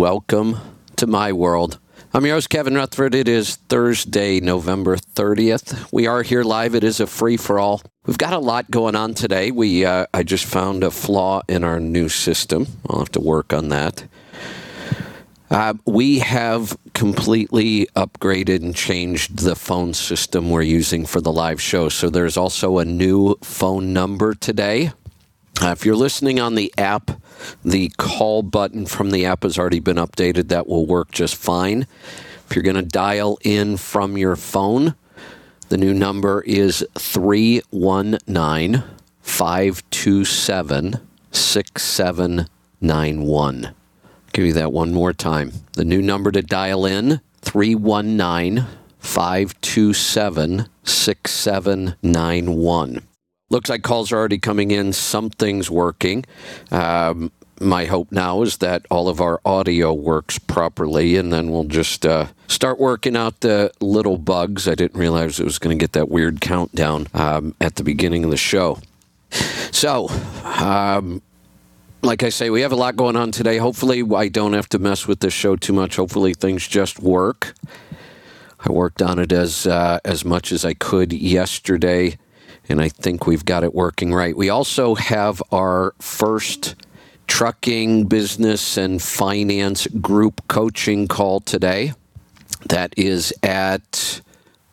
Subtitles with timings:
[0.00, 0.56] welcome
[0.96, 1.78] to my world.
[2.14, 3.14] I'm your host, Kevin Rutherford.
[3.14, 5.92] It is Thursday, November 30th.
[5.92, 6.74] We are here live.
[6.74, 7.82] It is a free for all.
[8.06, 9.50] We've got a lot going on today.
[9.50, 12.66] We uh, I just found a flaw in our new system.
[12.88, 14.04] I'll have to work on that.
[15.50, 21.60] Uh, we have completely upgraded and changed the phone system we're using for the live
[21.60, 21.90] show.
[21.90, 24.92] So there's also a new phone number today.
[25.62, 27.10] Uh, if you're listening on the app,
[27.62, 30.48] the call button from the app has already been updated.
[30.48, 31.86] That will work just fine.
[32.48, 34.94] If you're going to dial in from your phone,
[35.68, 38.82] the new number is 319
[39.20, 40.94] 527
[41.30, 43.74] 6791.
[44.32, 45.52] Give you that one more time.
[45.74, 48.64] The new number to dial in 319
[48.98, 53.09] 527 6791.
[53.50, 54.92] Looks like calls are already coming in.
[54.92, 56.24] Something's working.
[56.70, 61.64] Um, my hope now is that all of our audio works properly, and then we'll
[61.64, 64.68] just uh, start working out the little bugs.
[64.68, 68.24] I didn't realize it was going to get that weird countdown um, at the beginning
[68.24, 68.78] of the show.
[69.72, 70.08] So,
[70.44, 71.20] um,
[72.02, 73.58] like I say, we have a lot going on today.
[73.58, 75.96] Hopefully, I don't have to mess with this show too much.
[75.96, 77.54] Hopefully, things just work.
[78.60, 82.16] I worked on it as uh, as much as I could yesterday
[82.68, 84.36] and I think we've got it working right.
[84.36, 86.76] We also have our first
[87.26, 91.92] trucking business and finance group coaching call today.
[92.66, 94.20] That is at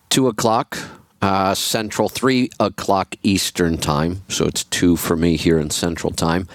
[0.09, 0.77] two o'clock
[1.21, 4.22] uh, Central, three o'clock Eastern time.
[4.29, 6.47] So it's two for me here in Central time.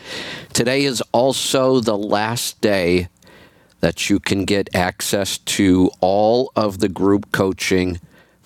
[0.53, 3.09] Today is also the last day
[3.81, 8.01] that you can get access to all of the group coaching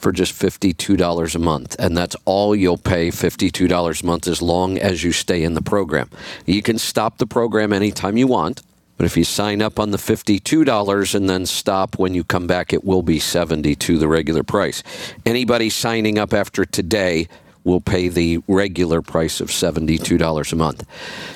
[0.06, 1.74] for just $52 a month.
[1.80, 5.62] And that's all you'll pay $52 a month as long as you stay in the
[5.62, 6.08] program.
[6.44, 8.62] You can stop the program anytime you want.
[8.98, 12.72] But if you sign up on the $52 and then stop when you come back,
[12.72, 14.84] it will be 72 the regular price.
[15.26, 17.26] Anybody signing up after today
[17.64, 20.86] will pay the regular price of $72 a month.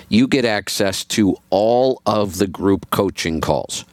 [0.09, 3.85] You get access to all of the group coaching calls.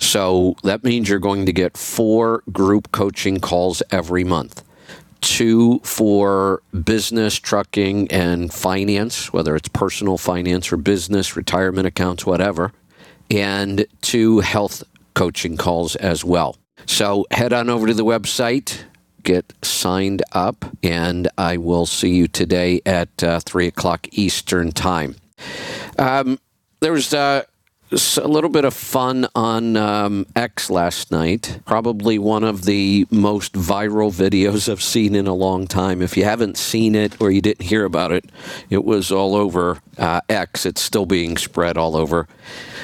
[0.00, 4.64] So that means you're going to get four group coaching calls every month
[5.20, 12.72] two for business, trucking, and finance, whether it's personal finance or business, retirement accounts, whatever,
[13.30, 14.82] and two health
[15.14, 16.56] coaching calls as well.
[16.86, 18.84] So head on over to the website,
[19.22, 25.16] get signed up, and I will see you today at uh, 3 o'clock Eastern Time.
[25.98, 26.38] Um,
[26.80, 27.42] there was uh,
[27.92, 31.60] a little bit of fun on um, X last night.
[31.66, 36.00] Probably one of the most viral videos I've seen in a long time.
[36.00, 38.30] If you haven't seen it or you didn't hear about it,
[38.68, 40.66] it was all over uh, X.
[40.66, 42.28] It's still being spread all over.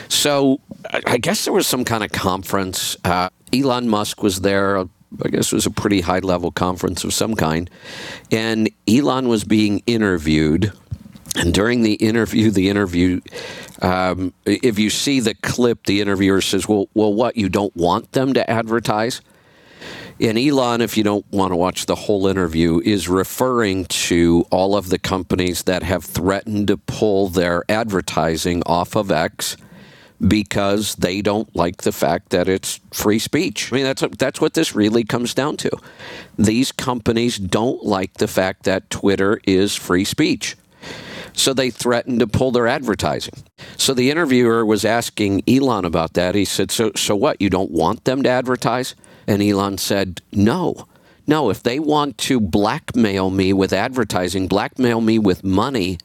[0.09, 0.61] So
[1.07, 2.97] I guess there was some kind of conference.
[3.05, 4.79] Uh, Elon Musk was there.
[4.79, 7.71] I guess it was a pretty high level conference of some kind.
[8.33, 10.73] And Elon was being interviewed
[11.37, 13.21] and during the interview, the interview,
[13.83, 17.37] um, if you see the clip, the interviewer says, "Well, well, what?
[17.37, 19.21] You don't want them to advertise?"
[20.19, 24.75] And Elon, if you don't want to watch the whole interview, is referring to all
[24.75, 29.59] of the companies that have threatened to pull their advertising off of X
[30.27, 33.71] because they don't like the fact that it's free speech.
[33.71, 35.71] I mean, that's that's what this really comes down to.
[36.39, 40.57] These companies don't like the fact that Twitter is free speech.
[41.37, 43.45] So they threatened to pull their advertising.
[43.77, 46.35] So the interviewer was asking Elon about that.
[46.35, 47.41] He said, So, so what?
[47.41, 48.95] You don't want them to advertise?
[49.27, 50.89] And Elon said, No.
[51.27, 55.99] No, if they want to blackmail me with advertising, blackmail me with money,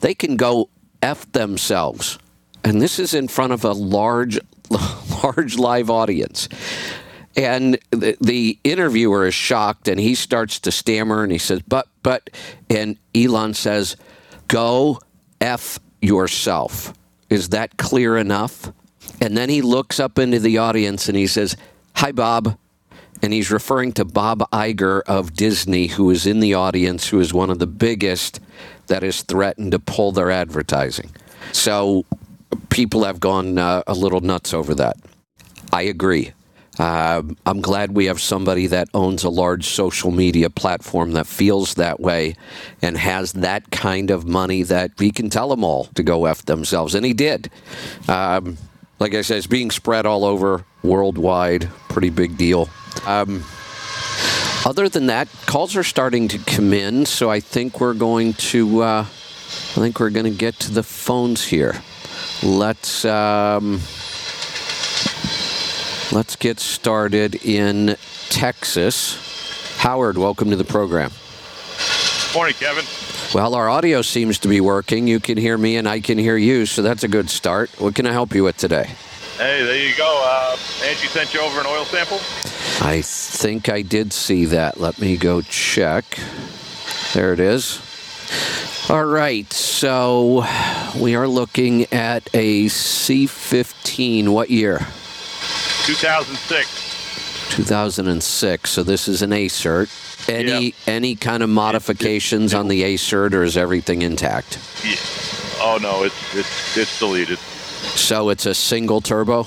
[0.00, 0.70] they can go
[1.02, 2.18] F themselves.
[2.64, 4.38] And this is in front of a large,
[5.22, 6.48] large live audience.
[7.36, 11.88] And the, the, interviewer is shocked and he starts to stammer and he says, But,
[12.02, 12.30] but,
[12.70, 13.96] and Elon says,
[14.48, 14.98] Go
[15.40, 16.94] F yourself.
[17.30, 18.72] Is that clear enough?
[19.20, 21.56] And then he looks up into the audience and he says,
[21.96, 22.56] Hi, Bob.
[23.20, 27.34] And he's referring to Bob Iger of Disney, who is in the audience, who is
[27.34, 28.40] one of the biggest
[28.86, 31.10] that has threatened to pull their advertising.
[31.52, 32.04] So
[32.70, 34.96] people have gone uh, a little nuts over that.
[35.72, 36.32] I agree.
[36.78, 41.74] Uh, I'm glad we have somebody that owns a large social media platform that feels
[41.74, 42.36] that way
[42.80, 46.44] and has that kind of money that he can tell them all to go F
[46.44, 46.94] themselves.
[46.94, 47.50] And he did.
[48.08, 48.56] Um,
[49.00, 51.68] like I said, it's being spread all over worldwide.
[51.88, 52.68] Pretty big deal.
[53.06, 53.44] Um,
[54.64, 58.82] other than that, calls are starting to come in, so I think we're going to.
[58.82, 61.80] Uh, I think we're going to get to the phones here.
[62.42, 63.04] Let's.
[63.04, 63.80] Um,
[66.10, 67.96] Let's get started in
[68.30, 69.76] Texas.
[69.76, 71.10] Howard, welcome to the program.
[72.34, 72.86] Morning, Kevin.
[73.34, 75.06] Well, our audio seems to be working.
[75.06, 77.68] You can hear me and I can hear you, so that's a good start.
[77.78, 78.90] What can I help you with today?
[79.36, 80.22] Hey, there you go.
[80.24, 82.20] Uh, Angie sent you over an oil sample.
[82.80, 84.80] I think I did see that.
[84.80, 86.18] Let me go check.
[87.12, 87.82] There it is.
[88.88, 90.46] All right, so
[90.98, 94.30] we are looking at a C15.
[94.30, 94.86] What year?
[95.88, 97.48] 2006.
[97.56, 98.70] 2006.
[98.70, 99.88] So this is an ACERT.
[100.28, 100.74] Any Yep.
[100.86, 104.58] any kind of modifications on the ACERT, or is everything intact?
[104.84, 104.96] Yeah.
[105.62, 107.38] Oh no, it's it's it's deleted.
[107.38, 109.46] So it's a single turbo.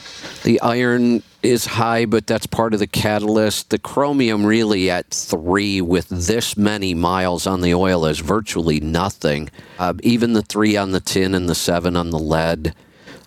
[0.46, 3.70] The iron is high, but that's part of the catalyst.
[3.70, 9.50] The chromium, really, at three with this many miles on the oil, is virtually nothing.
[9.76, 12.76] Uh, even the three on the tin and the seven on the lead,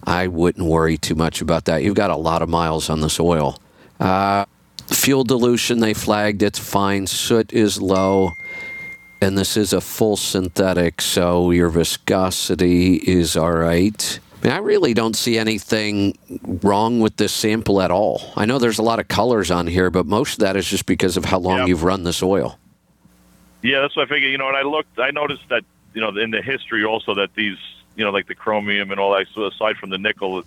[0.02, 1.84] I wouldn't worry too much about that.
[1.84, 3.60] You've got a lot of miles on this oil.
[4.00, 4.46] Uh,
[4.88, 7.06] fuel dilution, they flagged it's fine.
[7.06, 8.32] Soot is low.
[9.22, 14.20] And this is a full synthetic, so your viscosity is all right.
[14.42, 16.18] I, mean, I really don't see anything
[16.64, 18.32] wrong with this sample at all.
[18.38, 20.86] I know there's a lot of colors on here, but most of that is just
[20.86, 21.66] because of how long Yeah.
[21.66, 22.58] you've run this oil.
[23.62, 24.32] Yeah, that's what I figured.
[24.32, 25.64] You know, and I looked, I noticed that
[25.94, 27.58] you know in the history also that these,
[27.98, 29.28] you know, like the chromium and all that.
[29.34, 30.44] So aside from the nickel,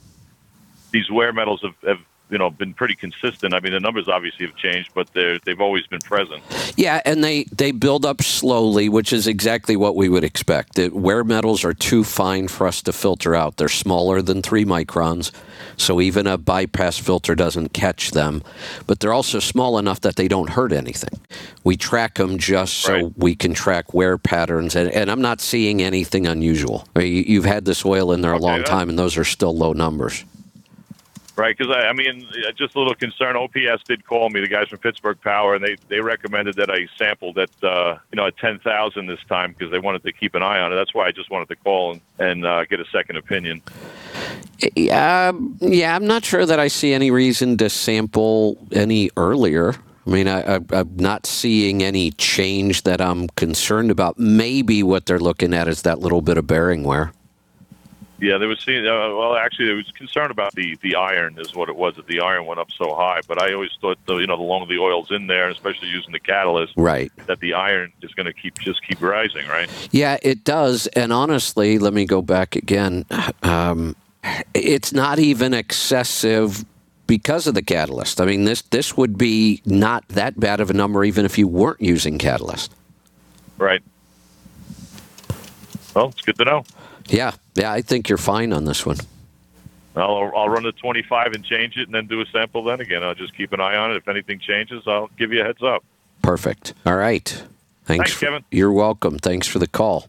[0.92, 2.00] these wear metals have, have
[2.32, 3.54] you know been pretty consistent.
[3.54, 6.42] I mean, the numbers obviously have changed, but they're they've always been present.
[6.76, 10.74] Yeah, and they, they build up slowly, which is exactly what we would expect.
[10.76, 13.58] The wear metals are too fine for us to filter out.
[13.58, 15.30] They're smaller than three microns,
[15.76, 18.42] so even a bypass filter doesn't catch them.
[18.86, 21.20] But they're also small enough that they don't hurt anything.
[21.62, 23.12] We track them just so Right.
[23.18, 26.88] we can track wear patterns, and, and I'm not seeing anything unusual.
[26.96, 27.02] You-
[27.32, 29.54] You've had this oil in there a Okay, long that- time, and those are still
[29.56, 30.24] low numbers.
[31.34, 33.36] Right, because I, I mean, uh, just a little concern.
[33.36, 36.86] OPS did call me, the guys from Pittsburgh Power, and they, they recommended that I
[36.98, 40.34] sampled at uh, you know at ten thousand this time because they wanted to keep
[40.34, 40.76] an eye on it.
[40.76, 43.62] That's why I just wanted to call and, and uh, get a second opinion.
[44.76, 49.74] Yeah, yeah, I'm not sure that I see any reason to sample any earlier.
[50.06, 54.18] I mean, I, I'm not seeing any change that I'm concerned about.
[54.18, 57.12] Maybe what they're looking at is that little bit of bearing wear.
[58.22, 58.86] Yeah, they was seeing.
[58.86, 62.06] Uh, well, actually, they was concerned about the, the iron is what it was that
[62.06, 63.20] the iron went up so high.
[63.26, 66.12] But I always thought, the, you know, the longer the oil's in there, especially using
[66.12, 67.10] the catalyst, Right.
[67.26, 69.68] that the iron is going to keep just keep rising, right?
[69.90, 70.86] Yeah, it does.
[70.86, 73.04] And honestly, let me go back again.
[73.42, 73.96] Um,
[74.54, 76.64] it's not even excessive
[77.08, 78.20] because of the catalyst.
[78.20, 81.48] I mean, this this would be not that bad of a number even if you
[81.48, 82.72] weren't using catalyst.
[83.58, 83.82] Right.
[85.94, 86.64] Well, it's good to know.
[87.08, 88.98] Yeah, yeah, I think you're fine on this one.
[89.94, 92.64] I'll I'll run the 25 and change it, and then do a sample.
[92.64, 93.96] Then again, I'll just keep an eye on it.
[93.96, 95.84] If anything changes, I'll give you a heads up.
[96.22, 96.72] Perfect.
[96.86, 97.28] All right.
[97.84, 98.44] Thanks, Thanks, for- Kevin.
[98.50, 99.18] You're welcome.
[99.18, 100.08] Thanks for the call.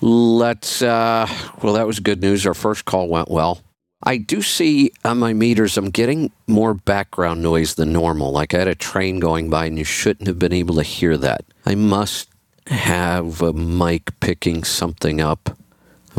[0.00, 0.82] Let's.
[0.82, 1.28] Uh,
[1.62, 2.46] well, that was good news.
[2.46, 3.60] Our first call went well.
[4.02, 8.32] I do see on my meters, I'm getting more background noise than normal.
[8.32, 11.18] Like I had a train going by, and you shouldn't have been able to hear
[11.18, 11.44] that.
[11.66, 12.30] I must
[12.68, 15.56] have a mic picking something up.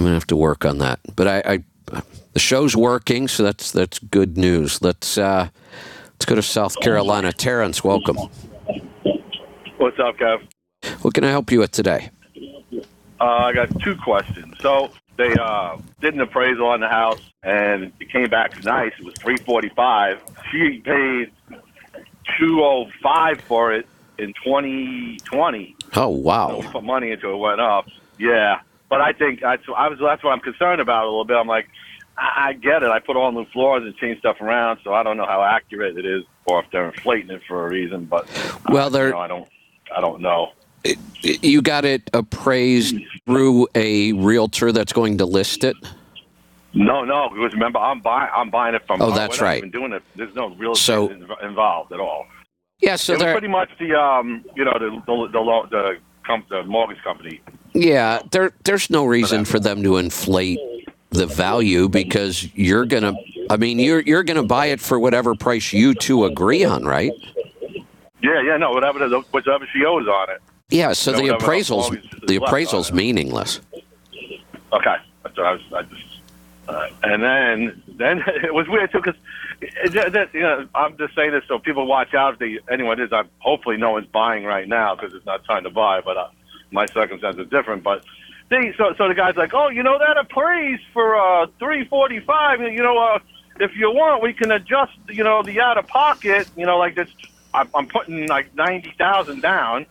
[0.01, 0.99] I'm gonna have to work on that.
[1.15, 2.01] But I, I
[2.33, 4.81] the show's working, so that's that's good news.
[4.81, 5.49] Let's uh,
[6.13, 7.31] let's go to South Carolina.
[7.31, 8.17] Terrence, welcome.
[9.77, 10.41] What's up, Kev?
[11.03, 12.09] What can I help you with today?
[13.19, 14.55] Uh, I got two questions.
[14.59, 18.93] So they uh, did an appraisal on the house, and it came back nice.
[18.97, 20.19] It was three forty five.
[20.51, 21.31] She paid
[22.39, 23.85] two oh five for it
[24.17, 25.75] in twenty twenty.
[25.95, 26.61] Oh So we wow!
[26.71, 27.85] put money into it, went up.
[28.17, 28.61] Yeah.
[28.91, 31.37] But I think that's I was that's what I'm concerned about a little bit.
[31.37, 31.67] I'm like,
[32.17, 32.89] I, I get it.
[32.89, 35.97] I put all new floors and change stuff around, so I don't know how accurate
[35.97, 38.03] it is, or if they're inflating it for a reason.
[38.05, 38.27] But
[38.69, 39.47] Well, uh, they're- you know, I don't
[39.97, 40.51] I don't know.
[41.21, 42.95] You got it appraised
[43.25, 45.75] through a realtor that's going to list it.
[46.73, 48.29] No, no, because remember, I'm buying.
[48.35, 49.01] I'm buying it from.
[49.01, 49.57] Oh, that's right.
[49.59, 50.03] Even doing it.
[50.15, 52.25] There's no real So- estate inv- involved at all.
[52.81, 56.45] Yeah, so it was pretty much the um, you know, the the the, the, com-
[56.49, 57.39] the mortgage company.
[57.73, 60.59] Yeah, there there's no reason for them to inflate
[61.11, 63.13] the value because you're gonna.
[63.49, 67.13] I mean, you're you're gonna buy it for whatever price you two agree on, right?
[68.21, 70.41] Yeah, yeah, no, whatever whatever she owes on it.
[70.69, 70.93] Yeah.
[70.93, 73.61] So No, the appraisals the appraisal's meaningless.
[74.73, 75.61] Okay, that's what I was.
[75.73, 76.05] I just,
[76.67, 79.19] uh, and then then it was weird too because
[80.33, 83.11] you know I'm just saying this so people watch out if they anyone is.
[83.11, 86.01] I'm hopefully no one's buying right now because it's not time to buy.
[86.01, 86.27] But uh,
[86.71, 87.83] my circumstances are different.
[87.83, 88.03] But
[88.49, 92.19] they so so the guy's like, oh, you know that appraised for uh, three forty
[92.19, 92.59] five.
[92.61, 93.19] You know, uh,
[93.59, 94.93] if you want, we can adjust.
[95.09, 96.49] You know, the out of pocket.
[96.55, 97.09] You know, like this.
[97.53, 99.85] I'm, I'm putting like ninety thousand down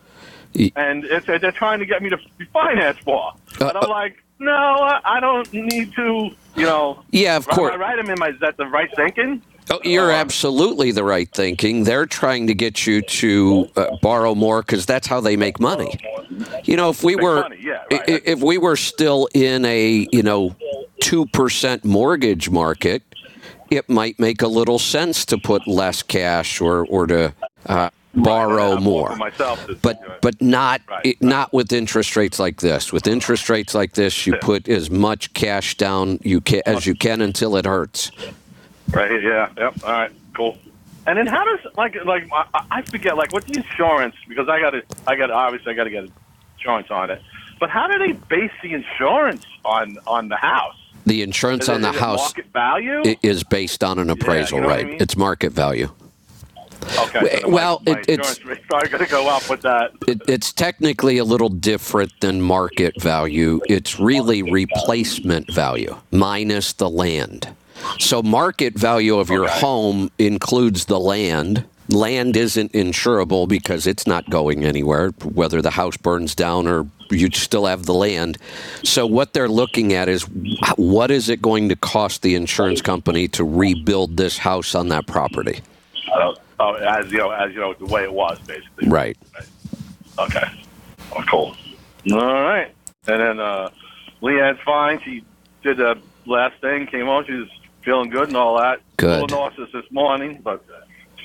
[0.75, 2.17] and it's, they're trying to get me to
[2.51, 3.33] finance more.
[3.59, 7.03] Uh, and I'm uh, like, no, I I don't need to, you know.
[7.11, 7.77] Yeah, of Right, course.
[7.77, 9.41] right, am in my, is that the right thinking?
[9.71, 11.85] Oh, you're Uh, absolutely the right thinking.
[11.85, 15.97] They're trying to get you to uh, borrow more because that's how they make money.
[16.65, 18.21] You know, if we were money, yeah, right.
[18.25, 20.55] if we were still in a you know
[20.99, 23.03] two percent mortgage market,
[23.69, 27.33] it might make a little sense to put less cash or or to
[27.67, 29.15] uh, borrow I'm more.
[29.81, 32.91] But but not Right, it, not with interest rates like this.
[32.91, 36.95] With interest rates like this, you put as much cash down you can as you
[36.95, 38.11] can until it hurts.
[38.93, 40.57] Right, yeah, yep, all right, cool.
[41.07, 44.59] And then how does like like I, I forget like what's the insurance because I
[44.59, 46.07] got to I got obviously I got to get
[46.57, 47.21] insurance on it.
[47.59, 50.75] But how do they base the insurance on on the house?
[51.07, 53.15] The insurance Is on it- the house market value.
[53.23, 54.87] is based on an appraisal, know what I right?
[54.91, 54.97] mean?
[55.01, 55.89] It's market value.
[56.99, 59.91] okay, so well, my, my it- it's- probably going to go up with that.
[60.07, 63.59] It, it's technically a little different than market value.
[63.67, 67.49] It's really replacement value minus the land.
[67.99, 69.59] So, market value of your Okay.
[69.59, 71.65] home includes the land.
[71.89, 77.29] Land isn't insurable because it's not going anywhere, whether the house burns down or you
[77.33, 78.37] still have the land.
[78.83, 80.23] So, what they're looking at is
[80.77, 85.07] what is it going to cost the insurance company to rebuild this house on that
[85.07, 85.59] property?
[86.13, 88.87] Uh, oh, as you know, as you know, the way it was basically.
[88.87, 89.17] Right.
[90.19, 90.47] Okay.
[91.13, 91.55] Oh, cool.
[92.13, 92.73] All right.
[93.07, 93.69] And then uh,
[94.21, 95.01] Leanne's fine.
[95.03, 95.23] She
[95.63, 97.25] did the last thing, came home.
[97.25, 97.47] She's
[97.83, 98.81] feeling good and all that.
[98.97, 99.19] Good.
[99.19, 100.63] A little nauseous this morning, but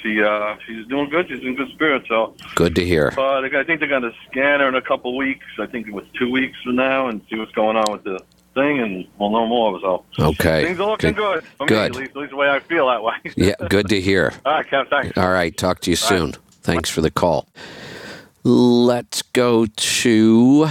[0.03, 1.29] she uh, she's doing good.
[1.29, 2.09] She's in good spirits.
[2.09, 3.13] So, Good to hear.
[3.17, 5.45] uh, I think they're going to scan her in a couple weeks.
[5.59, 8.21] I think it was two weeks from now, and see what's going on with the
[8.55, 9.79] thing, and we'll know more.
[9.81, 10.65] So Okay.
[10.65, 11.45] things are looking good.
[11.59, 11.93] For Good.
[11.93, 13.15] Me, at, least, at least the way I feel that way.
[13.37, 14.33] Yeah, good to hear.
[14.47, 14.89] all right, Kev.
[14.89, 15.19] Thanks.
[15.19, 16.19] All right, talk to you All right.
[16.19, 16.33] soon.
[16.63, 17.49] Thanks for the call.
[18.45, 20.69] Let's go to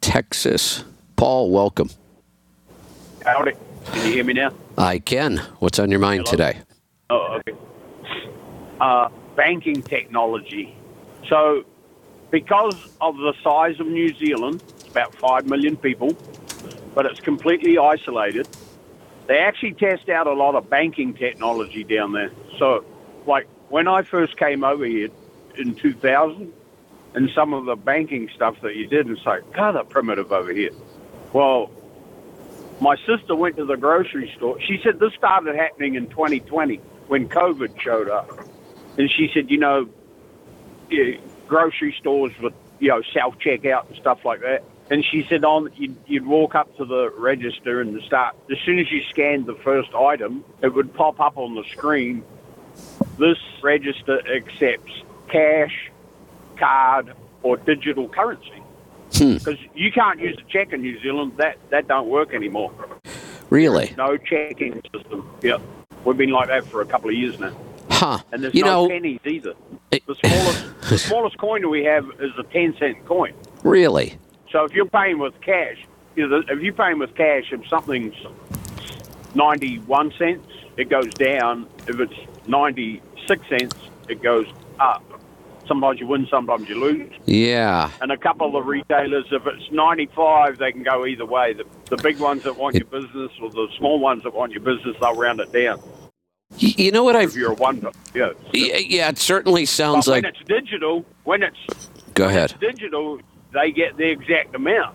[0.00, 0.84] Texas.
[1.16, 1.88] Paul, welcome.
[3.24, 3.52] Howdy.
[3.92, 4.52] Can you hear me now?
[4.76, 5.38] I can.
[5.58, 6.30] What's on your mind Hello?
[6.30, 6.58] today?
[7.10, 7.58] Oh, okay.
[8.80, 10.76] Uh, banking technology.
[11.28, 11.64] So,
[12.30, 16.16] because of the size of New Zealand, it's about 5 million people,
[16.94, 18.48] but it's completely isolated,
[19.26, 22.30] they actually test out a lot of banking technology down there.
[22.58, 22.84] So,
[23.26, 25.08] like when I first came over here
[25.56, 26.52] in 2000,
[27.14, 30.52] and some of the banking stuff that you did, it's like, God, they're primitive over
[30.52, 30.70] here.
[31.32, 31.70] Well,
[32.84, 34.60] my sister went to the grocery store.
[34.60, 36.76] She said this started happening in 2020
[37.08, 38.30] when COVID showed up.
[38.98, 39.88] And she said, you know,
[41.48, 44.64] grocery stores with, you know, self checkout and stuff like that.
[44.90, 48.58] And she said, on you'd, you'd walk up to the register and the start, as
[48.66, 52.22] soon as you scanned the first item, it would pop up on the screen.
[53.18, 54.92] This register accepts
[55.30, 55.90] cash,
[56.58, 58.63] card, or digital currency
[59.16, 59.34] Hmm.
[59.34, 61.32] because you can't use a check in New Zealand.
[61.36, 62.72] That that don't work anymore.
[63.50, 63.94] Really?
[63.96, 65.28] No checking system.
[65.42, 65.58] Yeah,
[66.04, 67.52] we've been like that for a couple of years now,
[67.90, 68.18] Huh.
[68.32, 69.54] and there's You no know, pennies either.
[69.90, 73.34] it- The smallest the smallest coin we have is a ten cent coin.
[73.62, 74.18] really?
[74.50, 75.78] So if you're paying with cash,
[76.16, 78.14] you know, if you're paying with cash, if something's
[79.34, 81.66] ninety one cents, it goes down.
[81.86, 82.14] If it's
[82.48, 83.76] ninety six cents,
[84.08, 84.46] it goes
[84.80, 85.02] up.
[85.66, 87.10] Sometimes you win, sometimes you lose.
[87.24, 87.90] Yeah.
[88.02, 91.54] And a couple of retailers, if it's 95, they can go either way.
[91.54, 94.60] The, the big ones that want your business or the small ones that want your
[94.60, 95.80] business, they'll round it down.
[96.58, 97.30] You know what I've.
[97.30, 97.80] If you're a one,
[98.14, 98.30] yeah.
[98.52, 100.34] Yeah, it certainly sounds But when like.
[100.34, 101.58] it's digital, when it's
[102.12, 102.54] Go ahead.
[102.60, 103.18] digital,
[103.52, 104.94] they get the exact amount.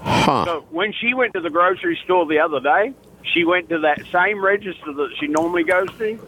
[0.00, 0.44] Huh.
[0.44, 2.92] So when she went to the grocery store the other day,
[3.34, 6.18] she went to that same register that she normally goes to,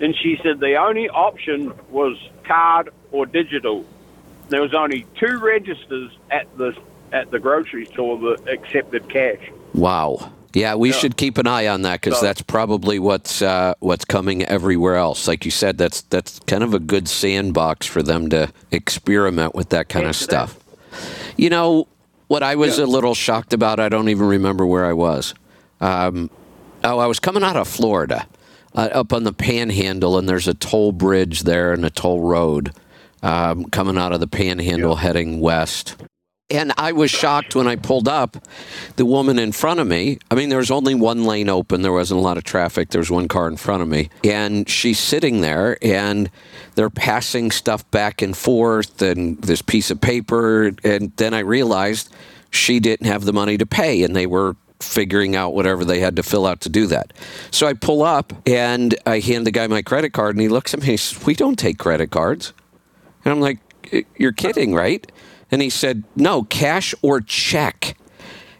[0.00, 3.84] and she said the only option was card or digital.
[4.48, 6.76] There was only two registers at the
[7.12, 9.50] at the grocery store that accepted cash.
[9.74, 10.30] Wow.
[10.54, 10.96] Yeah, we Yeah.
[10.96, 14.96] should keep an eye on that because So- that's probably what's uh, what's coming everywhere
[14.96, 15.26] else.
[15.28, 19.70] Like you said, that's that's kind of a good sandbox for them to experiment with
[19.70, 20.24] that kind of Yes, it is.
[20.24, 20.58] stuff.
[21.38, 21.88] You know
[22.28, 23.80] what I was a little shocked about.
[23.80, 25.34] I don't even remember where I was.
[25.80, 26.28] Um,
[26.84, 28.26] oh, I was coming out of Florida,
[28.74, 32.72] uh, up on the Panhandle, and there's a toll bridge there and a toll road
[33.22, 35.96] um, coming out of the Panhandle heading west.
[36.50, 38.36] And I was shocked when I pulled up.
[38.96, 41.80] The woman in front of me, I mean, there was only one lane open.
[41.80, 42.90] There wasn't a lot of traffic.
[42.90, 44.10] There was one car in front of me.
[44.22, 46.30] And she's sitting there and
[46.74, 50.72] they're passing stuff back and forth and this piece of paper.
[50.84, 52.12] And then I realized
[52.50, 56.16] she didn't have the money to pay and they were figuring out whatever they had
[56.16, 57.12] to fill out to do that.
[57.50, 60.74] So I pull up and I hand the guy my credit card and he looks
[60.74, 62.52] at me and he says, We don't take credit cards.
[63.24, 63.58] And I'm like,
[64.16, 65.10] You're kidding, right?
[65.50, 67.96] And he said, No, cash or check.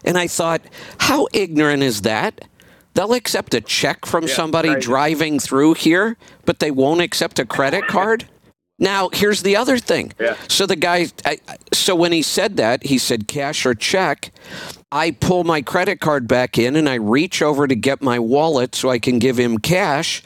[0.05, 0.61] And I thought,
[0.99, 2.47] How ignorant is that?
[2.95, 4.81] They'll accept a check from somebody crazy.
[4.85, 6.15] driving through here,
[6.45, 8.25] but they won't accept a credit card?
[8.79, 10.13] Now, here's the other thing.
[10.19, 10.35] Yeah.
[10.47, 11.39] So the guy, I-
[11.73, 14.31] so when he said that, he said cash or check.
[14.93, 18.75] I pull my credit card back in and I reach over to get my wallet
[18.75, 20.21] so I can give him cash.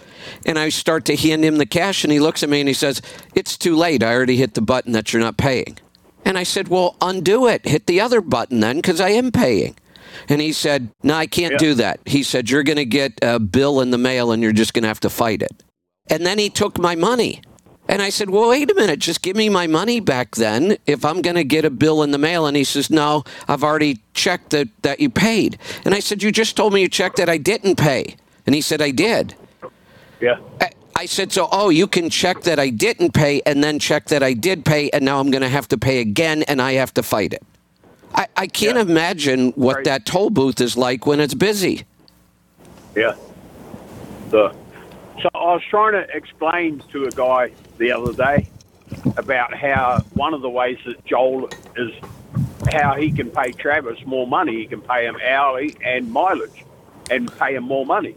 [0.45, 2.73] And I start to hand him the cash, and he looks at me and he
[2.73, 3.01] says,
[3.33, 4.03] It's too late.
[4.03, 5.77] I already hit the button that you're not paying.
[6.25, 7.65] And I said, Well, undo it.
[7.65, 9.75] Hit the other button then, because I am paying.
[10.27, 11.57] And he said, No, I can't Yeah.
[11.59, 12.01] do that.
[12.05, 14.83] He said, You're going to get a bill in the mail and you're just going
[14.83, 15.63] to have to fight it.
[16.09, 17.41] And then he took my money.
[17.89, 21.05] And I said, Well, wait a minute, just give me my money back then if
[21.05, 22.45] I'm going to get a bill in the mail.
[22.45, 25.57] And he says, No, I've already checked that, that you paid.
[25.85, 28.15] And I said, You just told me you checked that I didn't pay.
[28.45, 29.35] And he said, I did.
[30.21, 30.37] Yeah.
[30.61, 34.05] I- I said, So, oh, you can check that I didn't pay and then check
[34.07, 34.89] that I did pay.
[34.89, 37.43] And now I'm going to have to pay again and I have to fight it.
[38.15, 38.81] I, I can't Yeah.
[38.81, 39.85] imagine what Right.
[39.85, 41.83] that toll booth is like when it's busy.
[42.95, 43.13] Yeah.
[44.31, 44.55] The,
[45.21, 48.49] so I was trying to explain to a guy the other day
[49.15, 51.91] about how one of the ways that Joel is
[52.67, 54.57] how he can pay Travis more money.
[54.57, 56.65] He can pay him hourly and mileage
[57.09, 58.15] and pay him more money.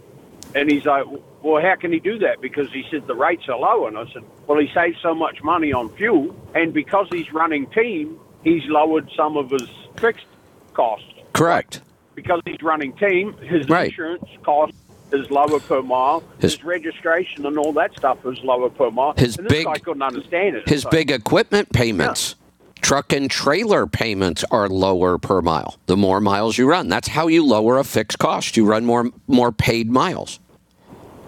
[0.55, 1.05] And he's like,
[1.43, 2.41] well, how can he do that?
[2.41, 3.87] Because he said the rates are low.
[3.87, 6.35] And I said, well, he saves so much money on fuel.
[6.55, 9.69] And because he's running team, he's lowered some of his
[10.01, 10.27] fixed
[10.75, 11.83] costs Correct.
[12.17, 13.91] because he's running team, his Right.
[13.91, 14.73] insurance cost
[15.13, 16.23] is lower per mile.
[16.41, 19.15] His- His, registration and all that stuff is lower per mile.
[19.17, 20.69] His and big- couldn't understand it.
[20.69, 22.37] His So- big equipment payments,
[22.81, 25.77] truck and trailer payments are lower per mile.
[25.87, 28.57] The more miles you run, that's how you lower a fixed cost.
[28.57, 30.39] You run more more paid miles.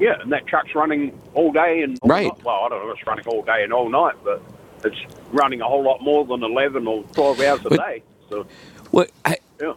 [0.00, 2.24] yeah, and that truck's running all day and all Right.
[2.32, 2.44] Night.
[2.44, 4.42] Well, I don't know if it's running all day and all night, but
[4.84, 4.96] it's
[5.32, 8.02] running a whole lot more than eleven or twelve hours a But- day.
[8.30, 8.46] So
[8.90, 9.10] What?
[9.24, 9.74] I, yeah,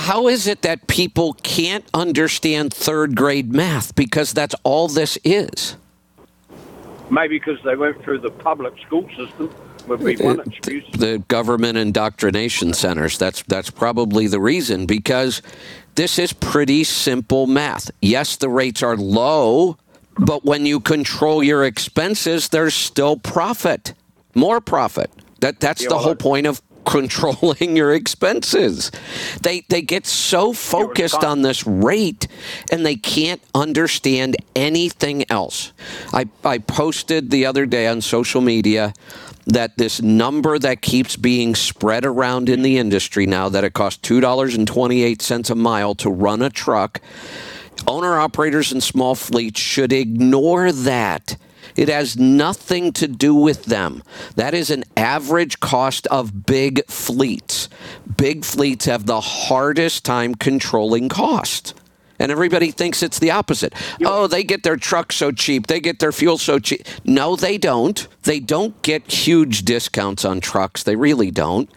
[0.00, 3.94] how is it that people can't understand third grade math?
[3.94, 5.76] Because that's all this is.
[7.10, 9.50] maybe because they went through the public school system
[9.86, 10.84] would be one excuse.
[10.96, 13.18] the government indoctrination centers.
[13.18, 15.42] That's that's probably the reason because
[15.96, 17.90] this is pretty simple math.
[18.00, 19.76] Yes, the rates are low,
[20.18, 23.94] but when you control your expenses, there's still profit,
[24.34, 25.10] more profit.
[25.40, 28.90] That that's Yeah, the well, whole point of controlling your expenses.
[29.42, 32.26] They they get so focused on this rate
[32.70, 35.72] and they can't understand anything else.
[36.12, 38.92] I, I posted the other day on social media
[39.46, 44.06] that this number that keeps being spread around in the industry now that it costs
[44.08, 47.00] $2.28 a mile to run a truck,
[47.86, 51.36] owner operators and small fleets should ignore that.
[51.76, 54.02] It has nothing to do with them.
[54.36, 57.68] That is an average cost of big fleets.
[58.16, 61.74] Big fleets have the hardest time controlling cost.
[62.20, 63.74] And everybody thinks it's the opposite.
[64.04, 65.68] Oh, they get their trucks so cheap.
[65.68, 66.86] They get their fuel so cheap.
[67.02, 68.06] No, they don't.
[68.24, 70.82] They don't get huge discounts on trucks.
[70.82, 71.70] They really don't.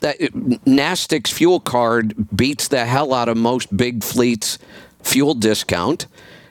[0.00, 4.58] That NASTC's fuel card beats the hell out of most big fleets'
[5.02, 6.06] fuel discount.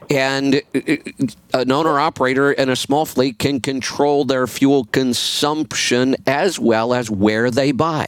[0.09, 0.95] And uh,
[1.53, 7.11] an owner operator and a small fleet can control their fuel consumption as well as
[7.11, 8.07] where they buy.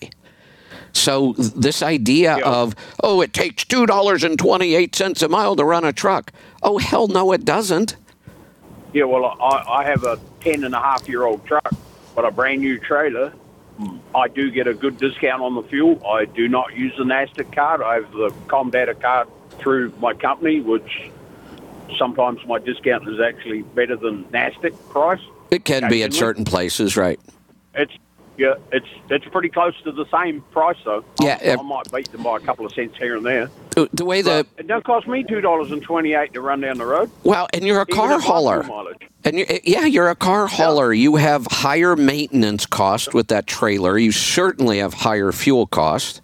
[0.94, 2.44] So this idea Yeah.
[2.50, 5.94] of oh, it takes two dollars and twenty eight cents a mile to run a
[5.94, 6.32] truck.
[6.64, 7.96] Oh hell no, it doesn't.
[8.94, 11.70] Yeah, well, I, I have a ten and a half year old truck,
[12.16, 13.32] but a brand new trailer.
[14.14, 16.06] I do get a good discount on the fuel.
[16.06, 17.82] I do not use the NASTC card.
[17.82, 19.28] I have the Comdata card
[19.60, 21.10] through my company, which
[21.98, 25.22] sometimes my discount is actually better than NASTC price.
[25.50, 27.20] It can be at certain places, right?
[27.74, 27.94] It's
[28.38, 31.04] yeah, it's it's pretty close to the same price though.
[31.22, 33.50] Yeah, I, I might beat them by a couple of cents here and there.
[33.94, 36.78] The, way the It don't cost me two dollars and twenty eight to run down
[36.78, 37.12] the road.
[37.24, 38.66] well, and you're a car hauler.
[39.24, 40.92] And you, eh, yeah, you're a car hauler.
[40.92, 43.98] You have higher maintenance cost with that trailer.
[43.98, 46.22] You certainly have higher fuel cost.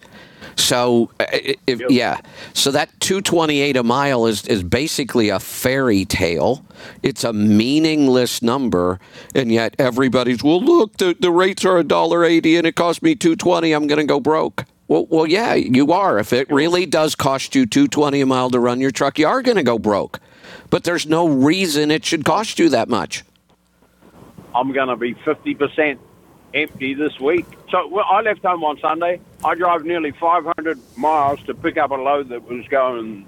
[0.58, 1.24] So, uh,
[1.66, 1.90] if, Yep.
[1.90, 2.20] yeah,
[2.52, 6.64] so that 228 a mile is is basically a fairy tale.
[7.02, 8.98] It's a meaningless number,
[9.34, 10.60] and yet everybody's well.
[10.60, 13.72] Look, the, the rates are a dollar eighty, and it cost me 220.
[13.72, 14.64] I'm going to go broke.
[14.88, 16.18] Well, well, yeah, you are.
[16.18, 19.42] If it really does cost you 220 a mile to run your truck, you are
[19.42, 20.18] going to go broke.
[20.70, 23.22] But there's no reason it should cost you that much.
[24.54, 25.98] I'm going to be 50%
[26.54, 27.46] empty this week.
[27.70, 29.20] So well, I left home on Sunday.
[29.44, 33.26] I drove nearly 500 miles to pick up a load that was going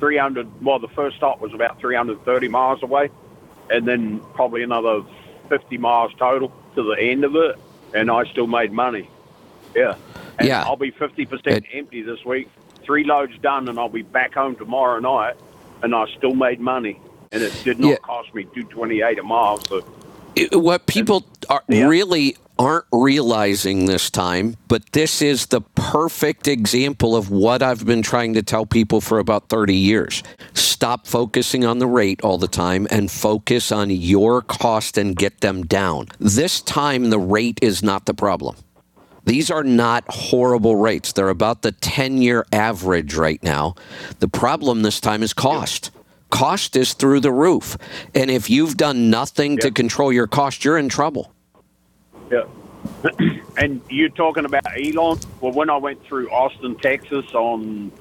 [0.00, 0.62] 300.
[0.62, 3.10] Well, the first stop was about 330 miles away,
[3.70, 5.02] and then probably another
[5.48, 7.56] 50 miles total to the end of it,
[7.94, 9.08] and I still made money.
[9.74, 9.94] Yeah.
[10.38, 10.64] And Yeah.
[10.64, 12.48] I'll be 50% It- empty this week.
[12.82, 15.34] Three loads done, and I'll be back home tomorrow night,
[15.82, 17.00] and I still made money.
[17.30, 17.96] And it did not Yeah.
[17.96, 19.58] cost me 228 a mile.
[19.68, 19.82] So
[20.52, 21.86] what people are Yeah.
[21.86, 28.02] really aren't realizing this time, but this is the perfect example of what I've been
[28.02, 30.22] trying to tell people for about 30 years.
[30.54, 35.40] Stop focusing on the rate all the time and focus on your cost and get
[35.40, 36.08] them down.
[36.20, 38.56] This time, the rate is not the problem.
[39.24, 41.12] These are not horrible rates.
[41.12, 43.74] They're about the 10 year average right now.
[44.18, 45.90] The problem this time is cost.
[46.32, 47.76] Cost is through the roof.
[48.14, 51.30] And if you've done nothing to control your cost, you're in trouble.
[52.30, 52.44] Yeah.
[53.58, 55.20] and you're talking about Elon.
[55.42, 57.92] Well, when I went through Austin, Texas on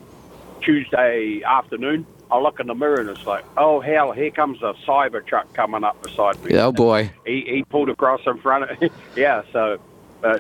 [0.62, 4.76] Tuesday afternoon, I look in the mirror and it's like, oh hell, here comes a
[4.88, 6.56] Cybertruck coming up beside me.
[6.58, 7.12] Oh boy.
[7.26, 9.78] He, he pulled across in front of Yeah, so
[10.24, 10.40] uh,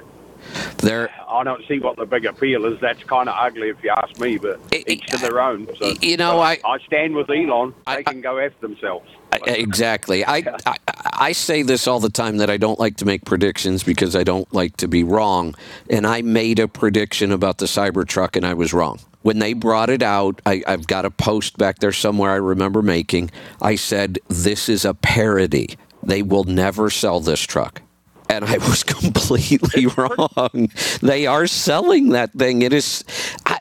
[0.78, 2.80] There I don't see what the big appeal is.
[2.80, 5.68] That's kind of ugly if you ask me, but I- each to their own.
[5.78, 7.74] So, you know, I- I stand with Elon.
[7.88, 9.08] They I- can go after themselves.
[9.48, 10.26] Exactly.
[10.26, 10.76] I, I
[11.14, 14.24] I say this all the time that I don't like to make predictions because I
[14.24, 15.56] don't like to be wrong.
[15.90, 19.00] And I made a prediction about the Cybertruck and I was wrong.
[19.22, 22.82] When they brought it out, I, I've got a post back there somewhere I remember
[22.82, 23.30] making.
[23.62, 25.78] I said, This is a parody.
[26.04, 27.82] They will never sell this truck.
[28.32, 30.70] And I was completely wrong.
[31.02, 32.62] They are selling that thing.
[32.62, 33.04] It is.
[33.46, 33.60] I,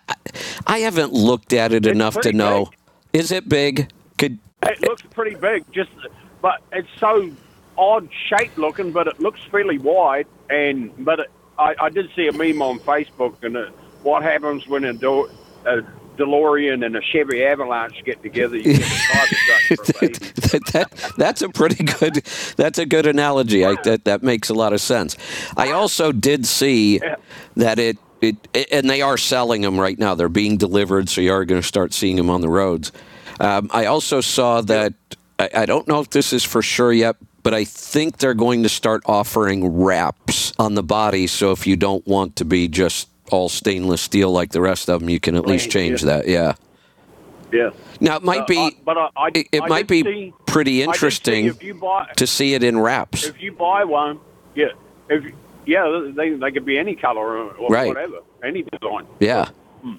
[0.64, 2.70] I, haven't looked at it enough to know.
[3.12, 3.90] Is it big?
[4.16, 5.90] Could It looks pretty big, just
[6.40, 7.32] but it's so
[7.76, 10.28] odd shaped looking, but it looks fairly wide.
[10.48, 13.68] And but it, I, I did see a meme on Facebook, and it,
[14.04, 15.28] what happens when a, Do,
[15.66, 15.82] a
[16.20, 18.56] DeLorean and a Chevy Avalanche get together?
[18.56, 22.16] You get a for that, that, that's a pretty good
[22.56, 23.64] that's a good analogy.
[23.64, 25.16] I, that that makes a lot of sense.
[25.56, 27.00] I also did see
[27.56, 28.36] that it, it
[28.70, 30.14] and they are selling them right now.
[30.14, 32.92] They're being delivered so you are going to start seeing them on the roads.
[33.40, 34.92] Um, i also saw that
[35.38, 38.62] I, I don't know if this is for sure yet but i think they're going
[38.64, 43.08] to start offering wraps on the body so if you don't want to be just
[43.30, 46.06] all stainless steel like the rest of them you can at least change yeah.
[46.16, 46.54] that yeah
[47.52, 50.78] Yeah, now it might Uh, be I- but I, I, it, might be see- pretty
[50.78, 53.26] see interesting you buy to see it in wraps.
[53.26, 54.20] if you buy one,
[54.54, 54.66] yeah,
[55.08, 55.32] if
[55.66, 57.88] yeah, they they could be any color or, Right.
[57.88, 59.06] whatever, any design.
[59.20, 59.48] Yeah.
[59.82, 59.94] Hmm.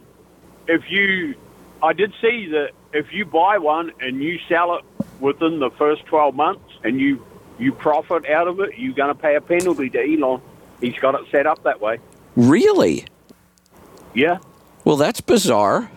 [0.67, 1.35] if you,
[1.83, 4.83] I did see that if you buy one and you sell it
[5.19, 7.25] within the first 12 months and you,
[7.59, 10.41] you profit out of it, you're going to pay a penalty to Elon.
[10.81, 11.99] He's got it set up that way.
[12.35, 13.05] Really?
[14.13, 14.39] Yeah.
[14.83, 15.89] Well, that's bizarre.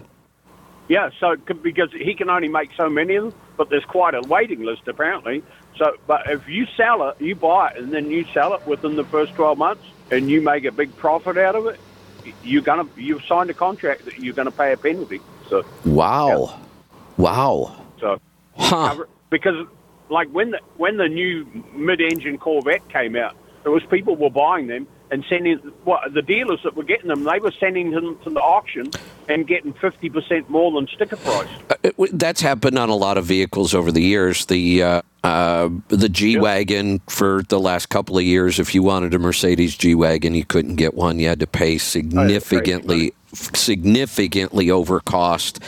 [0.89, 4.21] Yeah, so because he can only make so many of them, but there's quite a
[4.23, 5.43] waiting list apparently.
[5.77, 8.95] So, but if you sell it, you buy it, and then you sell it within
[8.97, 11.81] the first 12 months, and you make a big profit out of it,
[12.43, 15.21] you're gonna you've signed a contract that you're gonna pay a penalty.
[15.49, 16.61] So, Wow.
[17.17, 17.77] Wow.
[17.99, 18.21] so
[18.57, 19.05] Huh.
[19.31, 19.67] because
[20.11, 24.67] like when the when the new mid-engine Corvette came out, there was people were buying
[24.67, 28.31] them and sending what the dealers that were getting them, they were sending them to
[28.31, 28.91] the auction
[29.29, 31.49] and getting fifty percent more than sticker price.
[31.71, 34.47] Uh, it That's happened on a lot of vehicles over the years.
[34.47, 38.59] The uh, uh, the G wagon for the last couple of years.
[38.59, 41.21] If you wanted a Mercedes G wagon, you couldn't get one.
[41.21, 45.63] You had to pay significantly, significantly over cost.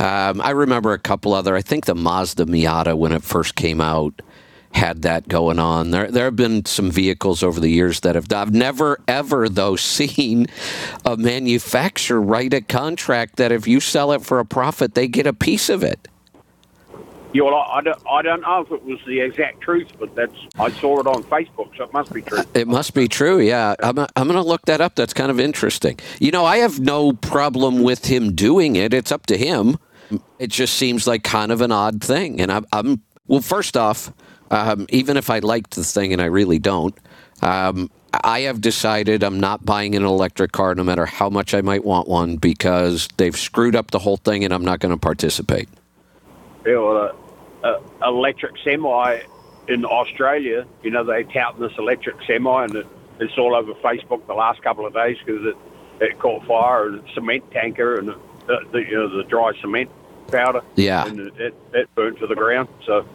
[0.00, 1.54] Um, I remember a couple other.
[1.54, 4.20] I think the Mazda Miata when it first came out.
[4.72, 5.90] Had that going on.
[5.90, 8.32] There, there have been some vehicles over the years that have.
[8.32, 10.46] I've never ever though seen
[11.04, 15.26] a manufacturer write a contract that if you sell it for a profit, they get
[15.26, 16.08] a piece of it.
[17.34, 20.14] Yeah, well, I, I, don't, I don't know if it was the exact truth, but
[20.14, 22.42] that's I saw it on Facebook, so it must be true.
[22.54, 23.38] It must be true.
[23.38, 23.98] Yeah, I'm.
[23.98, 24.94] I'm going to look that up.
[24.94, 25.98] That's kind of interesting.
[26.20, 28.94] You know, I have no problem with him doing it.
[28.94, 29.76] It's up to him.
[30.38, 32.66] It just seems like kind of an odd thing, and I'm.
[32.72, 34.10] I'm well, first off,
[34.50, 36.96] um, even if I liked the thing, and I really don't,
[37.42, 41.60] um, I have decided I'm not buying an electric car, no matter how much I
[41.60, 45.00] might want one, because they've screwed up the whole thing, and I'm not going to
[45.00, 45.68] participate.
[46.66, 47.14] Yeah, well,
[47.62, 49.20] uh, uh, electric semi
[49.68, 52.86] in Australia, you know, they tout this electric semi, and it,
[53.20, 55.56] it's all over Facebook the last couple of days because it,
[56.00, 58.18] it caught fire and cement tanker and the,
[58.72, 59.90] the, you know, the dry cement
[60.28, 60.62] powder.
[60.76, 61.06] Yeah.
[61.06, 62.68] And it, it, it burnt to the ground.
[62.86, 63.06] So,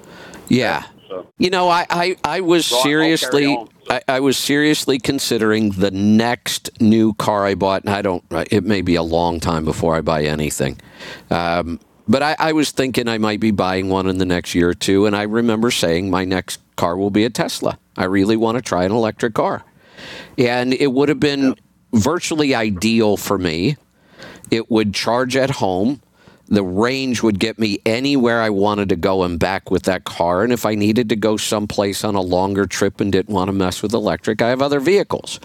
[0.47, 0.83] Yeah.
[1.07, 3.69] So You know, I, I, I was I'll seriously on.
[3.89, 8.23] I, I was seriously considering the next new car I bought, and I don't.
[8.51, 10.79] It may be a long time before I buy anything,
[11.29, 14.69] um, but I, I was thinking I might be buying one in the next year
[14.69, 17.77] or two, and I remember saying my next car will be a Tesla.
[17.97, 19.63] I really want to try an electric car,
[20.37, 21.55] and it would have been
[21.93, 23.77] virtually ideal for me.
[24.49, 26.01] It would charge at home.
[26.53, 30.43] The range would get me anywhere I wanted to go and back with that car.
[30.43, 33.53] And if I needed to go someplace on a longer trip and didn't want to
[33.53, 35.39] mess with electric, I have other vehicles.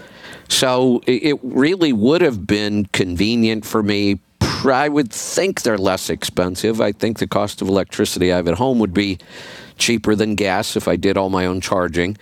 [0.49, 4.19] So it really would have been convenient for me.
[4.63, 6.79] I would think they're less expensive.
[6.79, 9.17] I think the cost of electricity I have at home would be
[9.79, 12.17] cheaper than gas if I did all my own charging.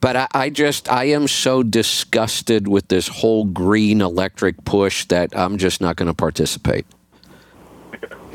[0.00, 5.38] But I, I just, I am so disgusted with this whole green electric push that
[5.38, 6.84] I'm just not going to participate.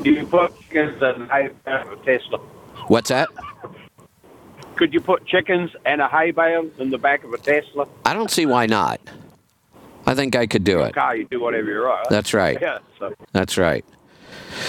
[0.02, 2.38] Do you put chickens and hay bale of a Tesla?
[2.88, 3.28] What's that?
[4.76, 7.86] Could you put chickens and a hay bale in the back of a Tesla?
[8.04, 9.00] I don't see why not.
[10.06, 10.94] I think I could do it.
[10.94, 12.06] Car, you do whatever you're right.
[12.08, 12.58] That's right.
[12.60, 12.78] Yeah.
[12.98, 13.84] So, That's right.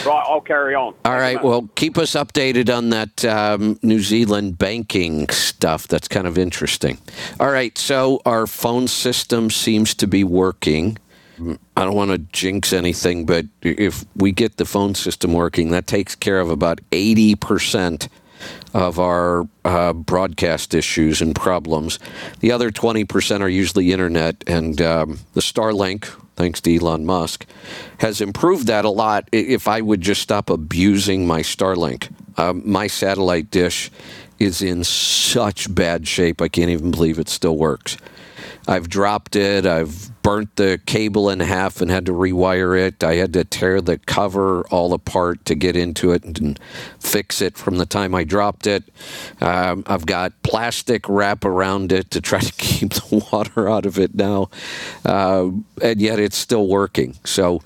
[0.06, 0.94] right, I'll carry on.
[1.06, 1.42] All right.
[1.42, 5.88] Well, keep us updated on that um, New Zealand banking stuff.
[5.88, 6.98] That's kind of interesting.
[7.40, 7.78] All right.
[7.78, 10.98] So our phone system seems to be working.
[11.76, 15.88] I don't want to jinx anything, but if we get the phone system working, that
[15.88, 18.08] takes care of about 80%
[18.74, 22.00] of our uh, broadcast issues and problems.
[22.40, 27.46] The other 20% are usually internet, and um, the Starlink, thanks to Elon Musk,
[28.00, 32.12] has improved that a lot if I would just stop abusing my Starlink.
[32.38, 33.92] Um, my satellite dish
[34.40, 37.98] is in such bad shape, I can't even believe it still works.
[38.68, 39.66] I've dropped it.
[39.66, 43.04] I've burnt the cable in half and had to rewire it.
[43.04, 46.60] I had to tear the cover all apart to get into it and
[47.00, 48.84] fix it from the time I dropped it.
[49.40, 53.98] Um, I've got plastic wrap around it to try to keep the water out of
[53.98, 54.50] it now.
[55.04, 55.50] Uh,
[55.82, 57.18] and yet it's still working.
[57.26, 57.62] So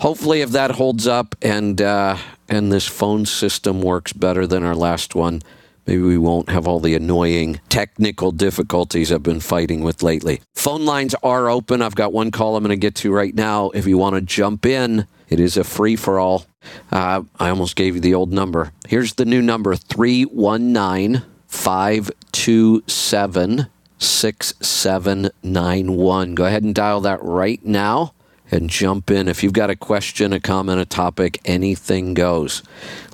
[0.00, 2.16] hopefully, if that holds up and, uh,
[2.48, 5.42] and this phone system works better than our last one,
[5.88, 10.42] Maybe we won't have all the annoying technical difficulties I've been fighting with lately.
[10.54, 11.80] Phone lines are open.
[11.80, 13.70] I've got one call I'm going to get to right now.
[13.70, 16.44] If you want to jump in, it is a free for all.
[16.92, 18.72] Uh, I almost gave you the old number.
[18.86, 23.66] Here's the new number 319 527
[23.98, 26.34] 6791.
[26.34, 28.12] Go ahead and dial that right now
[28.50, 29.28] and jump in.
[29.28, 32.62] If you've got a question, a comment, a topic, anything goes.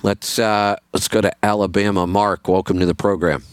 [0.02, 2.06] Let's uh, let's go to Alabama.
[2.06, 3.44] Mark, welcome to the program.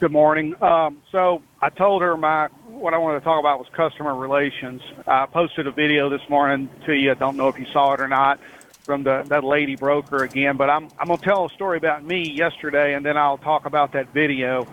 [0.00, 0.60] Good morning.
[0.60, 4.82] Um, so I told her my what I wanted to talk about was customer relations.
[5.06, 7.12] I posted a video this morning to you.
[7.12, 8.40] I don't know if you saw it or not
[8.82, 12.28] from the that lady broker again, but I'm I'm gonna tell a story about me
[12.28, 14.66] yesterday, and then I'll talk about that video.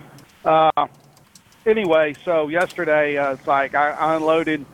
[0.44, 0.88] Uh,
[1.64, 4.66] anyway, so yesterday uh, it's like I, I unloaded,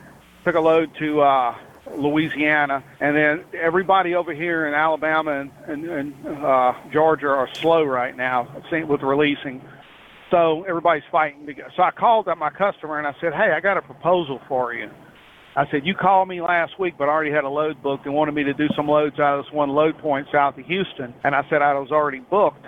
[0.46, 1.56] took a load to uh,
[1.96, 7.82] Louisiana, and then everybody over here in Alabama and, and, and uh, Georgia are slow
[7.82, 8.46] right now
[8.86, 9.60] with releasing.
[10.30, 11.48] So everybody's fighting.
[11.76, 14.72] So I called up my customer and I said, "Hey, I got a proposal for
[14.72, 14.88] you."
[15.56, 18.14] I said, "You called me last week, but I already had a load booked and
[18.14, 21.12] wanted me to do some loads out of this one load point south of Houston."
[21.24, 22.66] And I said I was already booked,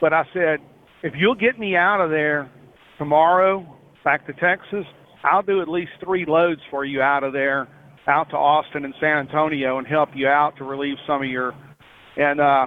[0.00, 0.58] but I said,
[1.04, 2.50] "If you'll get me out of there
[2.98, 3.66] tomorrow,
[4.02, 4.86] back to Texas,
[5.24, 7.66] I'll do at least three loads for you out of there,
[8.06, 11.54] out to Austin and San Antonio, and help you out to relieve some of your."
[12.16, 12.66] And uh,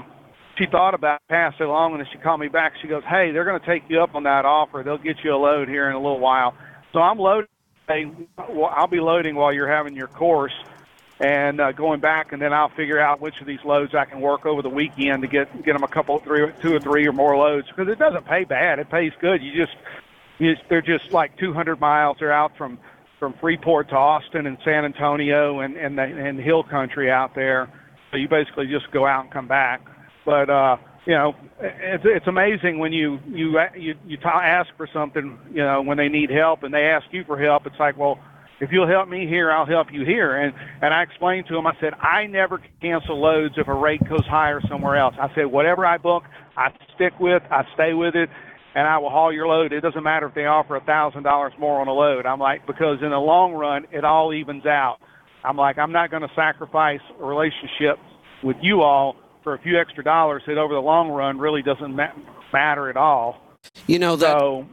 [0.57, 2.73] she thought about passing along, and then she called me back.
[2.81, 4.81] She goes, "Hey, they're going to take you up on that offer.
[4.83, 6.55] They'll get you a load here in a little while."
[6.93, 7.47] So I'm loading.
[8.37, 10.53] I'll be loading while you're having your course,
[11.19, 14.19] and uh, going back, and then I'll figure out which of these loads I can
[14.19, 17.13] work over the weekend to get get them a couple, three, two or three or
[17.13, 18.79] more loads because it doesn't pay bad.
[18.79, 19.41] It pays good.
[19.41, 19.75] You just,
[20.69, 22.17] they're just like 200 miles.
[22.19, 22.79] They're out from
[23.19, 27.71] from Freeport to Austin and San Antonio and and the, and Hill Country out there.
[28.11, 29.81] So you basically just go out and come back.
[30.25, 34.87] But uh, you know, it's it's amazing when you you you you ta ask for
[34.93, 35.37] something.
[35.51, 38.19] You know, when they need help and they ask you for help, it's like, well,
[38.59, 40.35] if you'll help me here, I'll help you here.
[40.35, 44.01] And and I explained to him, I said, I never cancel loads if a rate
[44.07, 45.15] goes higher somewhere else.
[45.19, 46.23] I said, whatever I book,
[46.55, 48.29] I stick with, I stay with it,
[48.77, 49.73] and I will haul your load.
[49.73, 52.27] It doesn't matter if they offer a thousand dollars more on a load.
[52.27, 54.99] I'm like, because in the long run, it all evens out.
[55.43, 57.97] I'm like, I'm not going to sacrifice a relationship
[58.43, 61.95] with you all for a few extra dollars that over the long run really doesn't
[61.95, 62.13] ma-
[62.53, 63.41] matter at all.
[63.87, 64.67] You know that So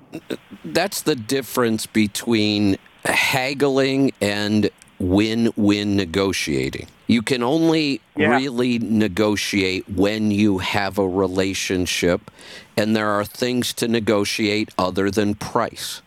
[0.67, 6.89] that's the difference between haggling and win-win negotiating.
[7.07, 8.37] You can only Yeah.
[8.37, 12.31] really negotiate when you have a relationship
[12.77, 16.01] and there are things to negotiate other than price.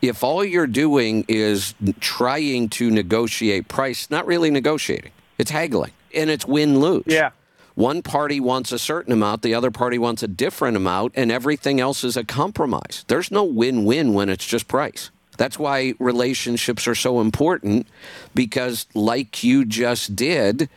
[0.00, 5.10] If all you're doing is trying to negotiate price, not really negotiating.
[5.38, 7.04] It's haggling and it's win-lose.
[7.06, 7.30] yeah,
[7.74, 11.80] One party wants a certain amount, the other party wants a different amount, and everything
[11.80, 13.04] else is a compromise.
[13.08, 15.10] There's no win win when it's just price.
[15.38, 17.86] That's why relationships are so important
[18.34, 20.68] because, like you just did,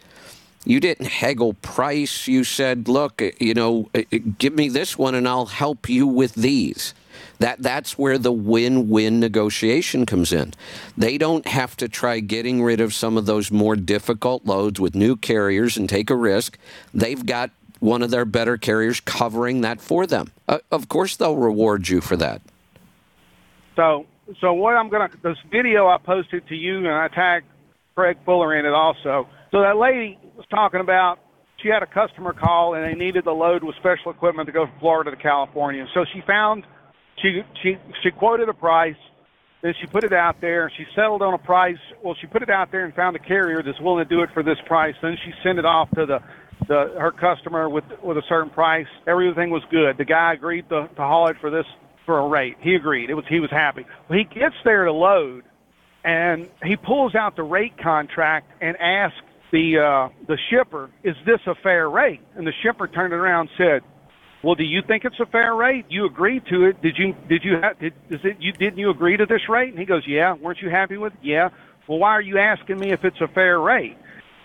[0.63, 2.27] you didn't haggle price.
[2.27, 6.07] You said, look, you know, uh, uh, give me this one and I'll help you
[6.07, 6.93] with these.
[7.39, 10.53] That, that's where the win win negotiation comes in.
[10.95, 14.93] They don't have to try getting rid of some of those more difficult loads with
[14.93, 16.59] new carriers and take a risk.
[16.93, 20.31] They've got one of their better carriers covering that for them.
[20.47, 22.41] Uh, of course, they'll reward you for that.
[23.75, 24.05] So,
[24.39, 27.47] so what I'm gonna this video I posted to you and I tagged
[27.95, 29.27] Craig Fuller in it also.
[29.51, 31.19] So that lady was talking about
[31.61, 34.65] she had a customer call and they needed the load with special equipment to go
[34.65, 35.85] from Florida to California.
[35.93, 36.65] So she found
[37.21, 38.95] she she she quoted a price.
[39.61, 40.71] Then she put it out there.
[40.75, 41.77] She settled on a price.
[42.01, 44.31] Well, she put it out there and found a carrier that's willing to do it
[44.33, 44.95] for this price.
[45.03, 46.19] Then she sent it off to the,
[46.67, 48.87] the her customer with with a certain price.
[49.05, 49.97] Everything was good.
[49.97, 51.65] The guy agreed to, to haul it for this
[52.05, 52.57] for a rate.
[52.61, 53.09] He agreed.
[53.09, 53.85] It was he was happy.
[54.09, 55.43] Well, he gets there to load,
[56.03, 59.17] and he pulls out the rate contract and asks
[59.51, 63.57] the uh, the shipper, "Is this a fair rate?" And the shipper turned around and
[63.57, 63.81] said,
[64.43, 65.85] well, do you think it's a fair rate?
[65.89, 66.81] You agreed to it.
[66.81, 67.15] Did you?
[67.29, 67.59] Did you?
[67.61, 68.37] Ha- did, is it?
[68.39, 69.69] You didn't you agree to this rate?
[69.69, 70.33] And he goes, Yeah.
[70.33, 71.13] Weren't you happy with?
[71.13, 71.19] it?
[71.21, 71.49] Yeah.
[71.87, 73.97] Well, why are you asking me if it's a fair rate?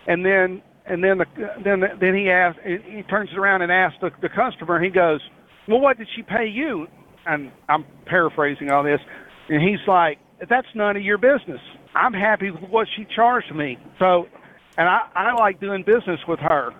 [0.06, 1.26] And then and then the
[1.64, 2.58] then then he asked.
[2.64, 4.82] He turns around and asks the, the customer.
[4.82, 5.20] He goes,
[5.66, 6.88] Well, what did she pay you?
[7.26, 9.00] And I'm paraphrasing all this.
[9.48, 11.60] And he's like, That's none of your business.
[11.94, 13.78] I'm happy with what she charged me.
[13.98, 14.28] So,
[14.76, 16.72] and I I like doing business with her.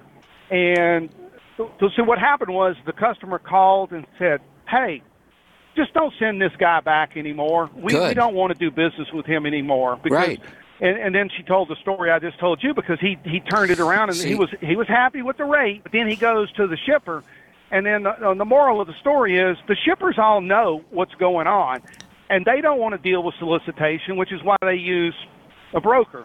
[0.50, 1.08] And
[1.56, 5.02] so, so what happened was the customer called and said, "Hey,
[5.74, 7.70] just don't send this guy back anymore.
[7.74, 10.40] We, we don't want to do business with him anymore." Because, Right.
[10.78, 13.70] And, and then she told the story I just told you because he he turned
[13.70, 16.16] it around and See- he was he was happy with the rate, but then he
[16.16, 17.22] goes to the shipper,
[17.70, 21.14] and then the, uh, the moral of the story is the shippers all know what's
[21.14, 21.82] going on,
[22.30, 25.14] and they don't want to deal with solicitation, which is why they use
[25.74, 26.24] a broker.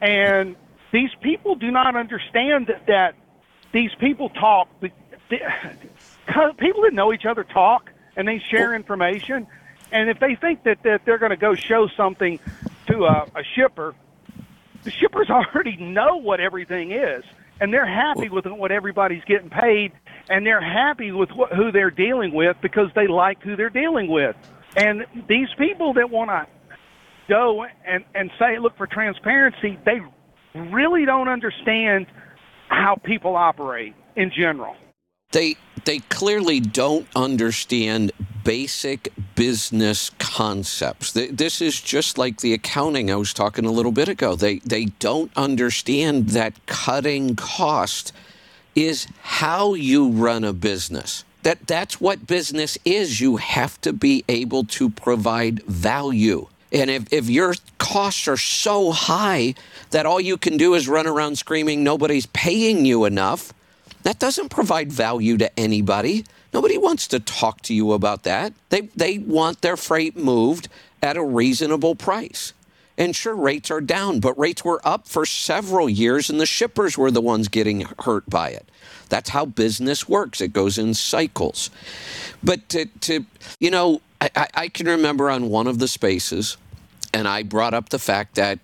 [0.00, 0.56] And
[0.92, 3.14] these people do not understand that, that
[3.72, 4.68] these people talk.
[4.80, 4.90] the-
[5.30, 5.38] the-
[6.58, 9.46] People that know each other talk and they share information.
[9.90, 12.38] And if they think that, that they're going to go show something
[12.86, 13.94] to a, a shipper,
[14.84, 17.24] the shippers already know what everything is,
[17.60, 19.92] and they're happy with what everybody's getting paid,
[20.28, 24.08] and they're happy with what, who they're dealing with because they like who they're dealing
[24.10, 24.36] with.
[24.76, 26.46] And these people that want to
[27.28, 30.00] go and and say look for transparency, they
[30.54, 32.06] really don't understand
[32.68, 34.74] how people operate in general.
[35.32, 38.12] They they clearly don't understand
[38.44, 41.12] basic business concepts.
[41.12, 44.36] This is just like the accounting I was talking a little bit ago.
[44.36, 48.12] They they don't understand that cutting cost
[48.74, 51.24] is how you run a business.
[51.42, 53.20] That that's what business is.
[53.20, 56.46] You have to be able to provide value.
[56.72, 59.54] And if, if your costs are so high
[59.90, 63.52] that all you can do is run around screaming nobody's paying you enough,
[64.04, 66.24] that doesn't provide value to anybody.
[66.52, 68.52] Nobody wants to talk to you about that.
[68.70, 70.68] They they want their freight moved
[71.02, 72.52] at a reasonable price.
[72.98, 76.98] And sure, rates are down, but rates were up for several years, and the shippers
[76.98, 78.68] were the ones getting hurt by it.
[79.08, 80.40] That's how business works.
[80.40, 81.70] It goes in cycles.
[82.42, 83.24] But to, to
[83.60, 86.56] you know, I, I- can remember on one of the spaces,
[87.14, 88.58] and I brought up the fact that,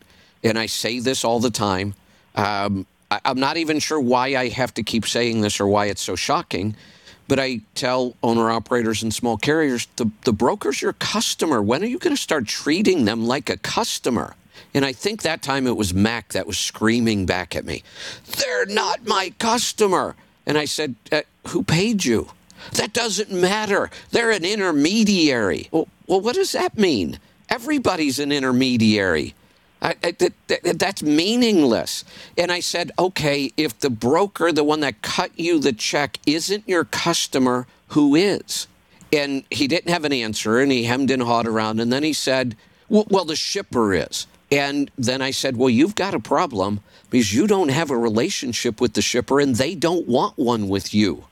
[0.45, 1.95] and I say this all the time,
[2.35, 5.87] Um, I, I'm not even sure why I have to keep saying this or why
[5.87, 6.77] it's so shocking.
[7.29, 11.63] But I tell owner operators and small carriers the, the broker's your customer.
[11.63, 14.35] When are you going to start treating them like a customer?
[14.75, 17.83] And I think that time it was Mac that was screaming back at me,
[18.39, 20.17] They're not my customer.
[20.47, 22.31] And I said, uh, Who paid you?
[22.73, 23.91] That doesn't matter.
[24.11, 25.69] They're an intermediary.
[25.71, 27.19] Well, well what does that mean?
[27.49, 29.35] Everybody's an intermediary.
[29.81, 32.05] I, I, that, that, that's meaningless.
[32.37, 36.69] And I said, okay, if the broker, the one that cut you the check, isn't
[36.69, 38.67] your customer, who is?
[39.13, 41.81] And he didn't have an answer and he hemmed and hawed around.
[41.81, 42.57] And then he said,
[42.89, 44.27] well, well, the shipper is.
[44.51, 48.81] And then I said, well, you've got a problem because you don't have a relationship
[48.81, 51.25] with the shipper and they don't want one with you.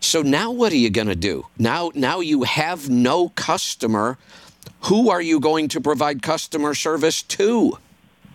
[0.00, 1.46] So now what are you going to do?
[1.58, 4.18] Now, now you have no customer.
[4.82, 7.78] Who are you going to provide customer service to?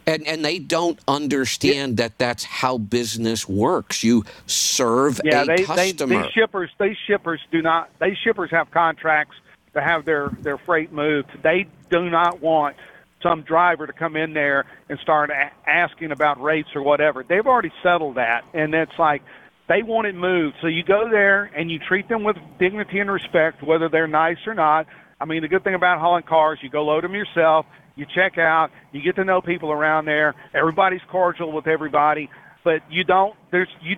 [0.08, 2.08] And and they don't understand yeah.
[2.08, 4.04] that that's how business works.
[4.04, 6.16] You serve yeah, a they, customer.
[6.16, 7.90] They, these shippers, these shippers do not.
[8.00, 9.36] These shippers have contracts
[9.74, 11.30] to have their their freight moved.
[11.42, 12.76] They do not want
[13.22, 17.24] some driver to come in there and start a- asking about rates or whatever.
[17.24, 19.24] They've already settled that, and it's like
[19.68, 20.58] they want it moved.
[20.62, 24.38] So you go there and you treat them with dignity and respect, whether they're nice
[24.46, 24.86] or not.
[25.20, 27.66] I mean, the good thing about hauling cars, you go load them yourself
[27.96, 30.36] you check out, you get to know people around there.
[30.54, 32.30] Everybody's cordial with everybody,
[32.64, 33.36] but you don't.
[33.52, 33.98] There's you.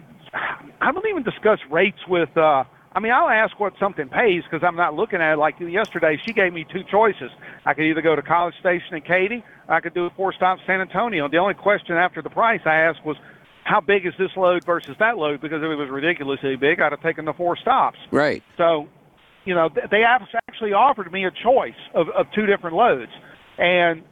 [0.81, 2.35] I don't even discuss rates with.
[2.37, 5.37] uh I mean, I'll ask what something pays because I'm not looking at it.
[5.37, 7.29] Like yesterday, she gave me two choices.
[7.63, 10.33] I could either go to College Station in Katy, or I could do a four
[10.33, 11.29] stop San Antonio.
[11.29, 13.15] The only question after the price I asked was,
[13.65, 15.41] how big is this load versus that load?
[15.41, 17.99] Because if it was ridiculously big, I'd have taken the four stops.
[18.11, 18.41] Right.
[18.57, 18.87] So,
[19.45, 23.11] you know, they actually offered me a choice of, of two different loads.
[23.57, 24.03] And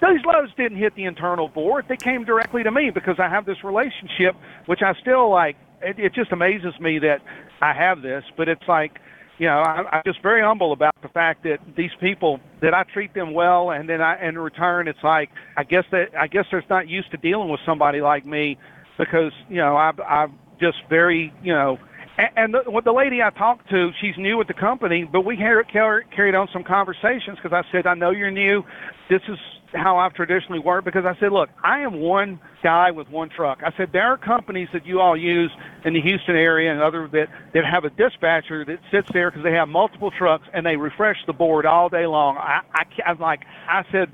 [0.00, 1.86] those loads didn't hit the internal board.
[1.88, 4.34] They came directly to me because I have this relationship,
[4.66, 5.56] which I still like.
[5.82, 7.20] It, it just amazes me that
[7.60, 8.98] I have this, but it's like,
[9.38, 12.84] you know, I, I'm just very humble about the fact that these people that I
[12.84, 16.44] treat them well, and then I, in return, it's like I guess that I guess
[16.50, 18.58] they're not used to dealing with somebody like me
[18.98, 21.78] because you know I, I'm just very you know
[22.16, 26.34] and the, the lady I talked to, she's new with the company, but we carried
[26.34, 28.62] on some conversations because I said, I know you're new.
[29.10, 29.38] This is
[29.72, 33.58] how I've traditionally worked because I said, look, I am one guy with one truck.
[33.64, 35.50] I said, there are companies that you all use
[35.84, 39.42] in the Houston area and other that, that have a dispatcher that sits there because
[39.42, 42.36] they have multiple trucks and they refresh the board all day long.
[42.36, 44.12] I, I, I'm like, I said,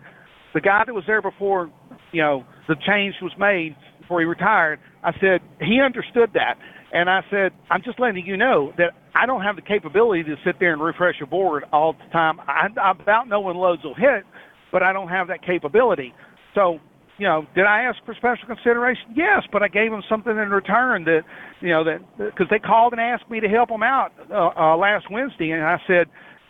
[0.55, 1.70] the guy that was there before,
[2.12, 6.55] you know, the change was made before he retired, I said, he understood that.
[6.92, 10.36] And I said, I'm just letting you know that I don't have the capability to
[10.44, 12.40] sit there and refresh a board all the time.
[12.40, 14.24] I, I about know when loads will hit,
[14.72, 16.12] but I don't have that capability.
[16.55, 16.80] So,
[17.16, 19.14] you know, did I ask for special consideration?
[19.14, 21.20] Yes, but I gave them something in return that,
[21.61, 24.76] you know, that because they called and asked me to help them out uh, uh,
[24.76, 26.07] last Wednesday, and I said,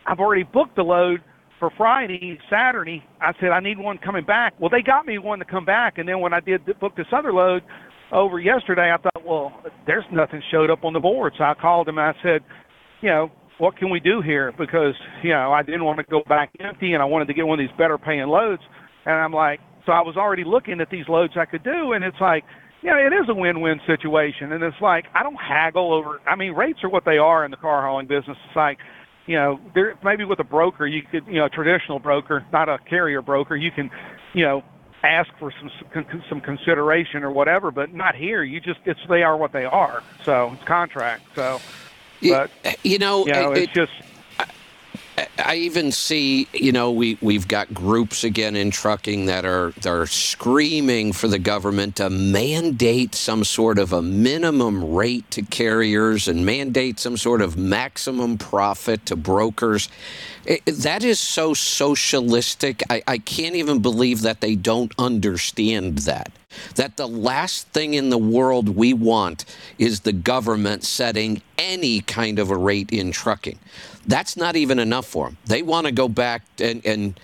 [0.07, 1.21] I've already booked the load
[1.59, 3.05] for Friday, Saturday.
[3.21, 4.55] I said I need one coming back.
[4.59, 7.07] Well, they got me one to come back, and then when I did book this
[7.13, 7.63] other load,
[8.13, 9.53] over yesterday, I thought, well,
[9.87, 11.35] there's nothing showed up on the board.
[11.39, 12.41] So I called him and I said,
[13.01, 14.53] you know, what can we do here?
[14.59, 17.47] Because, you know, I didn't want to go back empty and I wanted to get
[17.47, 18.63] one of these better paying loads.
[19.05, 21.93] And I'm like, so I was already looking at these loads I could do.
[21.93, 22.45] And it's like,
[22.83, 24.53] you know, it is a win-win situation.
[24.53, 27.51] And it's like, I don't haggle over, I mean, rates are what they are in
[27.51, 28.37] the car hauling business.
[28.47, 28.79] It's like,
[29.27, 32.69] you know, there, maybe with a broker, you could, you know, a traditional broker, not
[32.69, 33.91] a carrier broker, you can,
[34.35, 34.63] you know,
[35.03, 35.71] ask for some
[36.29, 38.43] some consideration or whatever, but not here.
[38.43, 40.03] You just it's they are what they are.
[40.25, 41.23] So it's contract.
[41.35, 41.61] So,
[42.23, 42.51] but
[42.83, 43.93] you know, you know, it's it, just.
[45.39, 49.89] I even see, you know, we we've got groups again in trucking that are that
[49.89, 56.29] are screaming for the government to mandate some sort of a minimum rate to carriers
[56.29, 59.89] and mandate some sort of maximum profit to brokers.
[60.45, 62.83] It, that is so socialistic.
[62.91, 66.33] I, I can't even believe that they don't understand that.
[66.75, 69.45] That the last thing in the world we want
[69.79, 73.59] is the government setting any kind of a rate in trucking.
[74.07, 75.39] That's not even enough for them.
[75.47, 77.21] They want to go back and, and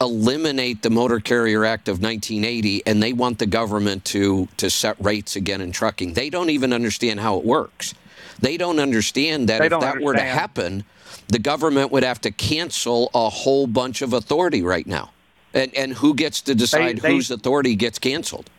[0.00, 4.96] eliminate the Motor Carrier Act of 1980, and they want the government to to set
[5.02, 6.14] rates again in trucking.
[6.14, 7.94] They don't even understand how it works.
[8.40, 10.04] They don't understand that they if that understand.
[10.04, 10.84] were to happen,
[11.28, 15.10] the government would have to cancel a whole bunch of authority right now.
[15.54, 18.50] And and who gets to decide they, they, whose authority gets canceled?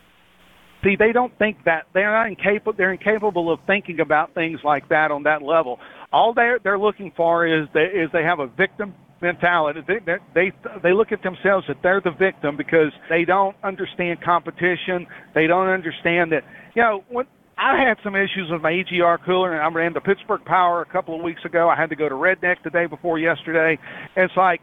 [0.84, 2.74] See, they don't think that they're not incapable.
[2.78, 5.80] They're incapable of thinking about things like that on that level.
[6.14, 9.82] All they're they're looking for is they is they have a victim mentality.
[9.86, 10.00] They,
[10.34, 10.52] they
[10.82, 15.06] they look at themselves that they're the victim because they don't understand competition.
[15.36, 16.44] They don't understand that
[16.76, 17.26] you know when
[17.58, 20.86] I had some issues with my EGR cooler, and I ran to Pittsburgh Power a
[20.86, 21.68] couple of weeks ago.
[21.68, 23.78] I had to go to Redneck the day before yesterday.
[24.16, 24.62] It's like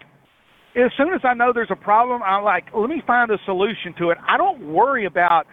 [0.74, 3.94] as soon as I know there's a problem, I'm like, let me find a solution
[3.98, 4.18] to it.
[4.26, 5.46] I don't worry about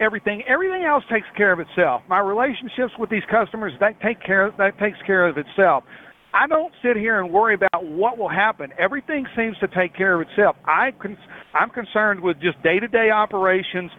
[0.00, 0.42] everything.
[0.48, 2.02] Everything else takes care of itself.
[2.08, 5.84] My relationships with these customers, that take care that takes care of itself.
[6.32, 8.70] I don't sit here and worry about what will happen.
[8.78, 10.56] Everything seems to take care of itself.
[10.64, 11.18] I con-
[11.54, 13.90] I'm concerned with just day-to-day operations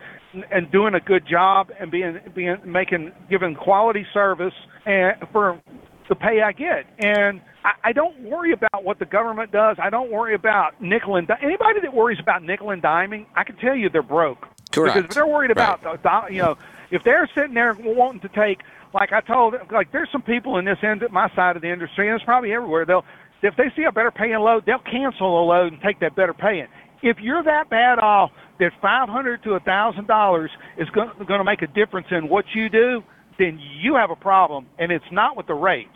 [0.50, 4.54] and doing a good job and being being making giving quality service
[4.86, 5.62] and for
[6.10, 6.86] the pay I get.
[7.00, 9.78] And I, I don't worry about what the government does.
[9.80, 13.26] I don't worry about nickel and anybody that worries about nickel and diming.
[13.36, 14.48] I can tell you they're broke.
[14.72, 14.96] Correct.
[14.96, 16.32] Because if they're worried about right.
[16.32, 16.58] you know
[16.92, 18.62] if they're sitting there wanting to take
[18.94, 22.08] like I told, like there's some people in this end, my side of the industry,
[22.08, 22.86] and it's probably everywhere.
[22.86, 23.06] They'll,
[23.42, 26.34] if they see a better paying load, they'll cancel a load and take that better
[26.34, 26.68] paying.
[27.02, 31.44] If you're that bad off that five hundred to a thousand dollars is going to
[31.44, 33.04] make a difference in what you do,
[33.40, 35.90] then you have a problem, and it's not with the rates.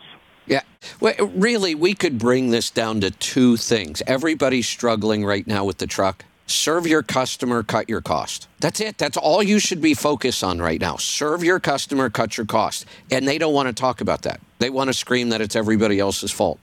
[0.46, 0.62] Yeah.
[1.00, 4.02] Well, really, we could bring this down to two things.
[4.06, 8.48] Everybody's struggling right now with the truck serve your customer, cut your cost.
[8.60, 8.98] That's it.
[8.98, 10.96] That's all you should be focused on right now.
[10.96, 12.86] Serve your customer, cut your cost.
[13.10, 14.40] And they don't want to talk about that.
[14.58, 16.60] They want to scream that it's everybody else's fault.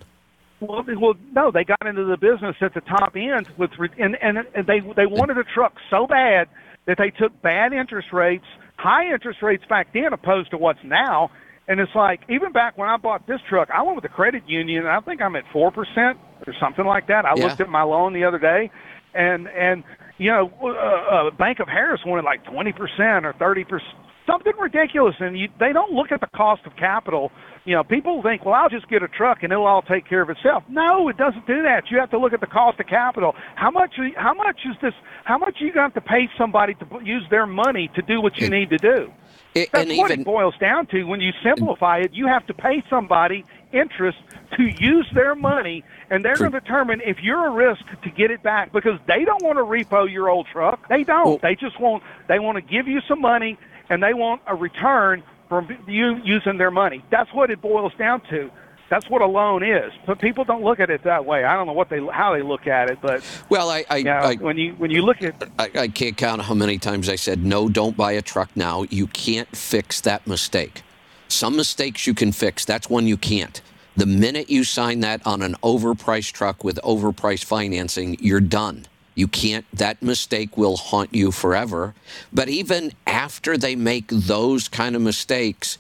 [0.59, 4.45] Well, well, no, they got into the business at the top end with, and, and,
[4.55, 6.47] and they they wanted a truck so bad
[6.86, 8.45] that they took bad interest rates,
[8.77, 11.31] high interest rates back then, opposed to what's now.
[11.68, 14.43] And it's like even back when I bought this truck, I went with the credit
[14.47, 17.26] union, and I think I'm at four percent or something like that.
[17.26, 17.45] I yeah.
[17.45, 18.70] looked at my loan the other day,
[19.14, 19.84] and and
[20.18, 23.95] you know, uh, uh, Bank of Harris wanted like twenty percent or thirty percent,
[24.28, 27.32] something ridiculous, and you, they don't look at the cost of capital.
[27.66, 30.22] You know, people think, well, I'll just get a truck and it'll all take care
[30.22, 30.64] of itself.
[30.68, 31.84] No, it doesn't do that.
[31.89, 33.34] You have to look at the cost of capital.
[33.55, 33.95] How much?
[34.18, 34.93] How much is this?
[35.24, 38.49] How much you got to pay somebody to use their money to do what you
[38.49, 39.14] need to do?
[39.55, 41.03] It, That's what even, it boils down to.
[41.03, 44.17] When you simplify it, you have to pay somebody interest
[44.57, 48.31] to use their money, and they're going to determine if you're a risk to get
[48.31, 50.87] it back because they don't want to repo your old truck.
[50.89, 51.25] They don't.
[51.25, 53.57] Well, they just want they want to give you some money,
[53.89, 57.03] and they want a return from you using their money.
[57.11, 58.49] That's what it boils down to.
[58.89, 59.91] That's what a loan is.
[60.05, 61.43] But people don't look at it that way.
[61.43, 64.03] I don't know what they how they look at it, but well, I, I, you
[64.03, 67.09] know, I when you when you look at I, I can't count how many times
[67.09, 68.84] I said no, don't buy a truck now.
[68.89, 70.84] You can't fix that mistake.
[71.27, 72.65] Some mistakes you can fix.
[72.65, 73.61] That's one you can't.
[73.95, 78.86] The minute you sign that on an overpriced truck with overpriced financing, you're done.
[79.15, 81.93] You can't, that mistake will haunt you forever.
[82.31, 85.77] But even after they make those kind of mistakes,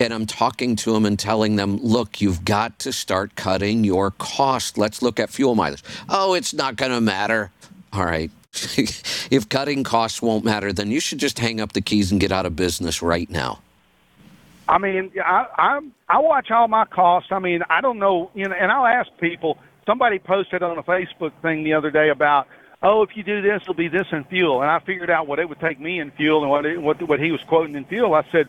[0.00, 4.12] and I'm talking to them and telling them, look, you've got to start cutting your
[4.12, 4.78] cost.
[4.78, 5.82] Let's look at fuel mileage.
[6.08, 7.50] Oh, it's not going to matter.
[7.92, 8.30] All right.
[8.52, 12.32] if cutting costs won't matter, then you should just hang up the keys and get
[12.32, 13.60] out of business right now.
[14.68, 17.32] I mean, I I I watch all my costs.
[17.32, 19.58] I mean, I don't know, you know, and I'll ask people.
[19.86, 22.46] Somebody posted on a Facebook thing the other day about,
[22.82, 25.38] oh, if you do this, it'll be this in fuel, and I figured out what
[25.38, 27.86] it would take me in fuel and what it, what what he was quoting in
[27.86, 28.14] fuel.
[28.14, 28.48] I said,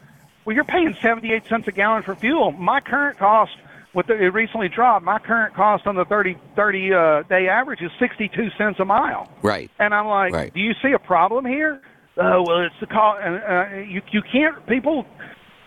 [0.50, 2.52] well, you're paying 78 cents a gallon for fuel.
[2.52, 3.52] My current cost,
[3.94, 5.06] with the, it recently dropped.
[5.06, 9.32] My current cost on the 30 30 uh, day average is 62 cents a mile.
[9.44, 9.70] Right.
[9.78, 10.52] And I'm like, right.
[10.52, 11.84] do you see a problem here?
[12.18, 13.22] Oh well, it's the cost.
[13.24, 15.06] And uh, you you can't people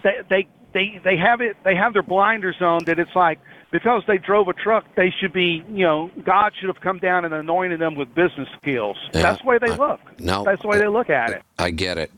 [0.02, 3.38] they they they they have it they have their blinders on that it's like
[3.70, 7.24] because they drove a truck they should be you know God should have come down
[7.24, 8.96] and anointed them with business skills.
[9.14, 10.00] Yeah, That's the way they look.
[10.18, 11.42] no, that's the way they look at it.
[11.56, 12.10] I get it.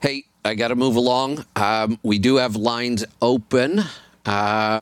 [0.00, 1.44] Hey, I got to move along.
[1.56, 3.80] Um, we do have lines open.
[4.26, 4.80] Uh,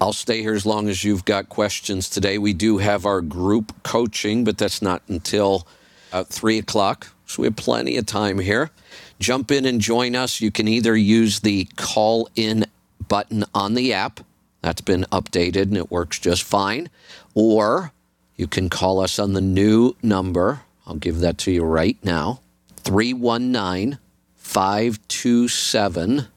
[0.00, 2.38] I'll stay here as long as you've got questions today.
[2.38, 5.66] We do have our group coaching, but that's not until
[6.12, 8.70] uh, three o'clock, so we have plenty of time here
[9.22, 10.40] jump in and join us.
[10.40, 12.66] You can either use the call in
[13.08, 14.20] button on the app,
[14.60, 16.90] that's been updated and it works just fine,
[17.34, 17.92] or
[18.36, 20.62] you can call us on the new number.
[20.86, 22.40] I'll give that to you right now
[22.78, 23.98] 319
[24.52, 26.28] 527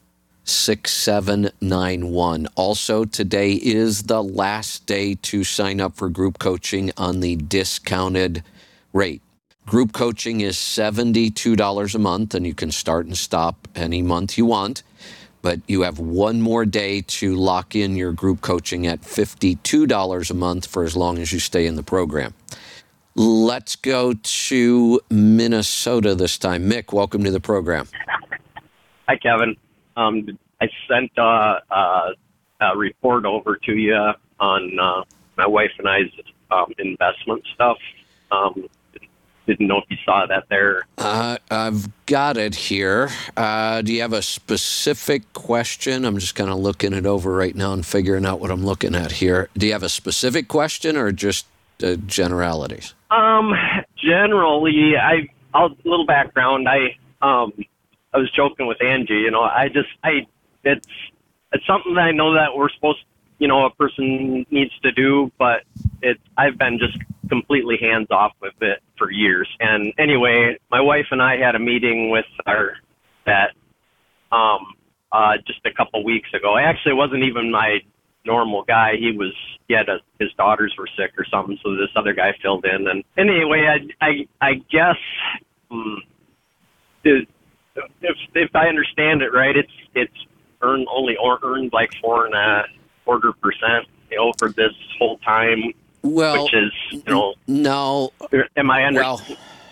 [0.44, 2.46] 6791.
[2.54, 8.42] Also, today is the last day to sign up for group coaching on the discounted
[8.94, 9.20] rate.
[9.66, 14.46] Group coaching is $72 a month, and you can start and stop any month you
[14.46, 14.82] want.
[15.42, 20.34] But you have one more day to lock in your group coaching at $52 a
[20.34, 22.32] month for as long as you stay in the program.
[23.18, 26.68] Let's go to Minnesota this time.
[26.68, 27.88] Mick, welcome to the program.
[29.08, 29.56] Hi, Kevin.
[29.96, 32.10] Um, I sent uh, uh,
[32.60, 35.04] a report over to you on uh,
[35.38, 36.10] my wife and I's
[36.50, 37.78] um, investment stuff.
[38.30, 38.68] Um,
[39.46, 40.86] didn't know if you saw that there.
[40.98, 43.08] Uh, I've got it here.
[43.34, 46.04] Uh, do you have a specific question?
[46.04, 48.94] I'm just kind of looking it over right now and figuring out what I'm looking
[48.94, 49.48] at here.
[49.56, 51.46] Do you have a specific question or just
[51.82, 52.94] uh, generalities?
[53.10, 53.52] Um,
[53.96, 56.68] generally, I a little background.
[56.68, 57.52] I um,
[58.12, 59.14] I was joking with Angie.
[59.14, 60.26] You know, I just I
[60.64, 60.86] it's
[61.52, 63.04] it's something that I know that we're supposed,
[63.38, 65.62] you know, a person needs to do, but
[66.02, 66.98] it I've been just
[67.28, 69.48] completely hands off with it for years.
[69.60, 72.76] And anyway, my wife and I had a meeting with our
[73.26, 73.52] that
[74.32, 74.74] um
[75.12, 76.56] uh just a couple weeks ago.
[76.56, 77.80] Actually, it wasn't even my
[78.26, 78.96] normal guy.
[78.98, 79.32] He was
[79.68, 82.86] he had a, his daughters were sick or something, so this other guy filled in.
[82.88, 83.66] And anyway,
[84.00, 84.96] I I I guess
[85.70, 86.02] um,
[87.04, 87.26] if
[88.34, 90.26] if I understand it right, it's it's
[90.62, 92.64] earned only or earned like four and a
[93.04, 95.72] quarter percent, you know, for this whole time,
[96.02, 98.10] Well, which is you know, no.
[98.56, 99.00] am I under?
[99.00, 99.22] Well,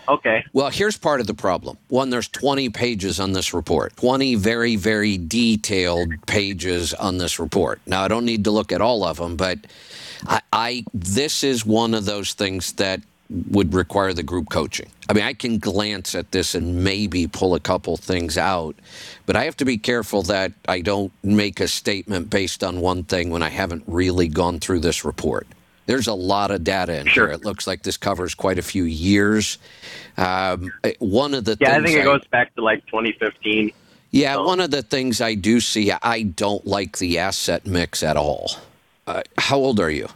[0.07, 1.77] okay, Well, here's part of the problem.
[1.89, 7.81] One, there's 20 pages on this report, 20 very, very detailed pages on this report.
[7.85, 9.59] Now, I don't need to look at all of them, but
[10.27, 13.01] I, I this is one of those things that
[13.49, 14.87] would require the group coaching.
[15.09, 18.75] I mean, I can glance at this and maybe pull a couple things out,
[19.25, 23.03] but I have to be careful that I don't make a statement based on one
[23.03, 25.47] thing when I haven't really gone through this report.
[25.85, 27.27] There's a lot of data in Sure.
[27.27, 27.33] here.
[27.35, 29.57] It looks like this covers quite a few years.
[30.17, 33.71] Um, one of the yeah, I think it goes back to like 2015.
[34.11, 38.01] yeah, So- one of the things I do see, I don't like the asset mix
[38.03, 38.51] at all.
[39.07, 40.07] Uh, how old are you?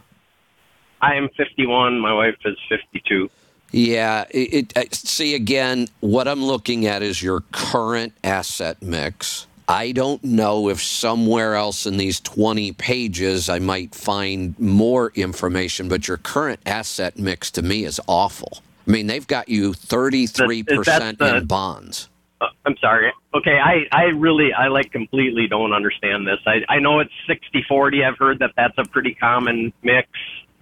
[1.00, 1.98] I am 51.
[2.00, 3.30] My wife is 52.
[3.72, 9.46] Yeah, it, it, uh, see again, what I'm looking at is your current asset mix.
[9.70, 15.88] I don't know if somewhere else in these 20 pages I might find more information,
[15.88, 18.64] but your current asset mix to me is awful.
[18.88, 22.08] I mean, they've got you 33% the- in bonds.
[22.40, 23.12] Uh, I'm sorry.
[23.32, 26.40] Okay, I, I really, I like completely don't understand this.
[26.46, 28.02] I, I know it's 60 40.
[28.02, 30.08] I've heard that that's a pretty common mix.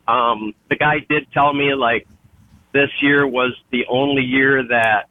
[0.07, 2.07] Um, the guy did tell me like
[2.73, 5.09] this year was the only year that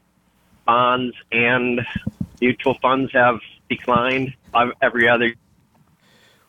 [0.67, 1.81] bonds and
[2.39, 3.39] mutual funds have
[3.69, 4.33] declined
[4.81, 5.33] every other,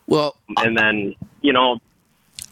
[0.06, 1.78] Well, and then, you know,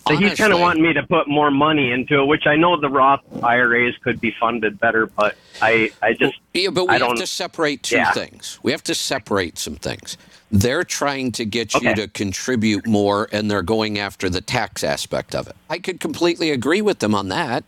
[0.07, 2.81] so he's kind of wanting me to put more money into it, which I know
[2.81, 6.99] the Roth IRAs could be funded better, but I, I just, Yeah, but we I
[6.99, 8.13] have to separate two Yeah.
[8.13, 8.59] things.
[8.63, 10.17] We have to separate some things.
[10.51, 12.03] They're trying to get you Okay.
[12.03, 15.57] to contribute more, and they're going after the tax aspect of it.
[15.69, 17.65] I could completely agree with them on that,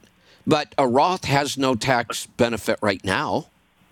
[0.47, 3.47] but a Roth has no tax benefit right now.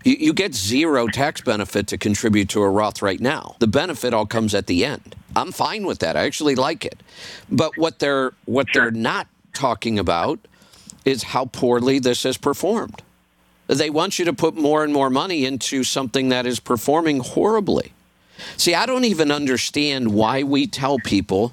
[0.07, 3.57] You, you get zero tax benefit to contribute to a Roth right now.
[3.59, 5.17] The benefit all comes at the end.
[5.35, 6.17] I'm fine with that.
[6.17, 7.03] I actually like it.
[7.51, 10.39] But what they're what they're not talking about
[11.05, 13.03] is how poorly this has performed.
[13.67, 17.93] They want you to put more and more money into something that is performing horribly.
[18.57, 21.53] See, I don't even understand why we tell people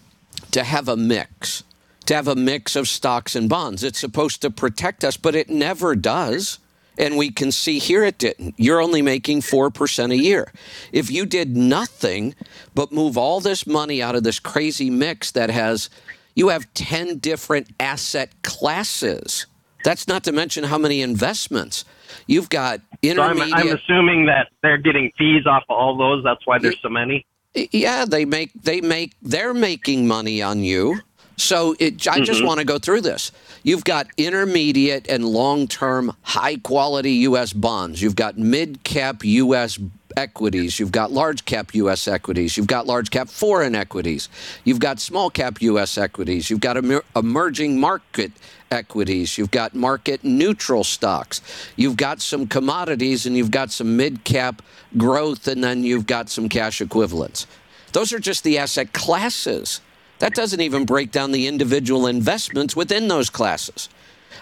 [0.52, 1.64] to have a mix,
[2.06, 3.84] to have a mix of stocks and bonds.
[3.84, 6.60] It's supposed to protect us, but it never does.
[6.98, 8.56] And we can see here it didn't.
[8.58, 10.52] You're only making 4% a year.
[10.92, 12.36] If you did nothing
[12.76, 15.90] but move all this money out of this crazy mix that has,
[16.36, 19.48] you have 10 different asset classes.
[19.84, 21.84] That's not to mention how many investments.
[22.28, 23.42] You've got so I'm.
[23.42, 26.24] I'm assuming that they're getting fees off of all those.
[26.24, 27.26] That's why there's so many.
[27.54, 31.02] Yeah, they make they make they're making money on you.
[31.44, 32.48] So it, I just mm-hmm.
[32.48, 33.32] want to go through this.
[33.64, 37.54] You've got intermediate and long-term high-quality U.S.
[37.54, 38.02] bonds.
[38.02, 39.78] You've got mid-cap U.S.
[40.16, 40.80] equities.
[40.80, 42.08] You've got large-cap U.S.
[42.08, 42.56] equities.
[42.56, 44.30] You've got large-cap foreign equities.
[44.64, 45.98] You've got small-cap U.S.
[45.98, 46.50] equities.
[46.50, 48.32] You've got emer- emerging market
[48.72, 49.38] equities.
[49.38, 51.42] You've got market neutral stocks.
[51.76, 54.62] You've got some commodities and you've got some mid cap
[54.98, 57.48] growth, and then you've got some cash equivalents.
[57.92, 59.82] Those are just the asset classes.
[60.20, 63.90] That doesn't even break down the individual investments within those classes.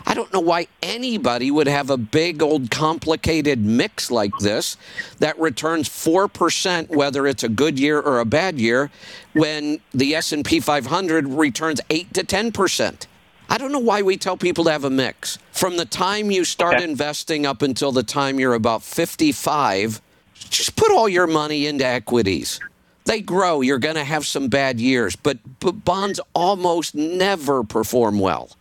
[0.05, 4.77] I don't know why anybody would have a big old complicated mix like this
[5.19, 8.89] that returns 4% whether it's a good year or a bad year
[9.33, 13.07] when the S&P 500 returns 8 to 10%.
[13.49, 15.37] I don't know why we tell people to have a mix.
[15.51, 16.83] From the time you start Okay.
[16.85, 20.01] investing up until the time you're about 55,
[20.49, 22.59] just put all your money into equities.
[23.05, 23.61] They grow.
[23.61, 28.51] You're going to have some bad years, but, but bonds almost never perform well.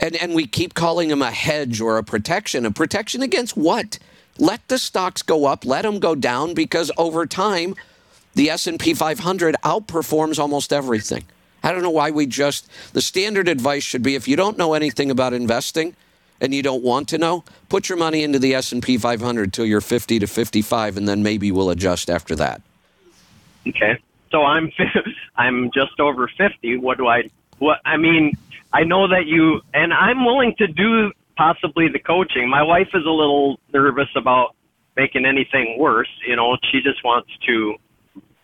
[0.00, 2.66] And, and we keep calling them a hedge or a protection.
[2.66, 3.98] A protection against what?
[4.38, 7.74] Let the stocks go up, let them go down, because over time,
[8.34, 11.24] the S&P 500 outperforms almost everything.
[11.62, 14.74] I don't know why we just the standard advice should be if you don't know
[14.74, 15.96] anything about investing
[16.40, 19.80] and you don't want to know, put your money into the S&P 500 till you're
[19.80, 22.60] 50 to 55 and then maybe we'll adjust after that.
[23.68, 23.98] Okay.
[24.30, 24.70] So I'm
[25.36, 26.78] I'm just over 50.
[26.78, 28.32] What do I what I mean,
[28.72, 32.48] I know that you and I'm willing to do possibly the coaching.
[32.48, 34.54] My wife is a little nervous about
[34.96, 37.76] making anything worse, you know, she just wants to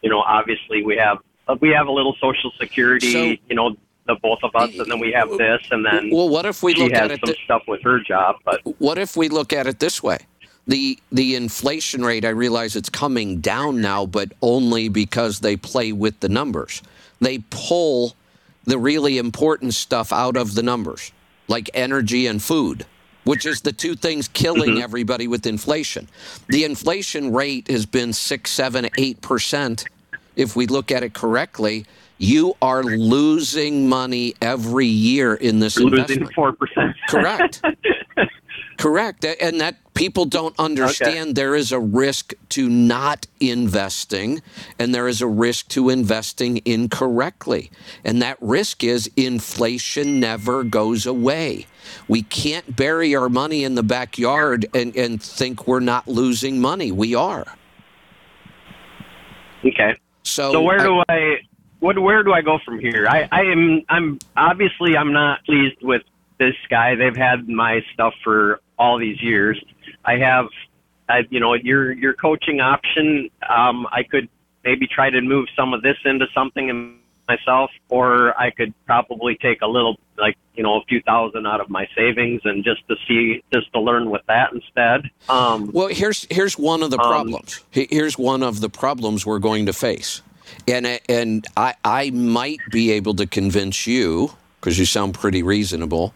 [0.03, 1.18] you know, obviously we have
[1.49, 4.91] uh, we have a little social security, So- you know, the both of us and
[4.91, 7.41] then we have this and then Well, what if we look at it some thi-
[7.45, 10.18] stuff with her job, but what if we look at it this way?
[10.67, 15.93] The the inflation rate, I realize it's coming down now, but only because they play
[15.93, 16.83] with the numbers.
[17.21, 18.15] They pull
[18.65, 21.13] the really important stuff out of the numbers,
[21.49, 22.87] like energy and food,
[23.25, 24.83] which is the two things killing mm-hmm.
[24.83, 26.09] everybody with inflation.
[26.49, 29.85] The inflation rate has been six, seven, eight percent.
[30.37, 31.87] If we look at it correctly,
[32.19, 36.35] you are losing money every year in this losing investment.
[36.35, 36.95] four percent.
[37.09, 37.61] Correct.
[38.83, 39.24] Correct.
[39.24, 44.43] And that people don't understand there is a risk to not investing
[44.76, 47.70] and there is a risk to investing incorrectly.
[48.05, 51.68] And that risk is inflation never goes away.
[52.09, 56.91] We can't bury our money in the backyard and, and think we're not losing money.
[56.91, 57.47] We are.
[59.64, 59.95] Okay.
[60.24, 61.37] So, So where I- do I,
[61.78, 63.07] what where do I go from here?
[63.09, 66.03] I I am I'm obviously I'm not pleased with
[66.39, 66.97] this guy.
[66.97, 69.57] They've had my stuff for all these years.
[70.05, 70.47] I have,
[71.09, 73.30] I, you know, your your coaching option.
[73.49, 74.28] Um, I could
[74.64, 76.97] maybe try to move some of this into something in
[77.28, 81.61] myself, or I could probably take a little, like you know, a few thousand out
[81.61, 85.09] of my savings and just to see, just to learn with that instead.
[85.28, 87.61] Um, Well, here's here's one of the Um, problems.
[87.70, 90.20] He- Here's one of the problems we're going to face,
[90.66, 96.12] and and I I might be able to convince you because you sound pretty reasonable.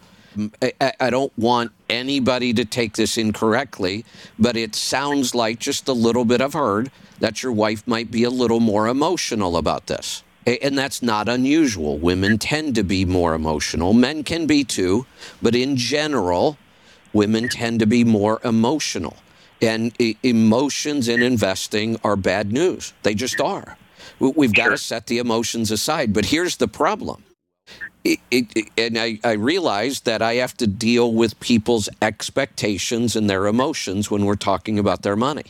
[0.61, 4.05] I, I- don't want anybody to take this incorrectly,
[4.37, 8.23] but it sounds like just a little bit I've heard that your wife might be
[8.23, 10.23] a little more emotional about this.
[10.45, 11.97] And that's not unusual.
[11.97, 13.91] Women tend to be more emotional.
[13.93, 15.05] Men can be too,
[15.41, 16.57] but in general,
[17.13, 19.17] women tend to be more emotional.
[19.61, 22.93] And e- emotions in investing are bad news.
[23.03, 23.77] They just are.
[24.19, 26.13] We- We've got to set the emotions aside.
[26.13, 27.23] But here's the problem.
[28.03, 33.29] It, it, and I, I realize that I have to deal with people's expectations and
[33.29, 35.45] their emotions when we're talking about their money.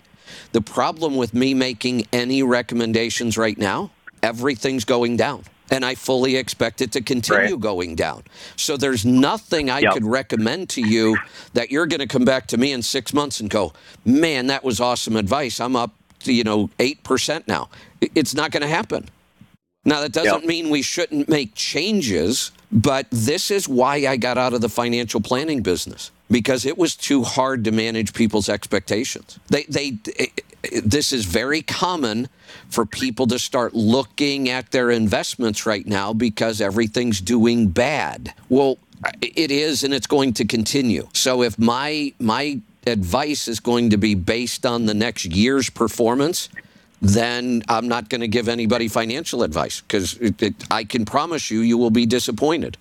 [0.54, 3.92] The problem with me making any recommendations right now,
[4.24, 5.44] everything's going down.
[5.72, 7.60] And I fully expect it to continue Right.
[7.60, 8.24] going down.
[8.56, 9.94] So there's nothing I Yep.
[9.94, 11.22] could recommend to you
[11.54, 13.74] that you're going to come back to me in six months and go,
[14.06, 15.60] man, that was awesome advice.
[15.60, 17.70] I'm up to, you know, 8% now.
[18.02, 19.10] It's not going to happen.
[19.88, 20.46] Now, that doesn't Yep.
[20.46, 25.22] mean we shouldn't make changes, but this is why I got out of the financial
[25.22, 29.40] planning business because it was too hard to manage people's expectations.
[29.48, 29.98] They, they,
[30.84, 32.28] this is very common
[32.70, 38.34] for people to start looking at their investments right now because everything's doing bad.
[38.50, 38.78] Well,
[39.22, 41.08] it is, and it's going to continue.
[41.14, 46.50] So if my my advice is going to be based on the next year's performance,
[47.02, 50.20] then I'm not going to give anybody financial advice because
[50.72, 52.78] I can promise you, you will be disappointed.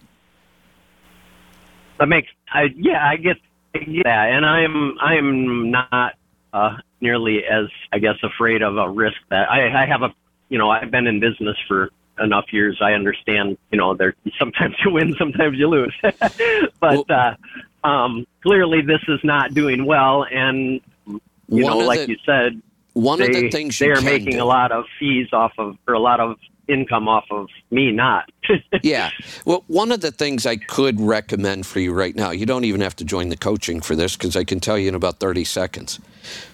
[1.98, 3.36] That makes, I yeah, I get,
[3.86, 6.14] yeah, and I'm I'm not
[6.52, 10.14] uh, nearly as I guess afraid of a risk that I, I have a,
[10.48, 12.78] you know, I've been in business for enough years.
[12.82, 15.94] I understand, you know, there sometimes you win, sometimes you lose,
[16.80, 17.34] but uh,
[17.84, 21.20] um, clearly this is not doing well, and you
[21.64, 22.60] know, like the- you said,
[22.96, 25.76] One they of the things they are making do- a lot of fees off of,
[25.86, 28.30] or a lot of income off of me not.
[28.82, 29.10] yeah.
[29.44, 32.80] Well, one of the things I could recommend for you right now, you don't even
[32.80, 35.44] have to join the coaching for this because I can tell you in about 30
[35.44, 36.00] seconds.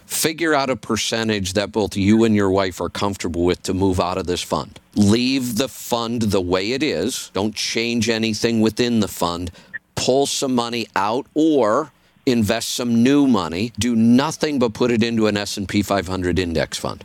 [0.04, 4.00] Figure out a percentage that both you and your wife are comfortable with to move
[4.00, 4.80] out of this fund.
[4.96, 7.30] Leave the fund the way it is.
[7.34, 9.52] Don't change anything within the fund.
[9.94, 11.92] Pull some money out or
[12.26, 13.72] invest some new money.
[13.78, 17.04] Do nothing but put it into an S&P 500 index fund.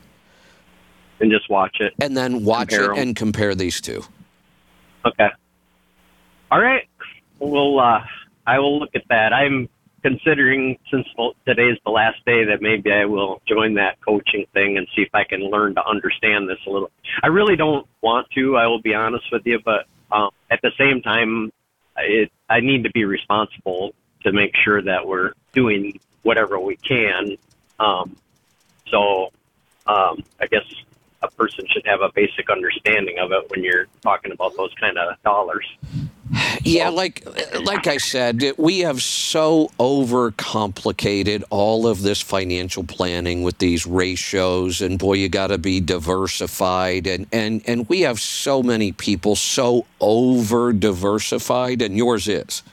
[1.20, 1.94] and just watch it.
[2.00, 3.02] And then watch Compare it 'em.
[3.08, 4.04] and compare these two.
[5.04, 5.30] Okay.
[6.52, 6.88] All right.
[7.40, 8.02] Well, uh,
[8.46, 9.34] I will look at that.
[9.34, 9.68] I'm
[10.04, 11.08] considering since
[11.48, 15.10] today's the last day that maybe I will join that coaching thing and see if
[15.16, 16.92] I can learn to understand this a little.
[17.24, 18.56] I really don't want to.
[18.56, 21.52] I will be honest with you, but um, at the same time,
[21.98, 27.38] it, I need to be responsible to make sure that we're doing whatever we can.
[27.80, 28.16] Um,
[28.88, 29.32] so
[29.86, 30.64] um, I guess
[31.22, 34.98] a person should have a basic understanding of it when you're talking about those kind
[34.98, 35.66] of dollars.
[36.64, 37.26] Yeah, like
[37.64, 44.82] like I said, we have so overcomplicated all of this financial planning with these ratios,
[44.82, 49.38] and boy, you got to be diversified, and and and we have so many people
[49.38, 52.64] so over diversified, and yours is.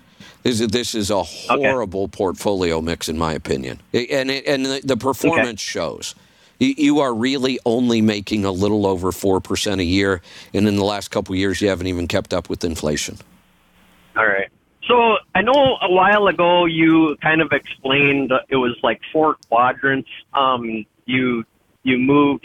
[0.44, 2.16] This that this is a horrible okay.
[2.16, 5.56] portfolio mix, in my opinion, and it, and the, the performance okay.
[5.56, 6.14] shows.
[6.60, 10.20] You, are really only making a little over four percent a year,
[10.52, 13.16] and in the last couple of years, you haven't even kept up with inflation.
[14.16, 14.48] All right.
[14.86, 20.10] So I know a while ago you kind of explained it was like four quadrants.
[20.34, 21.44] Um, you
[21.84, 22.40] you move,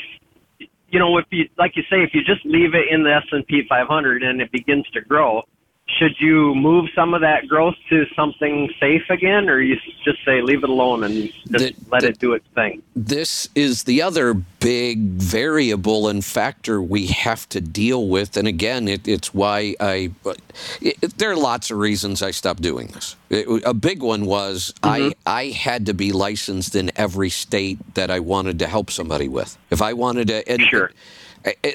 [0.90, 3.26] you know, if you like you say, if you just leave it in the S
[3.32, 5.44] and P 500 and it begins to grow,
[5.98, 10.42] should you move some of that growth to something safe again, or you just say
[10.42, 12.82] leave it alone and just the, let the, it do its thing?
[12.96, 18.88] This is the other big variable and factor we have to deal with, and again,
[18.88, 20.12] it, it's why I.
[20.82, 23.16] It, there are lots of reasons I stopped doing this.
[23.66, 25.12] a big one was mm-hmm.
[25.26, 29.28] I I had to be licensed in every state that I wanted to help somebody
[29.28, 29.58] with.
[29.70, 30.92] If I wanted to, and, sure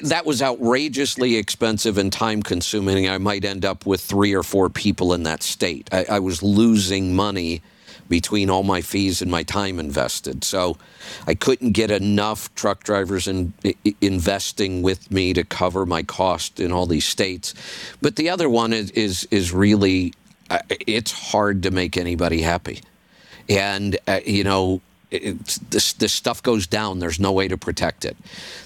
[0.03, 3.09] that was outrageously expensive and time consuming.
[3.09, 5.89] I might end up with three or four people in that state.
[5.91, 7.61] I, I, was losing money
[8.07, 10.43] between all my fees and my time invested.
[10.43, 10.77] So
[11.25, 13.53] I couldn't get enough truck drivers in,
[14.01, 17.53] investing with me to cover my cost in all these states.
[18.01, 20.13] But the other one is, is, is really,
[20.49, 22.81] uh, it's hard to make anybody happy.
[23.49, 26.99] And, uh, you know, this this stuff goes down.
[26.99, 28.17] There's no way to protect it.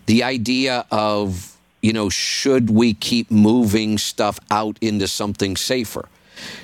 [0.05, 6.07] The idea of you know should we keep moving stuff out into something safer?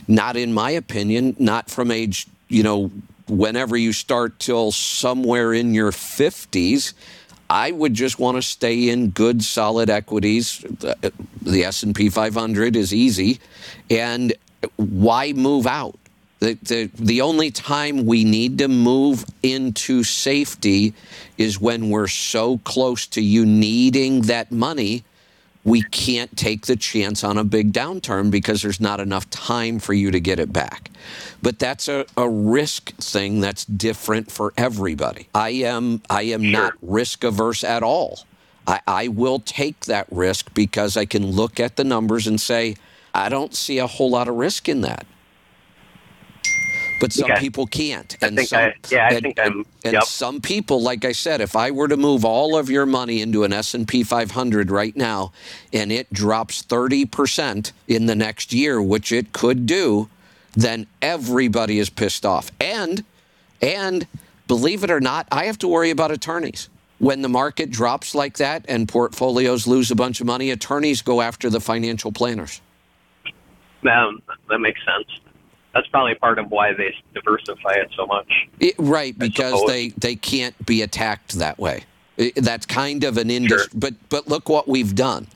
[0.08, 1.36] Not in my opinion.
[1.40, 2.92] Not from age you know
[3.28, 6.94] whenever you start till somewhere in your 50s.
[7.50, 10.60] I would just want to stay in good, solid equities.
[10.60, 11.14] The,
[11.44, 13.40] the S&P 500 is easy,
[13.90, 14.34] and
[14.78, 16.00] why move out?
[16.40, 20.94] The, the, the only time we need to move into safety
[21.38, 25.04] is when we're so close to you needing that money.
[25.64, 29.94] We can't take the chance on a big downturn because there's not enough time for
[29.94, 30.92] you to get it back.
[31.42, 35.28] But that's a, a risk thing that's different for everybody.
[35.34, 36.52] I am I am sure.
[36.52, 38.26] not risk averse at all.
[38.68, 42.76] I, I will take that risk because I can look at the numbers and say,
[43.16, 45.08] I don't see a whole lot of risk in that
[47.00, 47.40] but some okay.
[47.40, 48.16] people can't.
[48.22, 49.66] And I think some, I, yeah, I and, think I'm.
[49.84, 50.04] And, yep.
[50.04, 53.44] some people, like I said, if I were to move all of your money into
[53.44, 55.32] an S and P 500 right now,
[55.74, 60.10] and it drops 30 percent in the next year, which it could do,
[60.54, 62.52] then everybody is pissed off.
[62.60, 63.04] And
[63.62, 64.08] and
[64.48, 66.70] believe it or not, I have to worry about attorneys.
[67.00, 71.20] When the market drops like that and portfolios lose a bunch of money, attorneys go
[71.20, 72.62] after the financial planners.
[73.84, 75.25] Um, that makes sense
[75.76, 78.32] that's probably part of why they diversify it so much.
[78.60, 81.84] It, right, because they, they can't be attacked that way.
[82.18, 83.80] It, that's kind of an industry, sure.
[83.80, 85.28] but but look what we've done.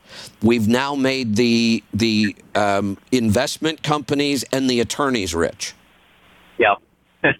[0.41, 5.73] We've now made the the um, investment companies and the attorneys rich.
[6.57, 6.75] Yeah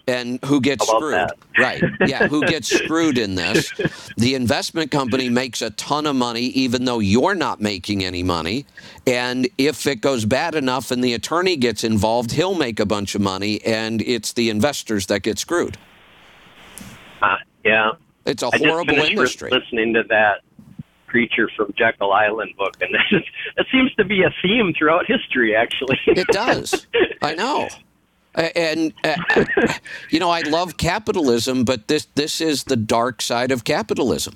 [0.06, 1.30] and who gets screwed?
[1.58, 1.82] right.
[2.06, 3.72] Yeah, who gets screwed in this?
[4.16, 8.66] The investment company makes a ton of money even though you're not making any money.
[9.06, 13.14] And if it goes bad enough and the attorney gets involved, he'll make a bunch
[13.14, 15.76] of money and it's the investors that get screwed.
[17.22, 17.92] Uh, yeah.
[18.26, 19.50] It's a horrible industry.
[19.50, 20.40] Listening to that
[21.10, 22.90] creature from Jekyll Island book, and
[23.56, 25.54] it seems to be a theme throughout history.
[25.54, 26.86] Actually, it does.
[27.20, 27.68] I know.
[28.34, 29.16] And uh,
[30.10, 34.34] you know, I love capitalism, but this this is the dark side of capitalism.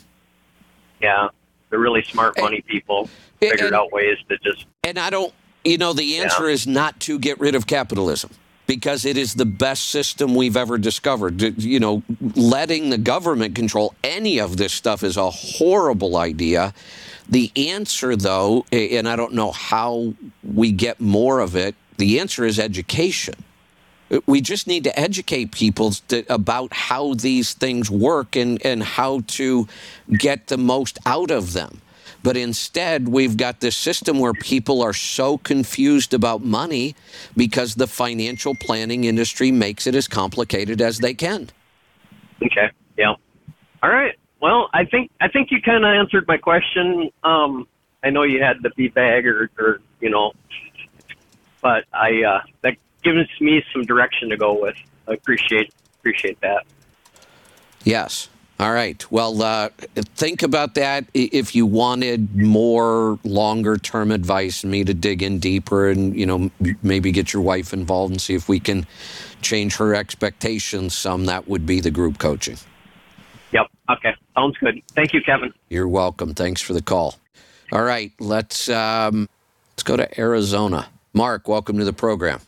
[1.01, 1.29] Yeah,
[1.71, 4.67] the really smart money people figured and, out ways to just.
[4.83, 5.33] And I don't,
[5.65, 6.55] you know, the answer yeah.
[6.55, 8.31] is not to get rid of capitalism
[8.67, 11.41] because it is the best system we've ever discovered.
[11.61, 12.03] You know,
[12.35, 16.75] letting the government control any of this stuff is a horrible idea.
[17.29, 22.45] The answer, though, and I don't know how we get more of it, the answer
[22.45, 23.35] is education
[24.27, 29.21] we just need to educate people to, about how these things work and, and how
[29.29, 29.67] to
[30.11, 31.81] get the most out of them.
[32.23, 36.97] But instead, we've got this system where people are so confused about money
[37.37, 41.51] because the financial planning industry makes it as complicated as they can.
[42.43, 42.71] Okay.
[42.97, 43.15] Yeah.
[43.83, 44.15] All right.
[44.41, 47.11] Well, I think I think you kind of answered my question.
[47.23, 47.69] Um,
[48.03, 50.33] I know you had the bag or, or you know,
[51.63, 54.77] but I uh, that gives me some direction to go with.
[55.07, 56.65] I appreciate appreciate that.
[57.85, 58.29] Yes.
[58.61, 59.05] All right.
[59.11, 59.71] Well, uh,
[60.15, 61.07] think about that.
[61.13, 66.25] If you wanted more longer term advice and me to dig in deeper and, you
[66.25, 66.51] know,
[66.83, 68.87] maybe get your wife involved and see if we can
[69.43, 72.57] change her expectations some, that would be the group coaching.
[73.51, 73.67] Yep.
[73.91, 74.15] Okay.
[74.37, 74.81] Sounds good.
[74.93, 75.53] Thank you, Kevin.
[75.69, 76.33] You're welcome.
[76.33, 77.17] Thanks for the call.
[77.73, 78.13] All right.
[78.21, 79.29] Let's, um,
[79.73, 80.87] let's go to Arizona.
[81.13, 82.41] Mark, welcome to the program.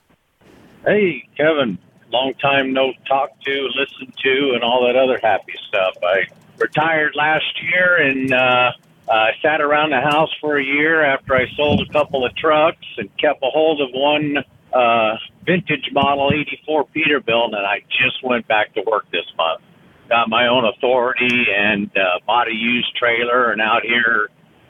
[0.86, 1.78] Hey, Kevin.
[2.12, 5.94] Long time no talk to, listen to, and all that other happy stuff.
[6.00, 6.26] I
[6.58, 8.70] retired last year and uh,
[9.10, 12.86] I sat around the house for a year after I sold a couple of trucks
[12.98, 14.36] and kept a hold of one
[14.72, 19.62] uh, vintage model 84 Peterbilt, and I just went back to work this month.
[20.08, 24.28] Got my own authority and uh, bought a used trailer and out here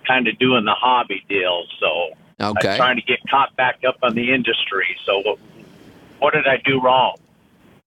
[0.08, 1.64] kind of doing the hobby deal.
[1.78, 2.68] So Okay.
[2.70, 4.86] I'm trying to get caught back up on the industry.
[5.06, 5.38] So
[6.18, 7.16] what, did I do wrong?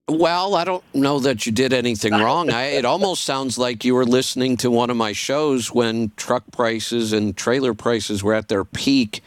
[0.07, 2.49] Well, I don't know that you did anything wrong.
[2.49, 6.43] I, it almost sounds like you were listening to one of my shows when truck
[6.51, 9.21] prices and trailer prices were at their peak.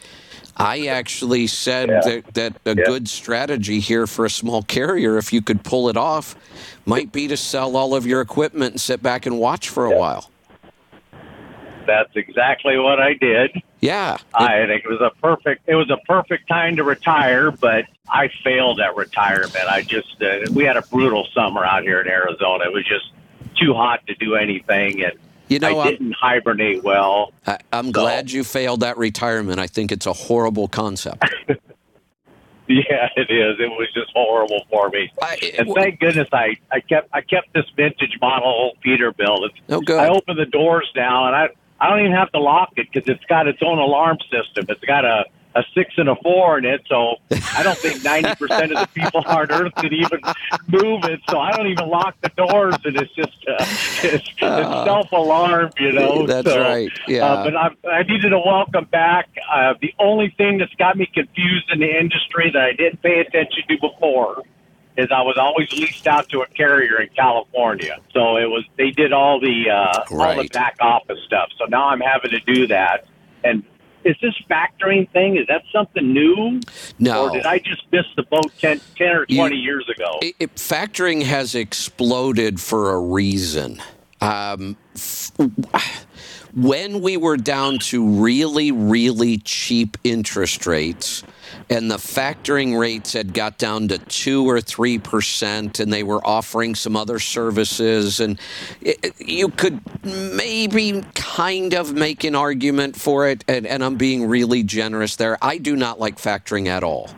[0.57, 1.99] I actually said Yeah.
[2.01, 2.83] that, that a Yeah.
[2.85, 6.35] good strategy here for a small carrier, if you could pull it off,
[6.85, 9.97] might be to sell all of your equipment and sit back and watch for a
[9.97, 10.29] while.
[11.85, 13.61] That's exactly what I did.
[13.81, 14.17] Yeah.
[14.33, 18.29] I think it was a perfect it was a perfect time to retire, but I
[18.43, 19.67] failed at retirement.
[19.69, 22.65] I just uh, we had a brutal summer out here in Arizona.
[22.65, 23.11] It was just
[23.59, 25.13] too hot to do anything, and
[25.49, 27.33] You know, I I'm, didn't hibernate well.
[27.45, 29.59] I, I'm glad you failed at retirement.
[29.59, 31.23] I think it's a horrible concept.
[32.67, 33.59] Yeah, it is.
[33.59, 35.11] It was just horrible for me.
[35.21, 39.49] I, And thank goodness I, I kept I kept this vintage model Peterbilt.
[39.49, 39.99] It's oh, good.
[39.99, 41.49] I open the doors now, and I
[41.83, 44.65] I don't even have to lock it because it's got its own alarm system.
[44.69, 45.25] It's got a
[45.55, 47.17] a six and a four in it, so
[47.55, 50.21] I don't think ninety percent of the people on Earth could even
[50.67, 51.19] move it.
[51.29, 53.65] So I don't even lock the doors, and it's just uh,
[54.01, 56.25] it's, it's self alarmed, you know.
[56.33, 56.89] That's So, right.
[57.07, 57.25] Yeah.
[57.25, 59.27] uh, but I, I needed to welcome back.
[59.53, 63.19] Uh, the only thing that's got me confused in the industry that I didn't pay
[63.19, 64.41] attention to before
[64.97, 67.97] is I was always leased out to a carrier in California.
[68.13, 71.49] So it was they did all the uh, all the back office stuff.
[71.57, 73.05] So now I'm having to do that.
[73.43, 73.63] And
[74.03, 75.37] is this factoring thing?
[75.37, 76.59] Is that something new,
[76.99, 77.25] no.
[77.27, 80.19] or did I just miss the boat 10, 10 or You- twenty years ago?
[80.21, 83.81] It, it- factoring has exploded for a reason.
[84.21, 85.31] Um, f-
[86.53, 91.23] when we were down to really, really cheap interest rates,
[91.69, 96.25] and the factoring rates had got down to two or three percent, and they were
[96.25, 98.39] offering some other services, and
[98.81, 103.43] it, you could maybe kind of make an argument for it.
[103.47, 105.37] And, and I'm being really generous there.
[105.41, 107.09] I do not like factoring at all.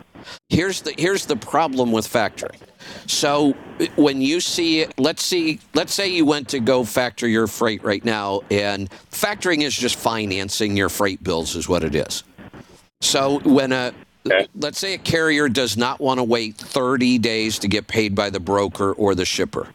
[0.48, 2.60] Here's the here's the problem with factoring.
[3.06, 3.52] So
[3.96, 8.04] when you see let's see let's say you went to go factor your freight right
[8.04, 12.24] now and factoring is just financing your freight bills is what it is.
[13.00, 13.92] So when a
[14.26, 14.48] Okay.
[14.56, 18.30] let's say a carrier does not want to wait 30 days to get paid by
[18.30, 19.68] the broker or the shipper.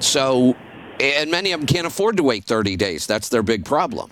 [0.00, 0.56] So
[1.00, 3.06] and many of them can't afford to wait 30 days.
[3.06, 4.10] That's their big problem.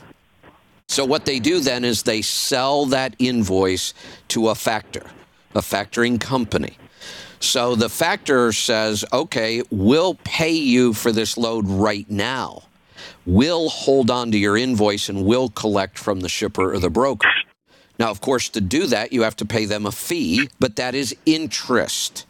[0.88, 3.94] So what they do then is they sell that invoice
[4.28, 5.04] to a factor,
[5.54, 6.76] a factoring company.
[7.40, 12.62] So the factor says, okay, we'll pay you for this load right now.
[13.26, 17.28] We'll hold on to your invoice and we'll collect from the shipper or the broker.
[17.98, 20.94] Now, of course, to do that, you have to pay them a fee, but that
[20.94, 22.26] is interest.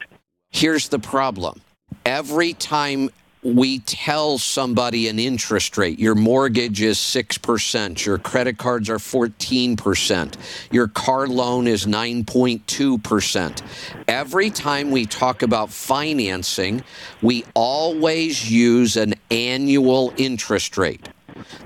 [0.51, 1.61] Here's the problem
[2.05, 3.11] every time
[3.45, 10.35] we tell somebody an interest rate, your mortgage is 6%, your credit cards are 14%,
[10.73, 13.63] your car loan is 9.2%.
[14.09, 16.83] Every time we talk about financing,
[17.21, 21.09] we always use an annual interest rate.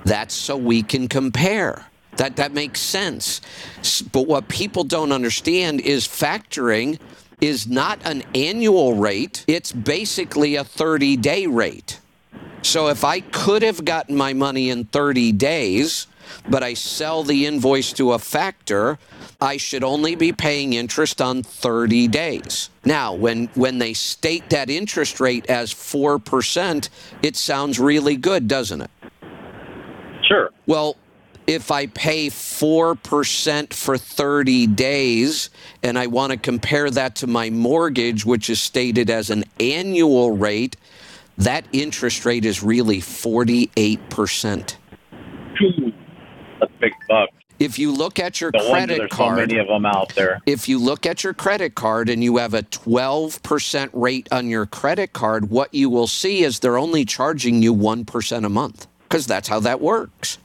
[0.05, 1.87] That's so we can compare.
[2.19, 3.41] That that makes sense.
[4.13, 6.99] But what people don't understand is factoring
[7.41, 9.45] is not an annual rate.
[9.47, 12.01] It's basically a 30-day rate.
[12.63, 16.09] So if I could have gotten my money in 30 days,
[16.49, 18.99] but I sell the invoice to a factor,
[19.41, 22.71] I should only be paying interest on 30 days.
[22.85, 26.89] Now, when when they state that interest rate as 4%,
[27.23, 28.91] it sounds really good, doesn't it?
[30.27, 30.51] Sure.
[30.67, 30.97] Well,
[31.49, 35.49] if I pay 4% for 30 days
[35.83, 40.33] and I want to compare that to my mortgage, which is stated as an annual
[40.33, 40.77] rate,
[41.39, 44.77] that interest rate is really 48%.
[46.61, 47.33] That's big bucks.
[47.59, 50.41] If you look at your No credit so card, many of them out there.
[50.45, 54.67] if you look at your credit card and you have a 12% rate on your
[54.67, 59.27] credit card, what you will see is they're only charging you 1% a month because
[59.27, 60.39] that's how that works.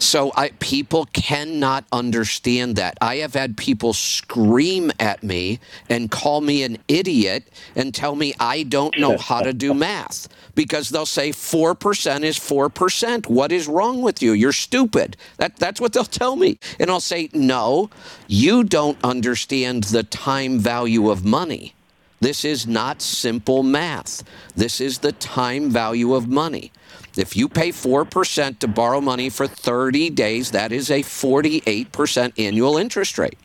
[0.00, 2.96] So I, people cannot understand that.
[3.02, 7.44] I have had people scream at me and call me an idiot
[7.76, 12.38] and tell me I don't know how to do math because they'll say 4% is
[12.38, 13.28] 4%.
[13.28, 14.32] What is wrong with you?
[14.32, 15.18] You're stupid.
[15.36, 16.58] That, that's what they'll tell me.
[16.78, 17.90] And I'll say, no,
[18.26, 21.74] you don't understand the time value of money.
[22.20, 24.22] This is not simple math.
[24.54, 26.72] This is the time value of money.
[27.20, 32.78] If you pay 4% to borrow money for 30 days, that is a 48% annual
[32.78, 33.38] interest rate.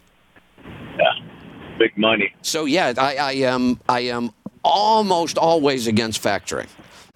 [0.98, 1.12] Yeah,
[1.78, 2.34] big money.
[2.42, 4.32] So yeah, I, I am I am
[4.64, 6.68] almost always against factoring.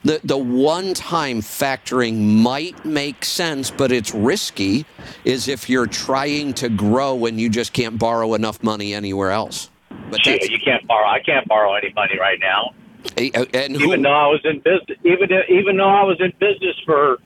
[0.04, 4.86] The the one time factoring might make sense, but it's risky
[5.24, 9.70] is if you're trying to grow and you just can't borrow enough money anywhere else.
[10.10, 11.08] But Gee, you can't borrow.
[11.08, 12.74] I can't borrow any money right now.
[13.18, 16.76] And who, even though I was in business, even even though I was in business
[16.86, 17.18] for,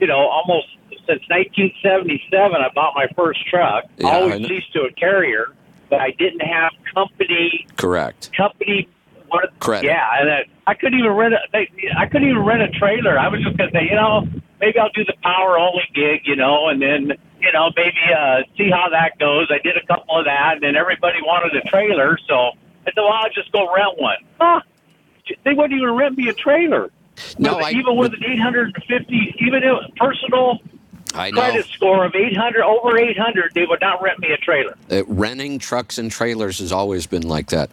[0.00, 0.66] you know, almost
[1.06, 3.84] since 1977, I bought my first truck.
[3.98, 5.46] Yeah, I always leased to a carrier,
[5.90, 8.30] but I didn't have company correct.
[8.36, 8.88] company.
[9.28, 9.88] What, Credit.
[9.88, 11.38] Yeah, and I, I couldn't even rent a.
[11.52, 13.18] They, I couldn't even rent a trailer.
[13.18, 14.28] I was just gonna say, you know,
[14.60, 18.42] maybe I'll do the power only gig, you know, and then you know maybe uh,
[18.58, 19.48] see how that goes.
[19.50, 22.52] I did a couple of that, and then everybody wanted a trailer, so
[22.86, 24.18] I said, well, I'll just go rent one.
[24.38, 24.60] Huh?
[25.44, 26.90] They wouldn't even rent me a trailer.
[27.38, 30.58] No, With- I- even with an 850, even a personal
[31.14, 31.40] I know.
[31.42, 34.76] credit score of 800, over 800, they would not rent me a trailer.
[34.90, 37.70] Uh, renting trucks and trailers has always been like that.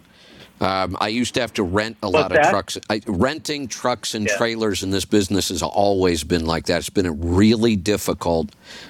[0.62, 2.50] Um, I used to have to rent a lot of that?
[2.50, 2.78] trucks.
[2.90, 4.36] I, renting trucks and Yeah.
[4.36, 6.80] trailers in this business has always been like that.
[6.80, 8.50] It's been really difficult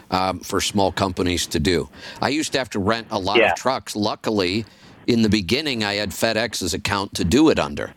[0.10, 1.88] um, for small companies to do.
[2.24, 3.52] I used to have to rent a lot Yeah.
[3.52, 3.96] of trucks.
[3.96, 4.66] Luckily,
[5.06, 7.94] in the beginning, I had FedEx's account to do it under.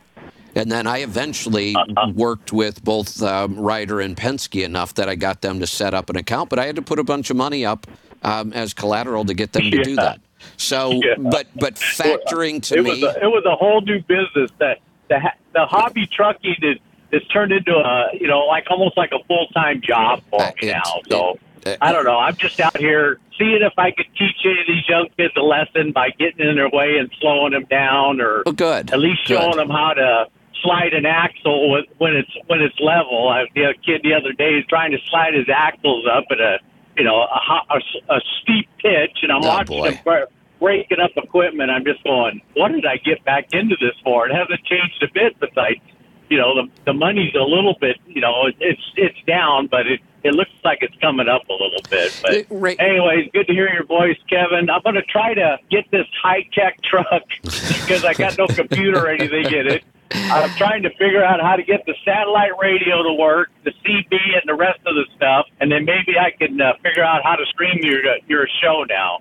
[0.54, 2.12] And then I eventually Uh-huh.
[2.14, 6.10] worked with both um, Ryder and Penske enough that I got them to set up
[6.10, 7.86] an account, but I had to put a bunch of money up
[8.22, 10.20] um, as collateral to get them to do that.
[10.56, 11.14] So, Yeah.
[11.18, 14.78] but but factoring to it me, was a, it was a whole new business that
[15.08, 15.18] the
[15.54, 16.76] the hobby trucking is
[17.12, 20.50] is turned into a you know like almost like a full time job for Uh,
[20.60, 21.00] me it- now.
[21.10, 22.18] So it- I don't know.
[22.18, 25.42] I'm just out here seeing if I could teach any of these young kids a
[25.42, 28.92] lesson by getting in their way and slowing them down, or good.
[28.92, 29.38] at least good.
[29.38, 30.26] showing them how to
[30.62, 33.28] slide an axle with, when it's when it's level.
[33.28, 36.40] I had a kid the other day is trying to slide his axles up at
[36.40, 36.58] a
[36.96, 39.90] you know a, ho- a, s- a steep pitch, and I'm Oh, watching boy.
[39.90, 41.70] him br- breaking up equipment.
[41.70, 44.28] I'm just going, what did I get back into this for?
[44.28, 45.38] It hasn't changed a bit.
[45.40, 45.80] Besides,
[46.28, 49.86] you know, the the money's a little bit, you know, it, it's it's down, but
[49.86, 52.16] it it looks like it's coming up a little bit.
[52.22, 54.70] But Ray- anyways, good to hear your voice, Kevin.
[54.70, 59.04] I'm going to try to get this high tech truck because I got no computer
[59.04, 59.84] or anything in it.
[60.14, 64.12] I'm trying to figure out how to get the satellite radio to work, the CB,
[64.12, 67.36] and the rest of the stuff, and then maybe I can uh, figure out how
[67.36, 69.18] to stream your uh, your show now.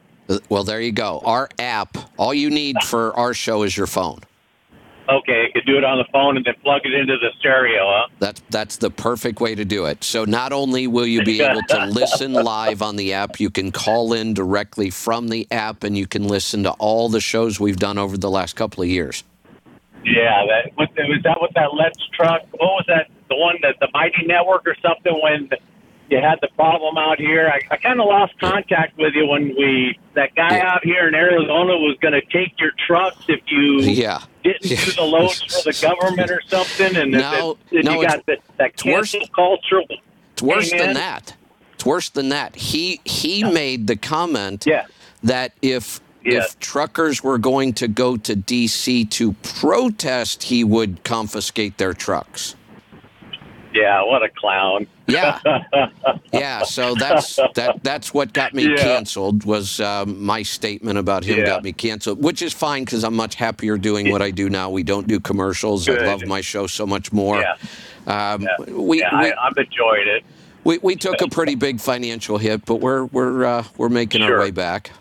[0.50, 1.22] Well, there you go.
[1.26, 1.98] Our app.
[2.18, 4.22] All you need for our show is your phone.
[5.10, 7.84] Okay, I could do it on the phone and then plug it into the stereo,
[7.86, 8.08] huh?
[8.20, 10.04] That's that's the perfect way to do it.
[10.04, 13.72] So not only will you be able to listen live on the app, you can
[13.72, 17.78] call in directly from the app, and you can listen to all the shows we've
[17.78, 19.24] done over the last couple of years.
[20.04, 22.42] Yeah, that what, was that with that Let's truck?
[22.52, 23.08] What was that?
[23.30, 25.50] The one that the Mighty Network or something when
[26.10, 27.48] you had the problem out here.
[27.48, 30.74] I, I kind of lost contact with you when we that guy Yeah.
[30.74, 34.20] out here in Arizona was going to take your trucks if you Yeah.
[34.44, 34.84] didn't Yeah.
[34.84, 38.26] do the loads for the government or something, and No, that, that, no, you got
[38.26, 39.82] that, that it's worse- cancel culture.
[40.34, 40.94] It's worse than in.
[40.96, 41.36] that.
[41.76, 42.56] It's worse than that.
[42.58, 44.88] He he made the comment Yeah.
[45.24, 46.40] that if Yeah.
[46.40, 52.56] if truckers were going to go to DC to protest, he would confiscate their trucks.
[53.74, 54.86] Yeah, what a clown.
[55.08, 55.40] Yeah,
[56.34, 56.64] yeah.
[56.64, 57.80] So that's that.
[57.84, 58.76] That's what got me Yeah.
[58.76, 59.46] canceled.
[59.46, 61.46] Was um, my statement about him Yeah.
[61.46, 64.70] got me canceled, which is fine because I'm much happier doing what I do now.
[64.70, 65.88] We don't do commercials.
[65.88, 67.40] I love my show so much more.
[67.40, 67.54] Yeah.
[68.34, 70.24] Um, Yeah, We, yeah we, I, I've enjoyed it.
[70.66, 74.38] we we took a pretty big financial hit, but we're we're uh, we're making our
[74.38, 74.92] way back.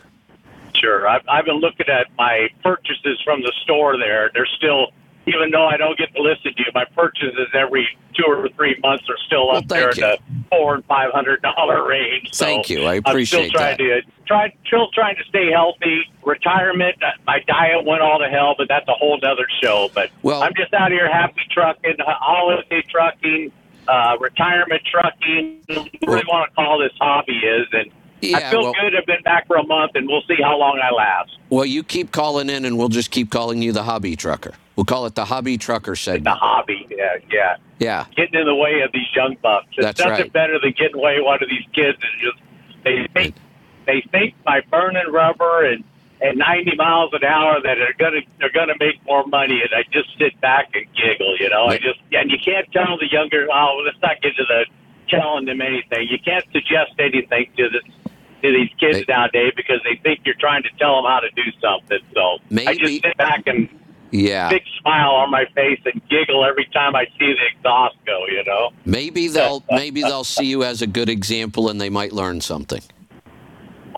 [0.81, 1.07] Sure.
[1.07, 4.31] I've, I've been looking at my purchases from the store there.
[4.33, 4.89] They're still,
[5.27, 8.79] even though I don't get to listen to you, my purchases every two or three
[8.83, 12.31] months are still Well, up there in thank the four and five hundred dollar range.
[12.33, 12.85] So Thank you.
[12.85, 13.79] I I'm still trying that.
[13.79, 16.03] to try, still trying to stay healthy.
[16.25, 19.91] Retirement, uh, my diet went all to hell, but that's a whole other show.
[19.95, 23.53] But Well- I'm just out here happy trucking, holiday trucking,
[23.87, 25.61] uh, retirement trucking.
[25.69, 27.91] What you really want to call this hobby is, and
[28.21, 28.97] Yeah, I feel well- good.
[28.97, 31.37] I've been back for a month, and we'll see how long I last.
[31.49, 34.55] Well, you keep calling in, and we'll just keep calling you the hobby trucker.
[34.77, 36.25] We'll call it the hobby trucker segment.
[36.25, 37.57] The hobby, yeah, yeah.
[37.79, 39.67] Yeah, Getting in the way of these young bucks.
[39.73, 40.33] It's That's nothing right.
[40.33, 42.39] better than getting away one of these kids and just
[42.85, 43.35] they think
[43.87, 45.83] they think by burning rubber and
[46.21, 49.83] at 90 miles an hour that they're gonna they're gonna make more money, and I
[49.91, 51.39] just sit back and giggle.
[51.39, 53.47] You know, I just and you can't tell the younger.
[53.51, 54.67] Oh, let's not get to the
[55.09, 56.09] telling them anything.
[56.09, 57.81] You can't suggest anything to the
[58.43, 61.43] to these kids nowadays because they think you're trying to tell them how to do
[61.61, 61.99] something.
[62.15, 63.69] So I Maybe- just sit back and
[64.11, 64.49] yeah.
[64.51, 68.27] big smile on my face and giggle every time I see the exhaust go.
[68.27, 68.71] You know.
[68.85, 72.83] Maybe they'll maybe they'll see you as a good example, and they might learn something.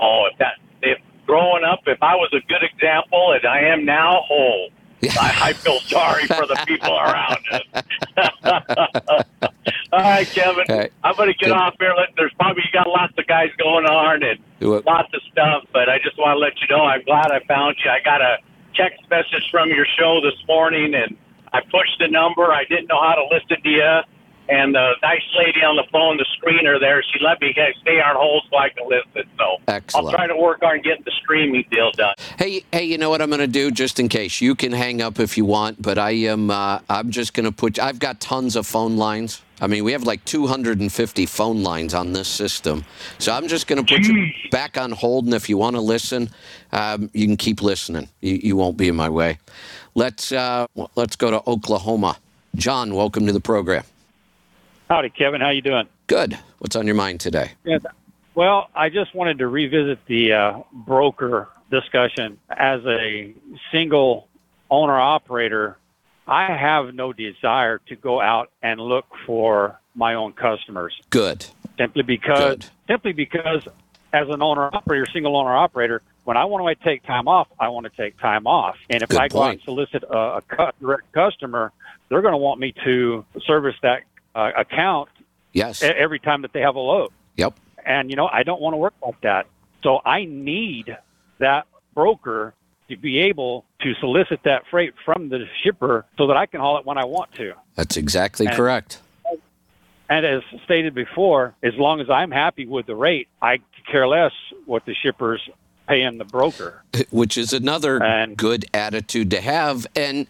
[0.01, 3.85] Oh, if that if growing up, if I was a good example, and I am
[3.85, 4.67] now, oh,
[5.11, 7.63] I, I feel sorry for the people around us.
[9.93, 10.93] All right, Kevin, All right.
[11.03, 11.57] I'm going to get Good.
[11.57, 11.93] off here.
[11.97, 14.39] Let- There's probably you got lots of guys going on and
[14.87, 17.77] lots of stuff, but I just want to let you know I'm glad I found
[17.85, 17.91] you.
[17.91, 18.37] I got a
[18.75, 21.17] text message from your show this morning, and
[21.53, 22.53] I pushed the number.
[22.53, 24.01] I didn't know how to listen to you.
[24.49, 28.01] And the nice lady on the phone, the screener there, she let me get, stay
[28.01, 29.31] on hold so I can listen.
[29.39, 30.07] So Excellent.
[30.07, 32.15] I'll try to work on getting the streaming deal done.
[32.39, 33.71] Hey, hey, you know what I'm going to do?
[33.71, 36.51] Just in case, you can hang up if you want, but I am.
[36.51, 37.79] Uh, I'm just going to put.
[37.79, 39.43] I've got tons of phone lines.
[39.61, 42.85] I mean, we have like 250 phone lines on this system,
[43.19, 45.27] so I'm just going to put you back on hold.
[45.27, 46.31] And if you want to listen,
[46.73, 48.09] um, you can keep listening.
[48.21, 49.39] You, you won't be in my way.
[49.95, 50.67] Let's uh,
[50.97, 52.19] let's go to Oklahoma.
[52.57, 53.85] John, welcome to the program.
[54.93, 55.41] Howdy, Kevin.
[55.41, 55.89] How you doing?
[56.07, 56.39] Good.
[56.59, 57.53] What's on your mind today?
[57.65, 57.79] Yeah.
[58.35, 62.39] Well, I just wanted to revisit the uh, broker discussion.
[62.51, 63.35] As a
[63.73, 64.29] single
[64.71, 65.79] owner operator,
[66.29, 71.47] I have no desire to go out and look for my own customers Good.
[71.79, 72.67] simply because Good.
[72.87, 73.67] simply because
[74.13, 77.71] as an owner operator, single owner operator, when I want to take time off, I
[77.71, 78.77] want to take time off.
[78.91, 81.73] And if Good I go out and solicit a, a direct customer,
[82.11, 84.03] they're going to want me to service that
[84.35, 85.09] uh, account
[85.53, 85.83] Yes.
[85.83, 87.11] every time that they have a load.
[87.37, 87.55] Yep.
[87.85, 89.47] And you know, I don't want to work like that.
[89.83, 90.97] So I need
[91.39, 92.55] that broker
[92.89, 96.79] to be able to solicit that freight from the shipper so that I can haul
[96.79, 97.55] it when I want to.
[97.75, 98.99] That's exactly And- correct.
[100.09, 103.61] And as stated before, as long as I'm happy with the rate, I
[103.91, 104.33] care less
[104.67, 105.41] what the shipper's
[105.89, 106.83] paying the broker.
[107.11, 109.87] which is another And- good attitude to have.
[109.97, 110.27] And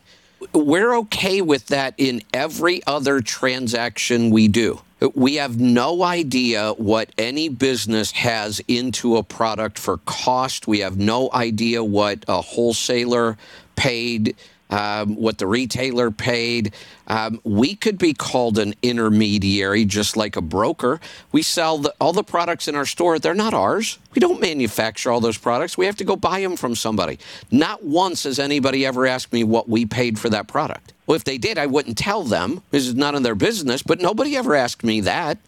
[0.52, 4.80] we're okay with that in every other transaction we do.
[5.14, 10.68] We have no idea what any business has into a product for cost.
[10.68, 13.36] We have no idea what a wholesaler
[13.74, 14.36] paid,
[14.72, 16.74] um, what the retailer paid.
[17.06, 20.98] Um, we could be called an intermediary, just like a broker.
[21.30, 23.18] We sell the, all the products in our store.
[23.18, 23.98] They're not ours.
[24.14, 25.76] We don't manufacture all those products.
[25.76, 27.18] We have to go buy them from somebody.
[27.50, 30.94] Not once has anybody ever asked me what we paid for that product.
[31.06, 32.62] Well, if they did, I wouldn't tell them.
[32.70, 33.82] This is none of their business.
[33.82, 35.38] But nobody ever asked me that.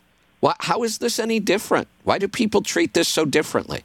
[0.40, 1.88] Why, how is this any different?
[2.02, 3.84] Why do people treat this so differently?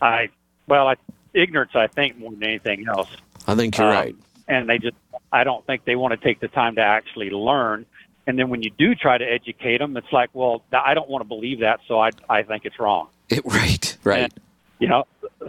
[0.00, 0.30] I
[0.66, 0.96] well, I,
[1.34, 3.08] ignorance, I think, more than anything else.
[3.46, 4.16] I think you're Um, right.
[4.48, 4.96] And they just,
[5.32, 7.86] I don't think they want to take the time to actually learn.
[8.26, 11.22] And then when you do try to educate them, it's like, well, I don't want
[11.22, 13.08] to believe that, so I, I think it's wrong.
[13.28, 14.24] It, right, right.
[14.24, 14.32] And,
[14.78, 15.04] you know,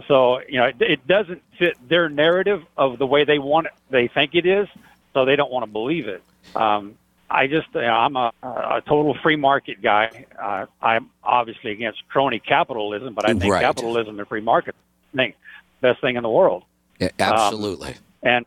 [0.08, 3.72] so you know, it, it doesn't fit their narrative of the way they want it,
[3.90, 4.68] they think it is,
[5.12, 6.22] so they don't want to believe it.
[6.54, 6.96] Um,
[7.30, 10.26] I just, you know, I'm a, a total free market guy.
[10.40, 13.62] Uh, I'm obviously against crony capitalism, but I think Right.
[13.62, 14.74] capitalism and free market,
[15.12, 15.36] I think,
[15.80, 16.64] best thing in the world.
[16.98, 17.96] Yeah, absolutely.
[18.22, 18.46] And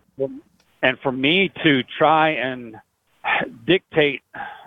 [0.82, 2.76] and for me to try and
[3.66, 4.22] dictate,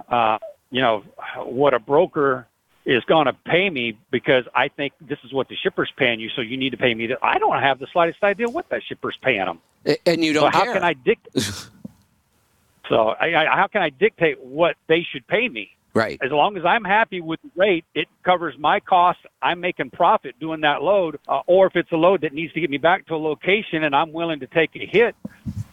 [0.08, 0.38] uh,
[0.70, 1.04] you know,
[1.36, 2.46] what a broker
[2.84, 6.30] is going to pay me because I think this is what the shipper's paying you,
[6.34, 7.18] so you need to pay me that.
[7.22, 9.60] I don't have the slightest idea what that shipper's paying them.
[10.06, 10.74] And you So don't how care.
[10.74, 11.42] can I dictate?
[12.88, 15.70] so I, I, how can I dictate what they should pay me?
[15.94, 16.18] Right.
[16.22, 19.22] As long as I'm happy with the rate, it covers my costs.
[19.42, 21.18] I'm making profit doing that load.
[21.28, 23.84] Uh, or if it's a load that needs to get me back to a location
[23.84, 25.14] and I'm willing to take a hit,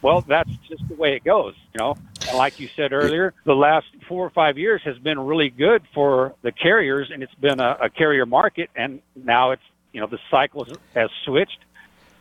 [0.01, 1.55] well, that's just the way it goes.
[1.73, 5.19] You know, and like you said earlier, the last four or five years has been
[5.19, 8.69] really good for the carriers, and it's been a, a carrier market.
[8.75, 11.59] And now it's you know the cycle has- switched,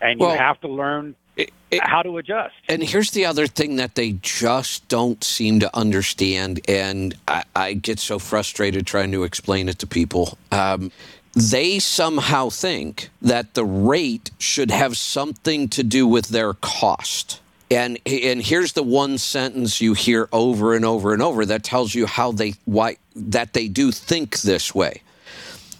[0.01, 2.55] and you Well, have to learn It- it- how to adjust.
[2.69, 7.73] And here's the other thing that they just don't seem to understand, and I, I
[7.75, 10.39] get so frustrated trying to explain it to people.
[10.53, 10.91] Um,
[11.35, 17.41] they somehow think that the rate should have something to do with their cost.
[17.71, 21.95] And and here's the one sentence you hear over and over and over that tells
[21.95, 25.03] you how they why that they do think this way.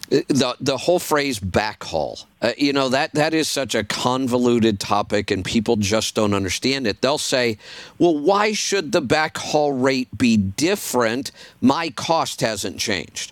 [0.09, 5.31] the the whole phrase backhaul uh, you know that that is such a convoluted topic
[5.31, 7.01] and people just don't understand it.
[7.01, 7.57] They'll say
[7.97, 11.31] well why should the backhaul rate be different?
[11.61, 13.31] My cost hasn't changed.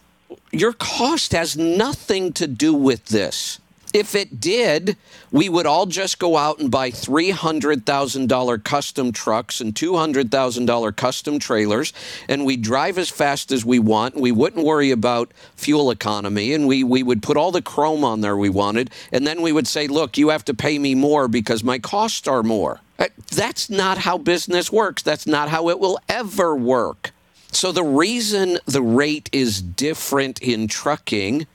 [0.51, 3.59] Your cost has nothing to do with this
[3.95, 4.97] if it did,
[5.31, 11.93] we would all just go out and buy $300,000 custom trucks and $200,000 custom trailers,
[12.27, 14.15] and we'd drive as fast as we want.
[14.15, 18.19] We wouldn't worry about fuel economy, and we, we would put all the chrome on
[18.19, 18.91] there we wanted.
[19.13, 22.27] And then we would say, look, you have to pay me more because my costs
[22.27, 22.81] are more.
[22.99, 25.03] Uh, That's not how business works.
[25.03, 27.11] That's not how it will ever work.
[27.53, 31.47] So the reason the rate is different in trucking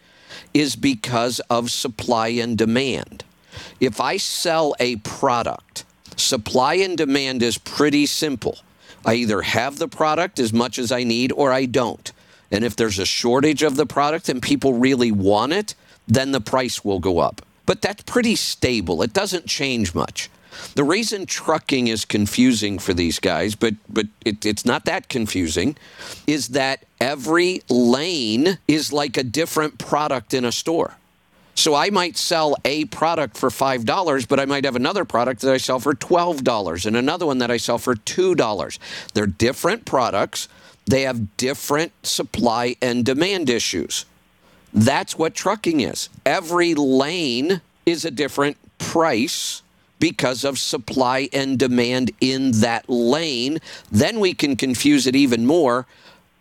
[0.53, 3.25] is because of supply and demand.
[3.79, 5.85] If I sell a product,
[6.17, 8.59] supply and demand is pretty simple.
[9.05, 12.13] I either have the product as much as I need or I don't.
[12.51, 15.75] And if there's a shortage of the product and people really want it,
[16.07, 17.43] then the price will go up.
[17.67, 19.03] But that's pretty stable.
[19.03, 20.29] It doesn't change much.
[20.75, 25.77] The reason trucking is confusing for these guys, but but it, it's not that confusing,
[26.27, 30.97] is that every lane is like a different product in a store.
[31.55, 35.43] So I might sell a product for five dollars, but I might have another product
[35.43, 38.79] that I sell for twelve dollars, and another one that I sell for two dollars.
[39.15, 40.49] They're different products.
[40.87, 44.07] They have different supply and demand issues.
[44.73, 46.09] That's what trucking is.
[46.25, 49.63] Every lane is a different price
[50.01, 53.61] because of supply and demand in that lane.
[53.93, 55.87] Then we can confuse it even more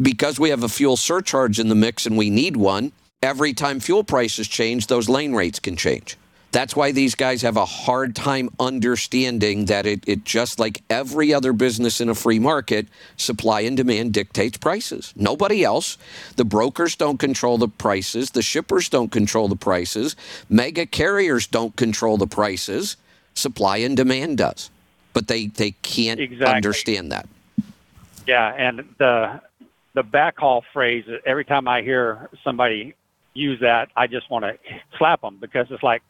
[0.01, 2.91] because we have a fuel surcharge in the mix and we need one.
[3.21, 6.17] Every time fuel prices change, those lane rates can change.
[6.51, 11.31] That's why these guys have a hard time understanding that it, it just like every
[11.31, 12.87] other business in a free market,
[13.17, 15.13] supply and demand dictates prices.
[15.15, 15.99] Nobody else.
[16.37, 18.31] The brokers don't control the prices.
[18.31, 20.15] The shippers don't control the prices.
[20.49, 22.97] Mega carriers don't control the prices.
[23.39, 24.69] Supply and demand does.
[25.13, 26.53] But they, they can't Exactly.
[26.55, 27.27] understand that.
[28.27, 29.41] Yeah, and the
[29.95, 31.05] the backhaul phrase.
[31.25, 32.93] Every time I hear somebody
[33.33, 34.57] use that, I just want to
[34.97, 36.03] slap them because it's like,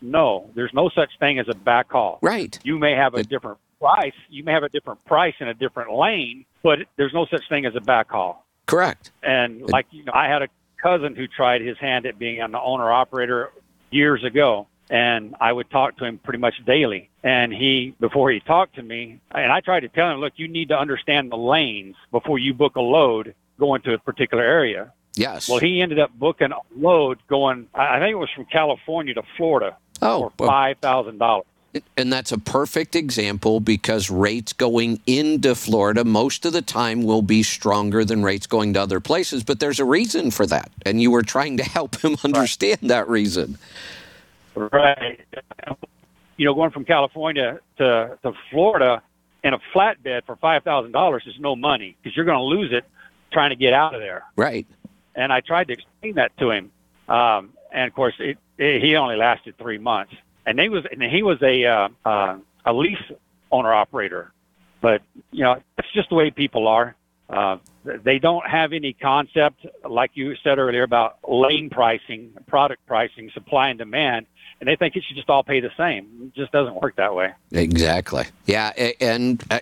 [0.00, 2.18] no, there's no such thing as a backhaul.
[2.22, 2.56] Right.
[2.62, 4.12] You may have a It- different price.
[4.30, 7.66] You may have a different price in a different lane, but there's no such thing
[7.66, 8.36] as a backhaul.
[8.66, 9.10] Correct.
[9.22, 10.48] And like you know, I had a
[10.80, 13.50] cousin who tried his hand at being an owner operator
[13.90, 17.10] years ago, and I would talk to him pretty much daily.
[17.22, 20.48] And he, before he talked to me, and I tried to tell him, look, you
[20.48, 24.92] need to understand the lanes before you book a load going to a particular area.
[25.14, 25.48] Yes.
[25.48, 29.22] Well, he ended up booking a load going, I think it was from California to
[29.36, 31.46] Florida oh, for well, five thousand dollars.
[31.96, 37.22] And that's a perfect example because rates going into Florida most of the time will
[37.22, 39.42] be stronger than rates going to other places.
[39.42, 40.70] But there's a reason for that.
[40.86, 43.58] And you were trying to help him understand that reason.
[44.54, 45.20] Right.
[46.36, 49.02] You know, going from California to to Florida
[49.42, 52.72] in a flatbed for five thousand dollars is no money because you're going to lose
[52.72, 52.84] it
[53.32, 54.24] trying to get out of there.
[54.36, 54.66] Right.
[55.14, 56.72] And I tried to explain that to him,
[57.08, 60.14] um, and of course, it, it, he only lasted three months.
[60.46, 62.98] And he was and he was a uh, uh, a lease
[63.50, 64.32] owner operator,
[64.80, 66.96] but you know, it's just the way people are.
[67.28, 73.30] Uh, they don't have any concept, like you said earlier, about lane pricing, product pricing,
[73.32, 74.26] supply and demand,
[74.64, 76.08] and they think it should just all pay the same.
[76.22, 77.34] It just doesn't work that way.
[77.52, 78.24] Exactly.
[78.46, 79.60] Yeah, and uh,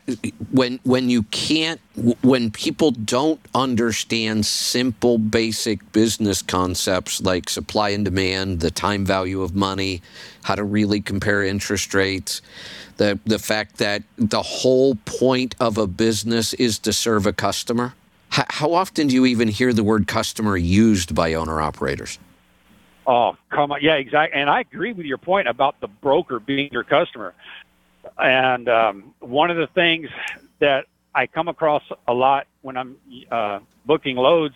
[0.53, 1.81] when when you can't
[2.23, 9.43] when people don't understand simple basic business concepts like supply and demand, the time value
[9.43, 10.03] of money,
[10.45, 12.41] how to really compare interest rates,
[12.99, 17.95] the the fact that the whole point of a business is to serve a customer.
[18.29, 22.20] How, how often do you even hear the word customer used by owner operators?
[23.07, 23.81] Oh, come on.
[23.83, 24.41] Yeah, exactly.
[24.41, 27.35] And I agree with your point about the broker being your customer.
[28.19, 30.09] And um, one of the things
[30.61, 32.97] that I come across a lot when I'm
[33.31, 34.55] uh, booking loads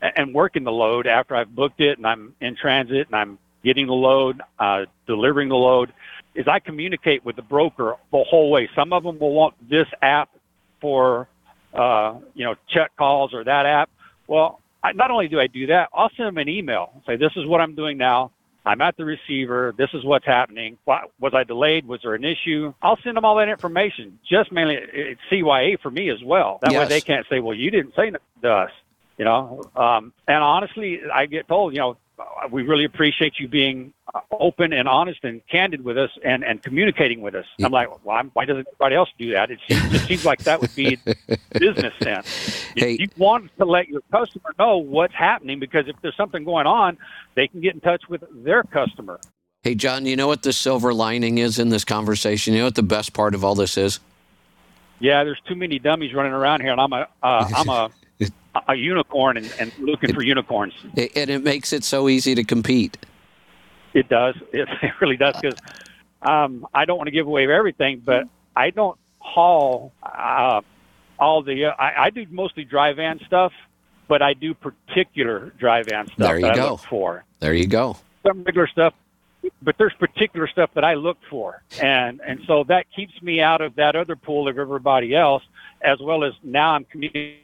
[0.00, 3.86] and working the load after I've booked it and I'm in transit and I'm getting
[3.86, 5.92] the load, uh, delivering the load,
[6.34, 8.68] is I communicate with the broker the whole way.
[8.74, 10.30] Some of them will want this app
[10.80, 11.28] for,
[11.74, 13.90] uh, you know, check calls or that app.
[14.26, 17.02] Well, I, not only do I do that, I'll send them an email.
[17.06, 18.32] Say, this is what I'm doing now.
[18.64, 19.74] I'm at the receiver.
[19.76, 20.78] This is what's happening.
[20.84, 21.86] Why, was I delayed?
[21.86, 22.72] Was there an issue?
[22.80, 24.18] I'll send them all that information.
[24.28, 26.58] Just mainly it's CYA for me as well.
[26.62, 28.70] That way they can't say, well, you didn't say to us.
[29.18, 31.96] You know, um, and honestly, I get told, you know,
[32.50, 36.62] we really appreciate you being uh, open and honest and candid with us and, and
[36.62, 37.46] communicating with us.
[37.58, 37.66] Yeah.
[37.66, 39.50] I'm like, well, why doesn't everybody else do that?
[39.50, 40.98] It seems, it seems like that would be
[41.58, 42.64] business sense.
[42.74, 42.96] You- Hey.
[42.98, 46.96] You want to let your customer know what's happening because if there's something going on,
[47.34, 49.20] they can get in touch with their customer.
[49.62, 52.54] Hey, John, you know what the silver lining is in this conversation?
[52.54, 54.00] You know what the best part of all this is?
[55.00, 57.90] Yeah, there's too many dummies running around here, and I'm a uh, I'm a
[58.68, 60.74] a unicorn and, and looking for unicorns.
[60.94, 62.98] It, and it makes it so easy to compete.
[63.94, 64.34] It does.
[64.52, 65.58] It, it really does because
[66.22, 68.24] um, I don't want to give away everything, but
[68.56, 70.60] I don't haul uh,
[71.18, 71.66] all the.
[71.66, 73.52] Uh, I, I do mostly dry van stuff,
[74.08, 76.70] but I do particular dry van stuff There you that I go.
[76.72, 77.24] look for.
[77.40, 77.96] There you go.
[78.26, 78.94] Some regular stuff,
[79.62, 83.60] but there's particular stuff that I look for, and and so that keeps me out
[83.60, 85.42] of that other pool of everybody else,
[85.80, 87.38] as well as now I'm communicating.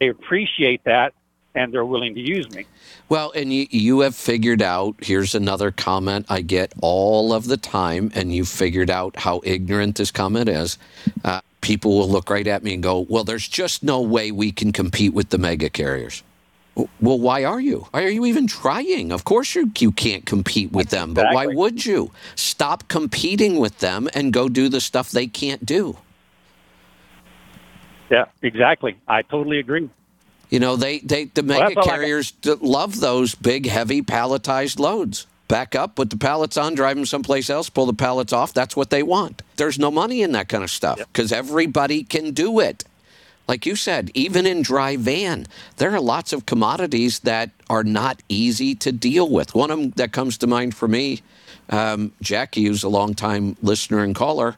[0.00, 1.14] They appreciate that,
[1.54, 2.66] and they're willing to use me.
[3.08, 7.56] Well, and you, you have figured out, here's another comment I get all of the
[7.56, 10.78] time, and you've figured out how ignorant this comment is.
[11.24, 14.52] Uh, people will look right at me and go, well, there's just no way we
[14.52, 16.22] can compete with the mega carriers.
[16.76, 17.86] Well, why are you?
[17.92, 19.12] Why are you even trying?
[19.12, 22.10] Of course you, you can't compete with them, but why would you?
[22.34, 25.98] Stop competing with them and go do the stuff they can't do.
[28.10, 28.96] Yeah, exactly.
[29.08, 29.90] I totally agree.
[30.50, 35.26] You know, they, they the Well, mega carriers love those big, heavy palletized loads.
[35.46, 38.54] Back up, put the pallets on, drive them someplace else, pull the pallets off.
[38.54, 39.42] That's what they want.
[39.56, 42.84] There's no money in that kind of stuff because everybody can do it.
[43.46, 48.22] Like you said, even in dry van, there are lots of commodities that are not
[48.28, 49.54] easy to deal with.
[49.54, 51.20] One of them that comes to mind for me,
[51.68, 54.56] um, Jackie, who's a longtime listener and caller,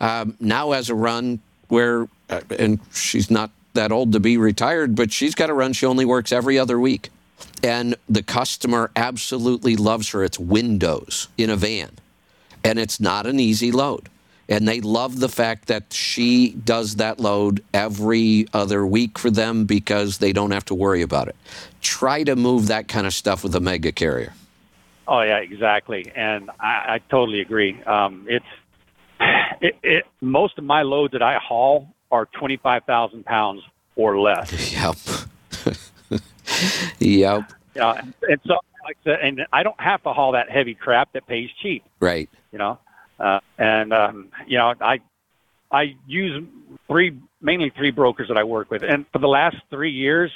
[0.00, 5.12] um, now has a run where, and she's not that old to be retired, but
[5.12, 5.72] she's got a run.
[5.72, 7.10] She only works every other week.
[7.62, 10.24] And the customer absolutely loves her.
[10.24, 11.90] It's windows in a van.
[12.64, 14.08] And it's not an easy load.
[14.48, 19.64] And they love the fact that she does that load every other week for them
[19.64, 21.36] because they don't have to worry about it.
[21.80, 24.32] Try to move that kind of stuff with a mega carrier.
[25.08, 27.80] Oh yeah, exactly, and I, I totally agree.
[27.84, 28.44] Um, it's
[29.60, 30.04] it, it.
[30.20, 33.62] Most of my loads that I haul are twenty five thousand pounds
[33.94, 34.52] or less.
[34.72, 36.20] Yep.
[36.98, 37.52] yep.
[37.74, 40.74] Yeah, and, and so like I said, and I don't have to haul that heavy
[40.74, 41.84] crap that pays cheap.
[42.00, 42.30] Right.
[42.52, 42.78] You know,
[43.20, 45.00] uh, and um, you know I
[45.70, 46.42] I use
[46.88, 50.30] three mainly three brokers that I work with, and for the last three years,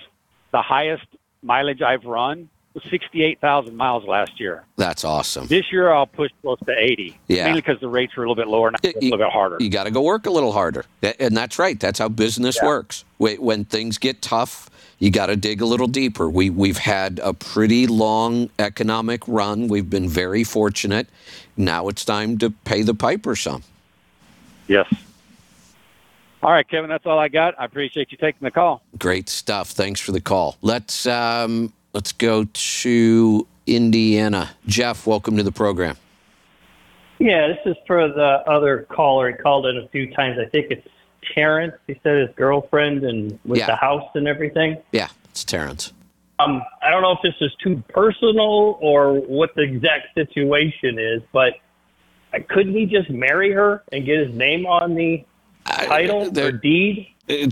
[0.53, 1.07] the highest
[1.43, 4.65] mileage I've run was sixty eight thousand miles last year.
[4.77, 5.47] That's awesome.
[5.49, 7.19] This year I'll push close to 80.
[7.29, 7.45] Yeah.
[7.47, 9.57] Mainly because the rates are a little bit lower and a little bit harder.
[9.61, 10.85] You got to go work a little harder.
[11.19, 11.79] And that's right.
[11.79, 12.69] That's how business Yeah.
[12.69, 13.05] works.
[13.19, 16.31] When things get tough, you got to dig a little deeper.
[16.31, 19.69] We, we've had a pretty long economic run.
[19.69, 21.09] We've been very fortunate.
[21.57, 23.63] Now it's time to pay the piper some.
[24.69, 24.87] Yes.
[26.43, 27.55] All right, Kevin, that's all I got.
[27.59, 28.83] I appreciate you taking the call.
[28.99, 29.71] Great stuff.
[29.71, 30.57] Thanks for the call.
[30.63, 34.51] Let's um, let's go to Indiana.
[34.67, 35.97] Jeff, welcome to the program.
[37.19, 39.31] Yeah, this is for the other caller.
[39.31, 40.39] He called in a few times.
[40.45, 40.87] I think it's
[41.35, 41.75] Terrence.
[41.87, 43.67] He said his girlfriend and with Yeah.
[43.67, 44.79] the house and everything.
[44.93, 45.93] Yeah, it's Terrence.
[46.39, 51.21] Um, I don't know if this is too personal or what the exact situation is,
[51.33, 51.55] but
[52.49, 55.23] couldn't he just marry her and get his name on the
[55.67, 57.07] I- title or deed?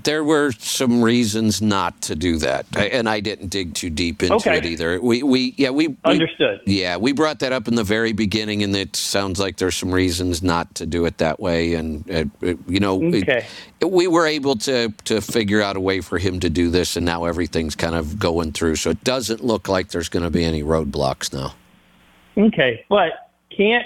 [0.05, 4.35] There were some reasons not to do that, and I didn't dig too deep into
[4.37, 4.59] Okay.
[4.59, 5.01] it either.
[5.01, 6.61] We, we, yeah, we, we Understood.
[6.67, 9.93] Yeah, we brought that up in the very beginning, and it sounds like there's some
[9.93, 11.75] reasons not to do it that way.
[11.75, 12.25] And uh,
[12.67, 13.47] you know, Okay.
[13.81, 16.97] it- we were able to to figure out a way for him to do this,
[16.97, 18.77] and now everything's kind of going through.
[18.77, 21.55] So it doesn't look like there's going to be any roadblocks now.
[22.37, 23.85] Okay, but can't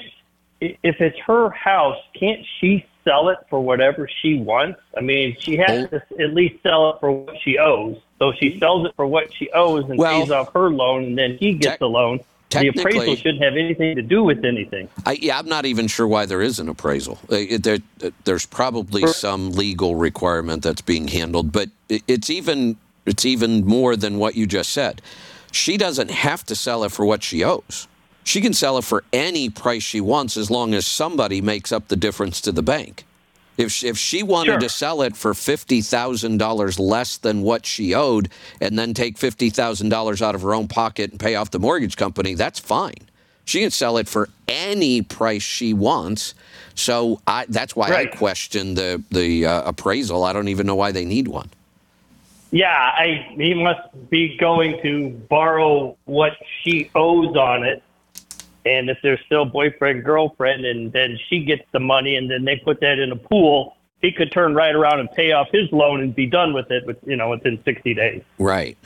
[0.60, 4.80] if it's her house, can't she sell it for whatever she wants?
[4.96, 7.98] I mean, she has to at least sell it for what she owes.
[8.18, 11.18] So she sells it for what she owes and Well, pays off her loan, and
[11.18, 12.20] then he gets the loan.
[12.50, 14.88] The appraisal shouldn't have anything to do with anything.
[15.06, 17.18] I, yeah, I'm not even sure why there is an appraisal.
[17.30, 22.76] Uh, there, uh, there's probably some legal requirement that's being handled, but it's even
[23.06, 25.02] it's even more than what you just said.
[25.50, 27.88] She doesn't have to sell it for what she owes.
[28.24, 31.88] She can sell it for any price she wants as long as somebody makes up
[31.88, 33.04] the difference to the bank.
[33.58, 34.60] If she, if she wanted Sure.
[34.60, 38.30] to sell it for fifty thousand dollars less than what she owed,
[38.60, 41.58] and then take fifty thousand dollars out of her own pocket and pay off the
[41.58, 42.94] mortgage company, that's fine.
[43.44, 46.34] She can sell it for any price she wants.
[46.76, 48.08] So I, that's why Right.
[48.12, 50.24] I question the the uh, appraisal.
[50.24, 51.50] I don't even know why they need one.
[52.52, 53.80] Yeah, I he must
[54.10, 56.32] be going to borrow what
[56.62, 57.82] she owes on it.
[58.64, 62.56] And if they're still boyfriend girlfriend and then she gets the money and then they
[62.56, 66.00] put that in a pool, he could turn right around and pay off his loan
[66.00, 68.22] and be done with it with you know within 60 days.
[68.38, 68.76] Right.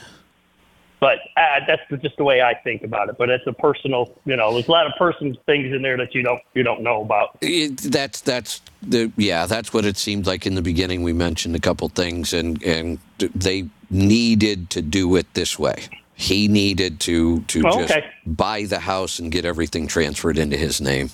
[0.99, 3.17] But uh, that's just the way I think about it.
[3.19, 6.15] But it's a personal, you know, there's a lot of personal things in there that
[6.15, 7.37] you don't you don't know about.
[7.41, 11.03] It, that's that's the yeah that's what it seemed like in the beginning.
[11.03, 15.87] We mentioned a couple things, and and they needed to do it this way.
[16.19, 18.07] He needed to to Oh, just okay.
[18.25, 21.11] buy the house and get everything transferred into his name.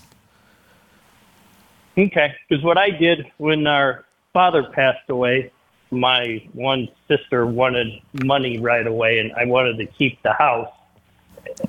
[1.97, 5.51] Okay, because what I did when our father passed away,
[5.91, 10.71] my one sister wanted money right away, and I wanted to keep the house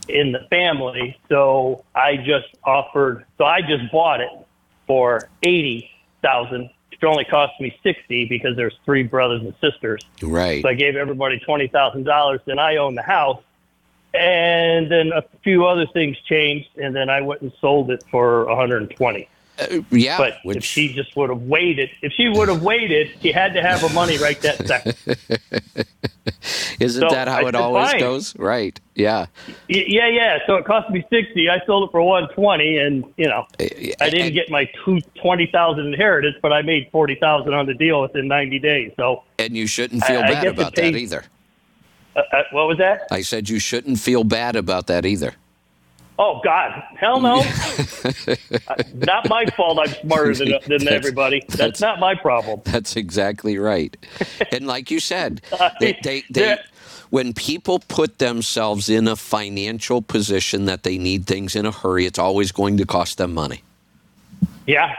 [0.08, 1.18] in the family.
[1.28, 3.26] So I just offered.
[3.36, 4.30] So I just bought it
[4.86, 5.90] for eighty
[6.22, 6.70] thousand.
[7.02, 10.02] It only cost me sixty because there's three brothers and sisters.
[10.22, 10.62] Right.
[10.62, 12.40] So I gave everybody twenty thousand dollars.
[12.44, 13.42] Then I own the house,
[14.14, 18.46] and then a few other things changed, and then I went and sold it for
[18.46, 19.28] one hundred and twenty.
[19.58, 20.18] Uh, yeah.
[20.18, 23.62] But if she just would have waited, if she would have waited, she had to
[23.62, 24.96] have her money right that second.
[26.80, 28.00] isn't so that how I it always fine.
[28.00, 28.36] goes?
[28.36, 28.78] Right.
[28.94, 29.26] Yeah.
[29.68, 30.38] Yeah, yeah.
[30.46, 31.48] So it cost me sixty.
[31.48, 33.64] I sold it for one twenty, and you know, I
[34.10, 37.74] didn't and, get my two twenty thousand inheritance, but I made forty thousand on the
[37.74, 38.92] deal within ninety days.
[38.96, 41.24] So and you shouldn't feel I- I bad to about that either.
[42.16, 43.06] uh, uh, what was that?
[43.10, 45.34] I said you shouldn't feel bad about that either.
[46.18, 47.42] Oh God, hell no!
[48.68, 49.78] Uh, not my fault.
[49.80, 51.40] I'm smarter than, than That's- everybody.
[51.40, 52.60] That's, that's- not my problem.
[52.64, 53.94] That's exactly right.
[54.52, 56.58] and like you said, I they, they, they,
[57.10, 62.06] when people put themselves in a financial position that they need things in a hurry,
[62.06, 63.62] it's always going to cost them money.
[64.66, 64.94] Yeah.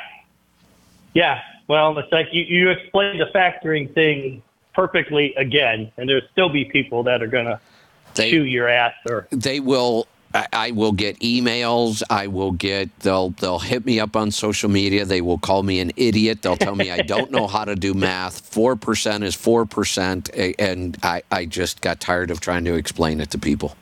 [1.14, 1.42] Yeah.
[1.68, 4.44] Well, it's like you, you explained the factoring thing
[4.74, 7.60] perfectly again, and there'll still be people that are going to
[8.14, 9.28] chew your ass or.
[9.32, 10.08] They will.
[10.36, 12.04] I, I will get emails.
[12.10, 13.00] I will get.
[13.00, 15.06] They'll they'll hit me up on social media.
[15.06, 16.42] They will call me an idiot.
[16.42, 18.42] They'll tell me I don't know how to do math.
[18.42, 20.30] Four percent is four percent,
[20.60, 23.76] and I I just got tired of trying to explain it to people.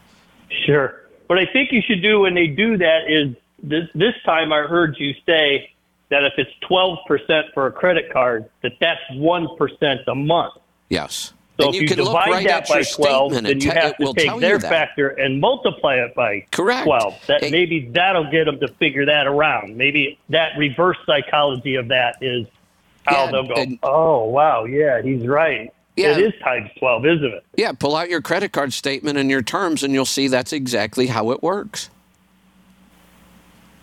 [0.66, 1.02] Sure.
[1.28, 4.62] What I think you should do when they do that is this, this time I
[4.62, 5.72] heard you say
[6.10, 10.54] that if it's 12% for a credit card, that that's 1% a month.
[10.90, 11.34] Yes.
[11.64, 13.48] So and if you, you, divide right that at by 12, statement.
[13.48, 16.86] then you have to take their factor and multiply it by Correct.
[16.86, 17.26] 12.
[17.28, 19.78] That Hey- maybe that'll get them to figure that around.
[19.78, 22.48] Maybe that reverse psychology of that is
[23.06, 23.54] how Yeah, they'll go.
[23.56, 25.72] and- oh wow, yeah, he's right.
[25.96, 26.18] Yeah.
[26.18, 27.44] It is times 12, isn't it?
[27.56, 31.08] Yeah, pull out your credit card statement and your terms, and you'll see that's exactly
[31.08, 31.90] how it works.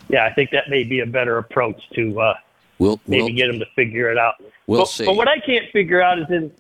[0.09, 2.35] Yeah, I think that may be a better approach to uh,
[2.81, 4.43] We'll, maybe we'll get them to figure it out.
[4.67, 5.05] We'll but, see.
[5.05, 6.51] But what I can't figure out is in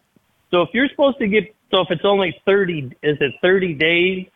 [0.51, 4.27] so if you're supposed to get so if it's only thirty is it thirty days?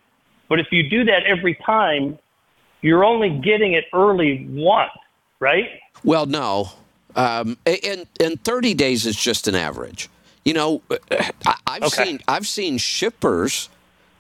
[0.48, 2.18] But if you do that every time,
[2.82, 4.90] you're only getting it early once,
[5.40, 5.68] right?
[6.04, 6.70] Well, no.
[7.16, 10.08] Um, and and 30 days is just an average.
[10.44, 10.82] You know,
[11.66, 12.04] I've Okay.
[12.04, 13.68] seen I've seen shippers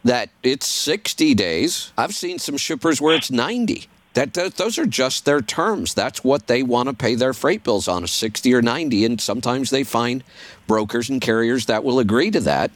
[0.04, 1.92] that it's 60 days.
[1.98, 3.86] I've seen some shippers where it's 90.
[4.14, 5.92] That, those are just their terms.
[5.94, 9.04] That's what they want to pay their freight bills on, a 60 or 90.
[9.04, 10.22] And sometimes they find
[10.66, 12.70] brokers and carriers that will agree to that.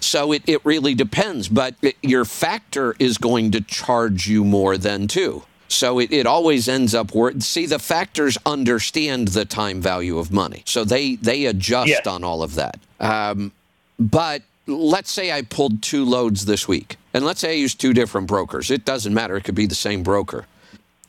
[0.00, 4.76] So it, it really depends, but it, your factor is going to charge you more
[4.76, 5.42] than too.
[5.68, 10.30] So it, it always ends up where see the factors understand the time value of
[10.30, 12.06] money, so they they adjust Yes.
[12.06, 12.78] on all of that.
[13.00, 13.50] Um,
[13.98, 17.92] but let's say I pulled two loads this week, and let's say I use two
[17.92, 18.70] different brokers.
[18.70, 20.46] It doesn't matter; it could be the same broker.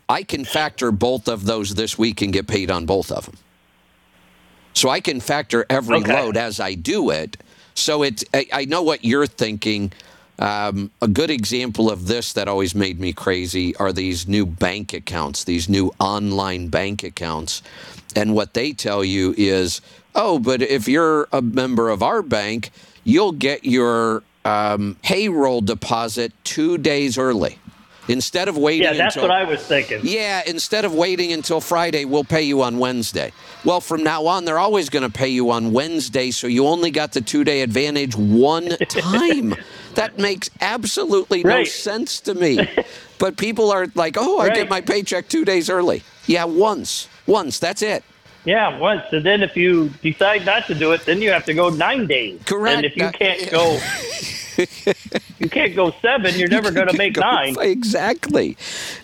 [0.10, 3.38] I can factor both of those this week and get paid on both of them.
[4.74, 6.14] So I can factor every Okay.
[6.14, 7.38] load as I do it.
[7.76, 9.92] So it's I, I know what you're thinking.
[10.40, 14.94] Um, a good example of this that always made me crazy are these new bank
[14.94, 17.64] accounts, these new online bank accounts.
[18.16, 19.82] And what they tell you is,
[20.16, 22.70] oh, but if you're a member of our bank,
[23.04, 27.60] you'll get your um, payroll deposit two days early.
[28.10, 30.00] Instead of waiting Yeah, that's until what I was thinking.
[30.04, 33.32] yeah, instead of waiting until Friday, we'll pay you on Wednesday.
[33.66, 36.90] Well, from now on, they're always going to pay you on Wednesday, so you only
[36.92, 39.56] got the two day advantage one time.
[39.96, 42.60] that makes absolutely no sense to me.
[43.20, 46.04] But people are like, oh, I get my paycheck two days early.
[46.28, 47.08] Yeah, once.
[47.26, 47.58] Once.
[47.58, 48.04] That's it.
[48.46, 49.02] Yeah, once.
[49.12, 52.06] And then if you decide not to do it, then you have to go nine
[52.06, 52.40] days.
[52.46, 52.76] Correct.
[52.78, 53.80] And if you can't go,
[55.40, 56.36] you can't go seven.
[56.38, 57.56] You're never going to make Go- nine.
[57.60, 58.58] Exactly.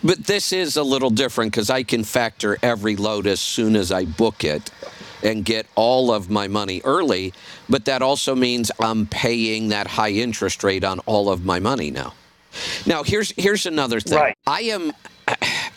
[0.04, 3.92] But this is a little different because I can factor every load as soon as
[3.92, 4.72] I book it.
[5.24, 7.34] and get all of my money early,
[7.70, 11.92] but that also means I'm paying that high interest rate on all of my money
[11.92, 12.14] now.
[12.86, 14.20] Now here's here's another thing.
[14.20, 14.38] Right.
[14.46, 14.92] I am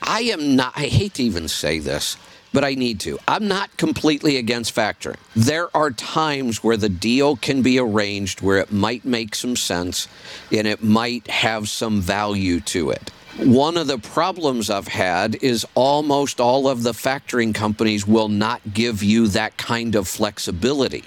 [0.03, 2.17] I am not I hate to even say this,
[2.57, 3.19] but I need to.
[3.29, 5.19] I'm not completely against factoring.
[5.35, 10.09] There are times where the deal can be arranged where it might make some sense
[10.51, 13.11] and it might have some value to it.
[13.37, 18.63] One of the problems I've had is almost all of the factoring companies will not
[18.73, 21.05] give you that kind of flexibility.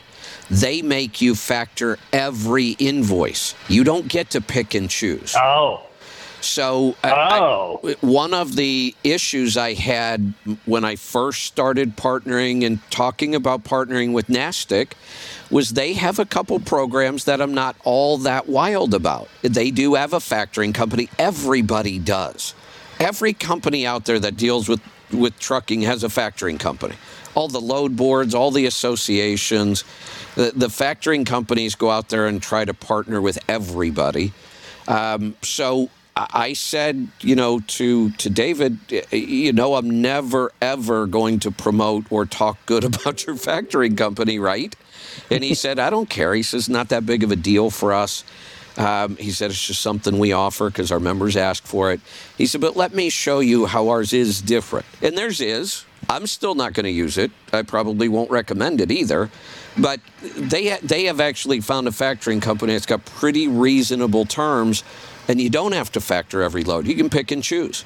[0.52, 3.56] They make you factor every invoice.
[3.68, 5.34] You don't get to pick and choose.
[5.36, 5.89] Oh.
[6.42, 7.80] So, uh, I- Oh.
[8.02, 10.34] one of the issues I had
[10.66, 14.90] when I first started partnering and talking about partnering with NASTC
[15.50, 19.28] was they have a couple programs that I'm not all that wild about.
[19.42, 21.10] They do have a factoring company.
[21.18, 22.54] Everybody does.
[23.00, 26.96] Every company out there that deals with, with trucking has a factoring company.
[27.36, 29.84] All the load boards, all the associations,
[30.36, 34.34] the, the factoring companies go out there and try to partner with everybody.
[34.88, 35.90] Um, so
[36.34, 38.78] I said, you know, to to David,
[39.12, 44.40] you know, I'm never ever going to promote or talk good about your factoring company,
[44.40, 44.76] right?
[45.32, 46.34] And he said, I don't care.
[46.34, 48.24] He says, not that big of a deal for us.
[48.78, 52.00] Um, he said it's just something we offer because our members ask for it.
[52.38, 54.86] He said, but let me show you how ours is different.
[55.02, 55.86] And theirs is.
[56.10, 57.32] I'm still not going to use it.
[57.54, 59.30] I probably won't recommend it either.
[59.78, 64.84] But they they have actually found a factoring company that's got pretty reasonable terms,
[65.30, 66.88] and you don't have to factor every load.
[66.88, 67.86] You can pick and choose.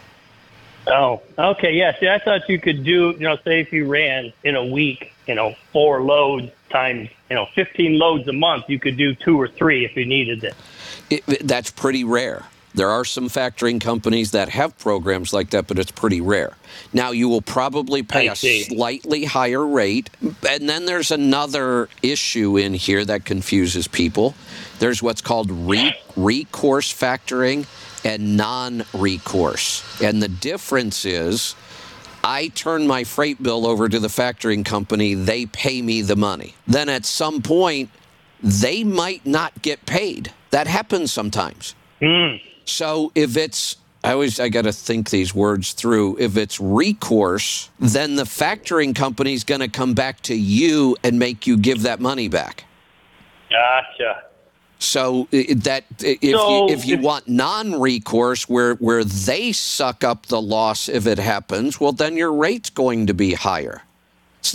[0.87, 1.73] Oh, okay.
[1.73, 1.97] Yeah.
[1.99, 5.13] See, I thought you could do, you know, say if you ran in a week,
[5.27, 9.39] you know, four loads times, you know, 15 loads a month, you could do two
[9.39, 10.55] or three if you needed it.
[11.09, 12.45] It, it- that's pretty rare.
[12.75, 16.53] There are some factoring companies that have programs like that, but it's pretty rare.
[16.91, 20.09] Now, you will probably pay a slightly higher rate.
[20.49, 24.33] And then there's another issue in here that confuses people.
[24.79, 27.67] There's what's called re- recourse factoring
[28.03, 30.01] and non recourse.
[30.01, 31.55] And the difference is
[32.23, 36.55] I turn my freight bill over to the factoring company, they pay me the money.
[36.65, 37.89] Then at some point,
[38.41, 40.33] they might not get paid.
[40.49, 41.75] That happens sometimes.
[42.01, 42.35] Hmm.
[42.65, 46.17] So if it's I always I got to think these words through.
[46.19, 51.47] If it's recourse, then the factoring company's going to come back to you and make
[51.47, 52.65] you give that money back.
[53.49, 54.23] Gotcha.
[54.79, 60.25] So that if So you, if you if- want non-recourse, where where they suck up
[60.25, 63.83] the loss if it happens, well then your rate's going to be higher.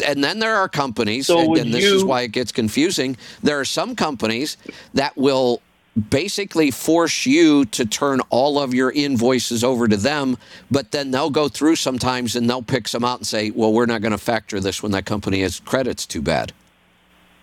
[0.06, 3.16] And then there are companies, So and, and this is why it gets confusing.
[3.42, 4.58] There are some companies
[4.92, 5.62] that will
[5.98, 10.36] basically force you to turn all of your invoices over to them,
[10.70, 13.86] but then they'll go through sometimes and they'll pick some out and say, "Well, we're
[13.86, 16.52] not going to factor this when that company has credits too bad."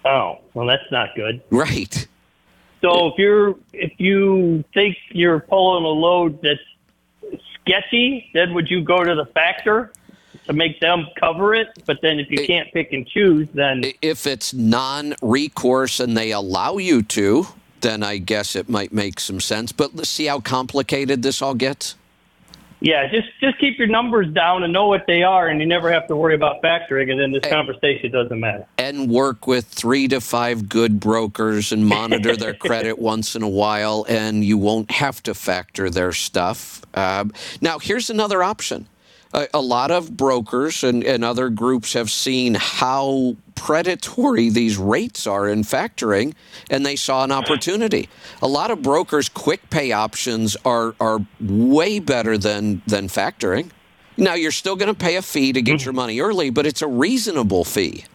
[0.03, 1.41] Oh, well, that's not good.
[1.49, 2.07] Right.
[2.81, 8.83] So if you're if you think you're pulling a load that's sketchy, then would you
[8.83, 9.91] go to the factor
[10.45, 11.69] to make them cover it?
[11.85, 16.31] But then if you It- can't pick and choose, then if it's non-recourse and they
[16.31, 17.47] allow you to,
[17.85, 19.71] then I guess it might make some sense.
[19.71, 21.95] But let's see how complicated this all gets.
[22.81, 25.91] yeah, just just keep your numbers down and know what they are, and you never
[25.91, 28.65] have to worry about factoring, and then this conversation doesn't matter.
[28.77, 33.49] And work with three to five good brokers and monitor their credit once in a
[33.49, 36.81] while, and you won't have to factor their stuff.
[36.93, 38.87] Um, now, here's another option.
[39.33, 45.25] A, a lot of brokers and, and other groups have seen how predatory these rates
[45.25, 46.33] are in factoring,
[46.69, 48.09] and they saw an opportunity.
[48.41, 53.71] A lot of brokers' quick pay options are, are way better than, than factoring.
[54.17, 55.85] Now, you're still going to pay a fee to get mm-hmm.
[55.85, 58.05] your money early, but it's a reasonable fee.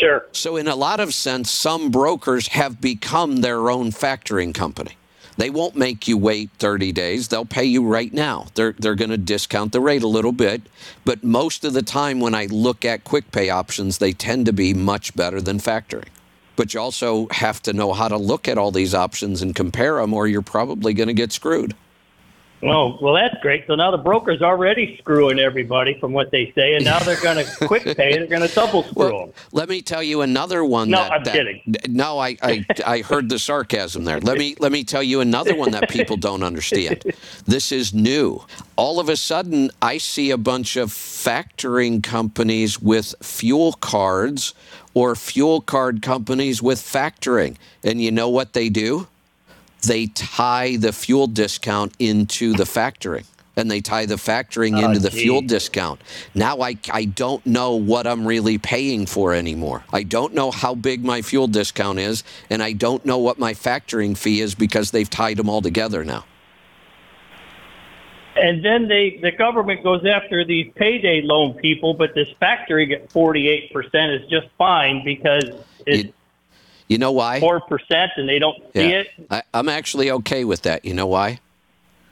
[0.00, 0.26] Sure.
[0.32, 4.96] So, in a lot of sense, some brokers have become their own factoring company.
[5.36, 7.28] They won't make you wait 30 days.
[7.28, 8.46] They'll pay you right now.
[8.54, 10.62] They're, they're going to discount the rate a little bit.
[11.04, 14.52] But most of the time, when I look at quick pay options, they tend to
[14.52, 16.08] be much better than factoring.
[16.54, 19.96] But you also have to know how to look at all these options and compare
[19.96, 21.74] them, or you're probably going to get screwed.
[22.64, 23.64] Oh, well, that's great.
[23.66, 27.44] So now the broker's already screwing everybody from what they say, and now they're going
[27.44, 28.12] to quick pay.
[28.12, 29.34] They're going to double screw Well, them.
[29.50, 30.88] let me tell you another one.
[30.88, 31.60] No, that, I'm that- kidding.
[31.88, 34.20] No, I, I, I heard the sarcasm there.
[34.20, 37.02] Let me let me tell you another one that people don't understand.
[37.46, 38.44] This is new.
[38.76, 44.54] All of a sudden, I see a bunch of factoring companies with fuel cards
[44.94, 49.08] or fuel card companies with factoring, and you know what they do?
[49.86, 53.24] They tie the fuel discount into the factoring.
[53.54, 56.00] and they tie the factoring Oh, into the fuel discount.
[56.34, 59.84] Now I, I don't know what I'm really paying for anymore.
[59.92, 63.52] I don't know how big my fuel discount is, and I don't know what my
[63.52, 66.24] factoring fee is because they've tied them all together now.
[68.36, 73.10] And then they, the government goes after these payday loan people, but this factoring at
[73.10, 73.70] 48%
[74.18, 75.44] is just fine because
[75.86, 76.12] it's You,
[76.92, 77.40] you know why?
[77.40, 79.00] 4% and they don't see Yeah.
[79.00, 79.08] it.
[79.30, 80.84] I, I'm actually okay with that.
[80.84, 81.40] You know why?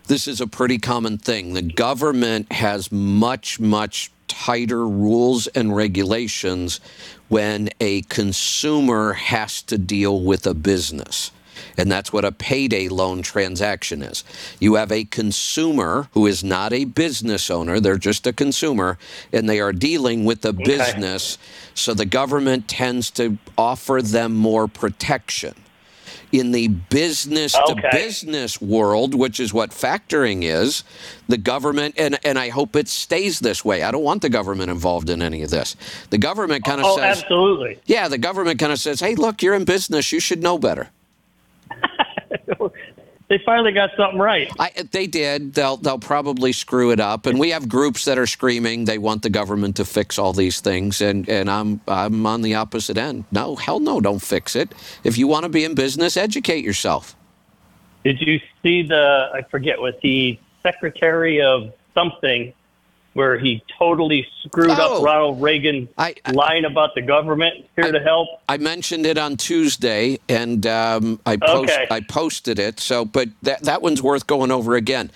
[0.06, 1.52] This is a pretty common thing.
[1.54, 6.80] The government has much, much tighter rules and regulations
[7.28, 11.30] when a consumer has to deal with a business.
[11.76, 14.24] And that's what a payday loan transaction is.
[14.60, 18.98] You have a consumer who is not a business owner, they're just a consumer,
[19.32, 21.38] and they are dealing with a business.
[21.74, 25.54] So the government tends to offer them more protection
[26.32, 27.88] in the business to Okay.
[27.90, 30.84] business world, which is what factoring is,
[31.28, 33.82] the government, and, and I hope it stays this way.
[33.82, 35.74] I don't want the government involved in any of this.
[36.10, 37.80] The government kind of Oh, says, absolutely.
[37.86, 40.12] yeah, the government kind of says, hey, look, you're in business.
[40.12, 40.90] You should know better.
[43.30, 44.50] They finally got something right.
[44.58, 45.54] I, they did.
[45.54, 49.22] They'll they'll probably screw it up, and we have groups that are screaming they want
[49.22, 53.24] the government to fix all these things, and and I'm I'm on the opposite end.
[53.30, 54.74] No, hell no, don't fix it.
[55.04, 57.16] If you want to be in business, educate yourself.
[58.04, 62.52] Did you see the, I forget what, the Secretary of something
[63.14, 64.98] where he totally screwed Oh.
[64.98, 68.28] up Ronald Reagan I- I- lying about the government here to help?
[68.48, 71.86] I mentioned it on Tuesday, and um, I post, Okay.
[71.90, 72.78] I posted it.
[72.80, 75.10] So, but that that one's worth going over again.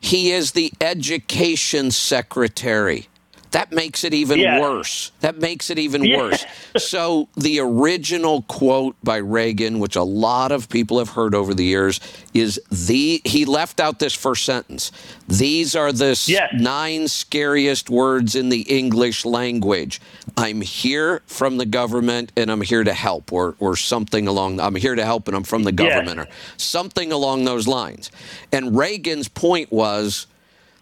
[0.00, 3.08] He is the education secretary.
[3.52, 4.60] That makes it even Yeah.
[4.60, 5.10] worse.
[5.20, 6.18] That makes it even Yeah.
[6.18, 6.44] worse.
[6.78, 11.64] So, the original quote by Reagan, which a lot of people have heard over the
[11.64, 11.98] years,
[12.32, 14.92] is the he left out this first sentence.
[15.26, 16.16] These are the
[16.54, 20.00] nine scariest words in the English language.
[20.36, 24.60] I'm here from the government and I'm here to help, or or something along.
[24.60, 28.10] I'm here to help and I'm from the government, or something along those lines.
[28.52, 30.26] And Reagan's point was.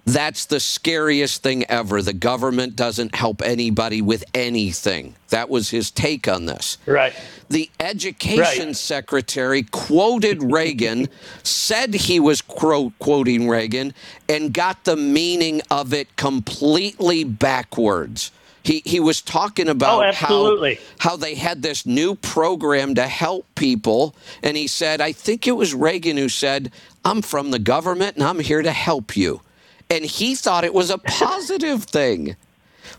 [0.08, 2.00] That's the scariest thing ever.
[2.00, 5.14] The government doesn't help anybody with anything.
[5.28, 6.78] That was his take on this.
[6.86, 7.12] Right.
[7.50, 8.76] The education Right.
[8.76, 11.08] secretary quoted Reagan,
[11.42, 13.92] said he was quote, quoting Reagan,
[14.30, 18.32] and got the meaning of it completely backwards.
[18.62, 23.46] He, he was talking about Oh, how, how they had this new program to help
[23.56, 24.14] people.
[24.42, 26.72] And he said, I think it was Reagan who said,
[27.04, 29.42] I'm from the government and I'm here to help you.
[29.90, 32.36] And he thought it was a positive thing.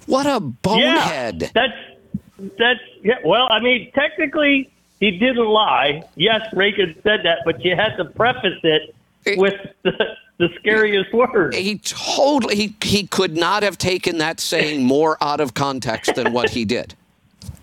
[0.06, 1.42] What a bonehead.
[1.42, 3.16] Yeah, that's that's yeah.
[3.24, 6.04] Well, I mean, technically, he didn't lie.
[6.16, 8.96] Yes, Reagan said that, but you had to preface it
[9.38, 9.54] with
[9.84, 11.54] the, the scariest word.
[11.54, 16.32] he totally he, he could not have taken that saying more out of context than
[16.32, 16.96] what he did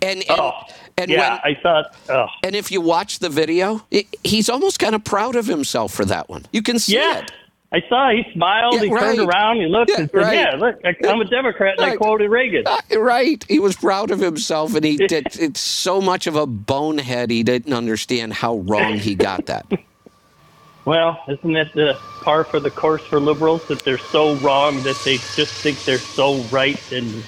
[0.02, 0.52] and and, Oh,
[0.98, 1.94] and yeah, when I thought.
[2.08, 5.92] Oh, and if you watch the video it, he's almost kind of proud of himself
[5.92, 7.20] for that one you can see yeah.
[7.20, 7.32] it
[7.72, 10.34] I saw he smiled, Yeah, he turned around, he looked Yeah, and said, right.
[10.34, 11.98] Yeah, look, I'm a Democrat and I Right.
[11.98, 12.64] quoted Reagan.
[12.66, 16.47] Uh, right he was proud of himself and he did it's so much of a
[16.47, 19.66] bonehead he didn't understand how wrong he got that
[20.86, 24.97] Well, isn't it the par for the course for liberals that they're so wrong that
[25.05, 27.24] they just think they're so right and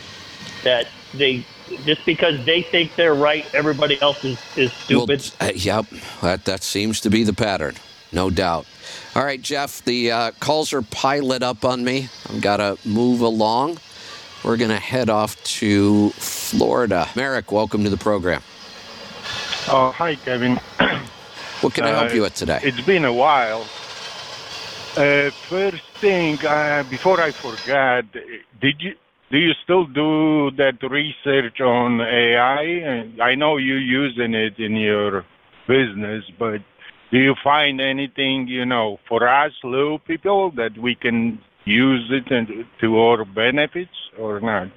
[0.63, 1.45] that they
[1.85, 5.29] just because they think they're right, everybody else is, is stupid.
[5.41, 5.87] Well, uh, yep,
[6.23, 7.75] that, that seems to be the pattern,
[8.13, 8.69] no doubt.
[9.15, 12.09] All right, Jeff, the uh, calls are piled up on me.
[12.29, 13.79] I've got to move along.
[14.45, 17.09] We're going to head off to Florida.
[17.17, 18.43] Merrick, welcome to the program.
[19.69, 20.61] Oh, hi, Kevin.
[21.61, 22.61] What can I help Uh, you with today?
[22.63, 23.63] It's been a while.
[24.97, 28.05] Uh, first thing, uh, before I forgot,
[28.61, 28.95] did you
[29.33, 33.11] do you still do that research on AI?
[33.21, 35.25] I know you're using it in your
[35.67, 36.61] business, but
[37.11, 42.31] do you find anything, you know, for us low people that we can use it
[42.31, 42.49] and
[42.81, 44.69] to our benefits or not?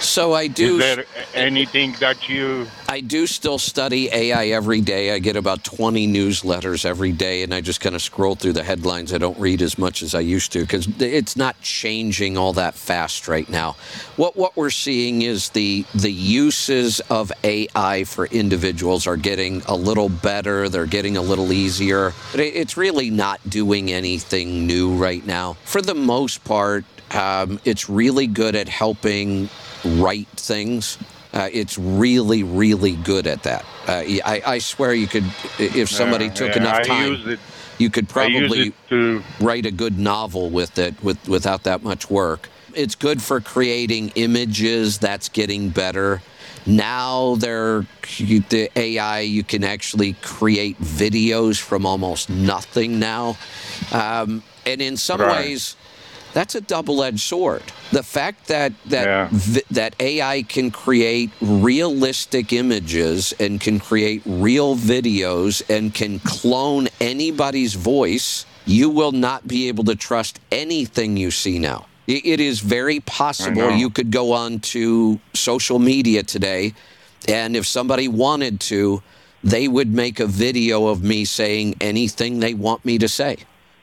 [0.00, 0.78] So I do.
[0.78, 1.04] Is there
[1.34, 5.12] anything that you I do still study AI every day.
[5.12, 8.64] I get about 20 newsletters every day, and I just kind of scroll through the
[8.64, 9.12] headlines.
[9.12, 12.74] I don't read as much as I used to because it's not changing all that
[12.74, 13.76] fast right now.
[14.16, 19.76] What what we're seeing is the the uses of AI for individuals are getting a
[19.76, 20.68] little better.
[20.68, 25.58] They're getting a little easier, but it's really not doing anything new right now.
[25.64, 29.48] For the most part, um, it's really good at helping
[29.84, 30.98] write things
[31.32, 33.64] Uh, it's really, really good at that.
[33.86, 35.24] Uh, I, I swear you could,
[35.60, 37.38] if somebody Yeah, took yeah, enough time,
[37.78, 42.48] you could probably to write a good novel with it with, without that much work.
[42.74, 44.98] It's good for creating images.
[44.98, 46.20] That's getting better.
[46.66, 49.20] Now they're you- the AI.
[49.20, 53.36] You can actually create videos from almost nothing now,
[53.92, 55.46] um, and in some Right.
[55.46, 55.76] ways,
[56.32, 57.62] that's a double-edged sword.
[57.92, 59.28] The fact that that Yeah.
[59.70, 67.74] that AI can create realistic images and can create real videos and can clone anybody's
[67.74, 71.86] voice, you will not be able to trust anything you see now.
[72.08, 76.74] I- It is very possible you could go on to social media today,
[77.28, 79.02] and if somebody wanted to,
[79.42, 83.36] they would make a video of me saying anything they want me to say,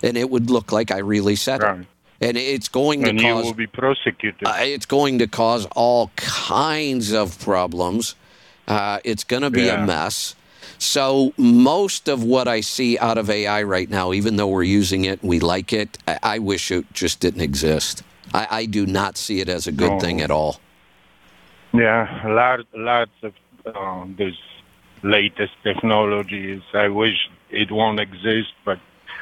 [0.04, 1.80] and it would look like I really said Right.
[1.82, 1.88] it.
[2.20, 4.48] And it's going to and cause will be prosecuted.
[4.48, 8.16] uh, it's going to cause all kinds of problems.
[8.68, 9.84] Uh, it's going to be Yeah.
[9.84, 10.36] a mess.
[10.80, 15.06] So most of what I see out of AI right now, even though we're using
[15.06, 15.98] it, and we like it.
[16.08, 18.04] I, I wish it just didn't exist.
[18.34, 20.00] I, I do not see it as a good No.
[20.00, 20.60] thing at all.
[21.74, 23.34] Yeah, a lot, lots of
[23.76, 24.36] um, this
[25.04, 26.62] latest technologies.
[26.74, 28.80] I wish it won't exist, but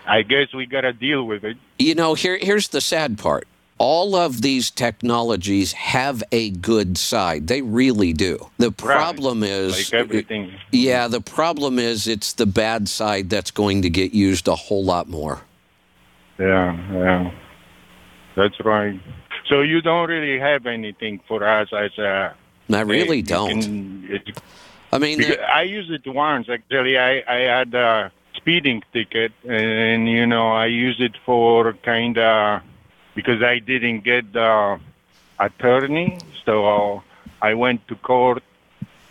[0.07, 1.57] I guess we gotta deal with it.
[1.79, 3.47] You know, here here's the sad part.
[3.77, 7.47] All of these technologies have a good side.
[7.47, 8.49] They really do.
[8.57, 10.53] The problem is Like everything.
[10.71, 14.83] Yeah, the problem is it's the bad side that's going to get used a whole
[14.85, 15.41] lot more.
[16.39, 17.31] Yeah, yeah,
[18.35, 18.99] that's right.
[19.49, 22.33] So you don't really have anything for us as a.
[22.71, 23.61] I really don't.
[23.61, 24.39] can- it-
[24.93, 25.21] I mean,
[25.53, 26.97] I used it once actually.
[26.97, 28.11] I I had a
[28.45, 32.61] speeding ticket, and you know I used it for kind of
[33.15, 34.79] because I didn't get the
[35.39, 37.01] attorney, so
[37.41, 38.43] I went to court,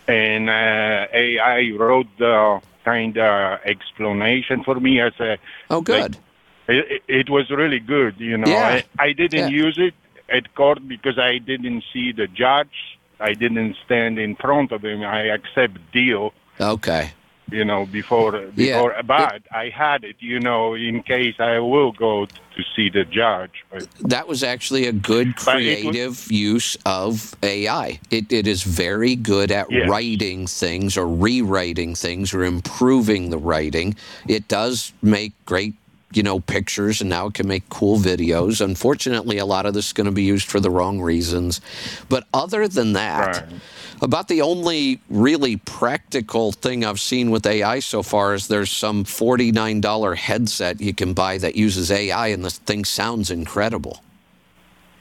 [0.06, 5.39] and uh, AI wrote the kind of explanation for me as a.
[5.70, 6.16] oh, good.
[6.69, 8.48] It, it- it was really good, you know.
[8.48, 8.81] Yeah.
[8.98, 9.65] I, I didn't Yeah.
[9.65, 9.94] use it
[10.31, 12.77] at court because I didn't see the judge.
[13.20, 15.02] I didn't stand in front of him.
[15.02, 17.12] I accept deal, Okay.
[17.51, 18.77] You know, before Yeah.
[18.77, 18.95] before.
[19.05, 23.51] But I had it, you know, in case I will go to see the judge.
[23.71, 27.99] But That was actually a good it was- creative use of AI.
[28.11, 29.89] It, it is very good at Yes.
[29.89, 33.97] writing things or rewriting things or improving the writing.
[34.29, 35.75] It does make great,
[36.16, 38.61] you know, pictures and now it can make cool videos.
[38.61, 41.61] Unfortunately, a lot of this is going to be used for the wrong reasons.
[42.09, 43.45] But other than that, Right.
[44.03, 49.05] about the only really practical thing I've seen with AI so far is there's some
[49.05, 54.03] $49 headset you can buy that uses AI and the thing sounds incredible.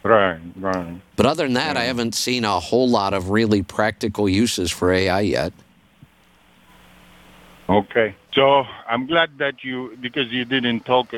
[0.04, 1.02] right, right.
[1.16, 4.92] But other than that, I haven't seen a whole lot of really practical uses for
[4.92, 5.54] AI yet.
[7.70, 8.16] Okay.
[8.34, 11.14] So I'm glad that you because you didn't talk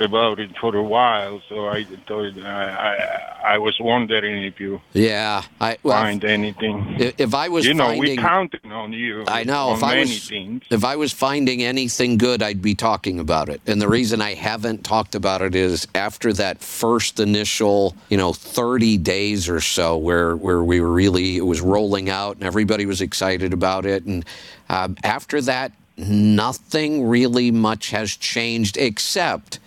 [0.00, 1.40] about it for a while.
[1.48, 6.96] So I thought I I, I was wondering if you Yeah, I well, find anything.
[6.98, 9.24] if, if I was you know, finding, we counting on you.
[9.26, 10.62] I know if I was things.
[10.70, 13.60] if I was finding anything good, I'd be talking about it.
[13.66, 18.32] And the reason I haven't talked about it is after that first initial, you know,
[18.32, 22.86] 30 days or so, where where we were really it was rolling out and everybody
[22.86, 24.24] was excited about it, and
[24.72, 29.60] um, after that, nothing really much has changed except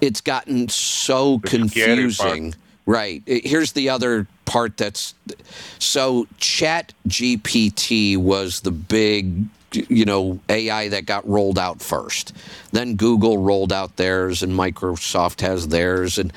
[0.00, 2.56] it's gotten so The confusing.
[2.84, 3.22] Right.
[3.26, 5.14] Here's the other part that's
[5.78, 12.32] so Chat GPT was the big you know AI that got rolled out first.
[12.72, 16.32] Then Google rolled out theirs and Microsoft has theirs and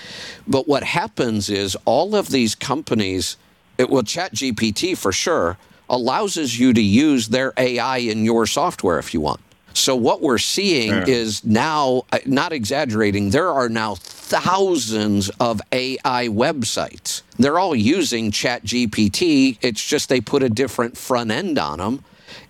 [0.47, 3.37] but what happens is all of these companies
[3.79, 5.57] it, well Chat GPT for sure
[5.89, 9.39] allows you to use their AI in your software if you want.
[9.75, 11.03] So what we're seeing Yeah.
[11.07, 17.21] is now, uh, not exaggerating, there are now thousands of AI websites.
[17.37, 19.57] They're all using ChatGPT.
[19.61, 22.03] It's just they put a different front end on them.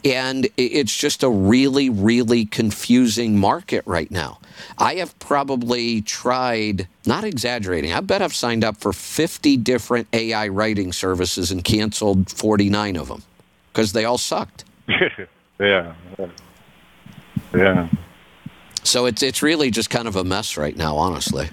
[0.06, 4.40] And it's just a really, really confusing market right now.
[4.78, 10.50] I have probably tried, not exaggerating, I bet I've signed up for 50 different AI
[10.50, 13.24] writing services and canceled 49 of them
[13.72, 14.66] because they all sucked.
[15.60, 15.94] yeah.
[17.56, 17.90] Yeah.
[18.84, 21.50] So it's it's really just kind of a mess right now, honestly.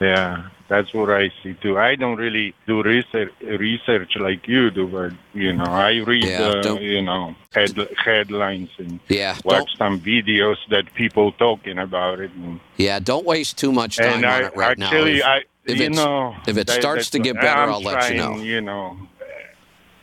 [0.00, 0.48] Yeah.
[0.66, 1.78] That's what I see too.
[1.78, 6.62] I don't really do research, research like you do, but you know, I read, Yeah,
[6.64, 12.30] uh, you know, head, headlines and Yeah, watch some videos that people talking about it.
[12.32, 15.26] And, yeah, don't waste too much time on I it right actually, now.
[15.26, 18.16] I, if you know, if it that- starts to get better, I'm I'll let you
[18.16, 18.36] know.
[18.38, 18.96] You know,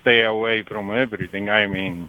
[0.02, 1.50] stay away from everything.
[1.50, 2.08] I mean,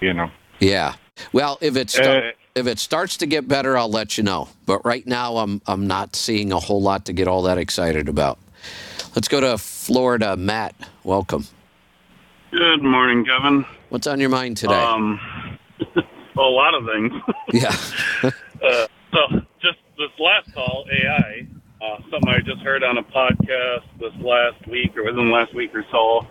[0.00, 0.30] you know.
[0.58, 0.94] Yeah.
[1.32, 4.48] Well, if it start, Uh, if it starts to get better, I'll let you know.
[4.66, 8.08] But right now, I'm I'm not seeing a whole lot to get all that excited
[8.08, 8.38] about.
[9.14, 10.36] Let's go to Florida.
[10.36, 10.74] Matt,
[11.04, 11.46] welcome.
[12.50, 13.64] Good morning, Kevin.
[13.88, 14.74] What's on your mind today?
[14.74, 15.20] Um,
[16.36, 17.12] a lot of things.
[17.52, 17.76] yeah.
[18.22, 21.46] uh, so, just this last call, AI,
[21.80, 25.54] uh, something I just heard on a podcast this last week or within the last
[25.54, 26.26] week or so.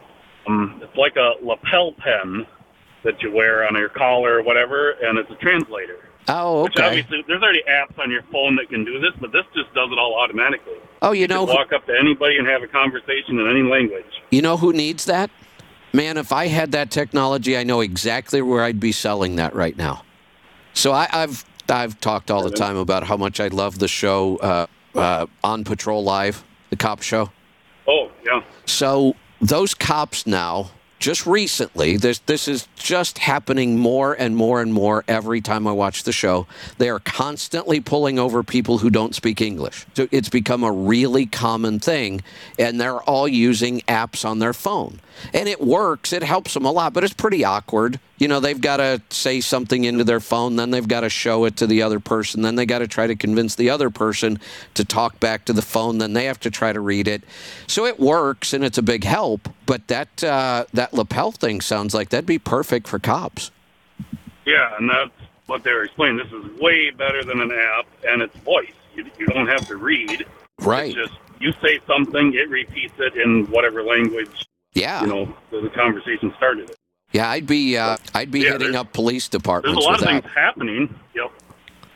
[0.47, 2.45] Um, it's like a lapel pen
[3.03, 6.08] that you wear on your collar or whatever, and it's a translator.
[6.27, 6.85] Oh, Which okay.
[6.85, 9.89] obviously, there's already apps on your phone that can do this, but this just does
[9.91, 10.73] it all automatically.
[11.01, 13.63] Oh, you You know, can walk up to anybody and have a conversation in any
[13.63, 14.05] language.
[14.29, 15.31] you know who needs that?
[15.91, 19.75] Man, if I had that technology, I know exactly where I'd be selling that right
[19.75, 20.03] now.
[20.73, 24.37] So I, I've I've talked all the time about how much I love the show
[24.37, 27.31] uh, uh, on Patrol Live, the cop show.
[27.87, 28.43] Oh, yeah.
[28.65, 30.69] So those cops now,
[30.99, 35.71] just recently, this this is just happening more and more and more every time I
[35.71, 36.45] watch the show.
[36.77, 39.85] They are constantly pulling over people who don't speak English.
[39.95, 42.21] So it's become a really common thing,
[42.57, 44.99] and they're all using apps on their phone.
[45.33, 47.99] And it works, it helps them a lot, but it's pretty awkward.
[48.19, 51.45] You know, they've got to say something into their phone, then they've got to show
[51.45, 54.39] it to the other person, then they got to try to convince the other person
[54.75, 57.23] to talk back to the phone, then they have to try to read it.
[57.65, 61.93] So it works and it's a big help, but that uh, that lapel thing sounds
[61.93, 63.51] like that'd be perfect for cops.
[64.45, 65.11] Yeah, and that's
[65.45, 66.17] what they were explaining.
[66.17, 68.71] This is way better than an app, and it's voice.
[68.95, 70.25] You, you don't have to read.
[70.59, 70.95] Right.
[70.95, 74.45] It's just you say something, it repeats it in whatever language.
[74.73, 75.01] Yeah.
[75.01, 76.69] You know, the, the conversation started.
[76.69, 76.78] It.
[77.11, 79.75] Yeah, I'd be uh, I'd be Yeah, hitting up police departments.
[79.77, 80.21] There's a lot of that.
[80.23, 80.93] things happening.
[81.15, 81.31] Yep.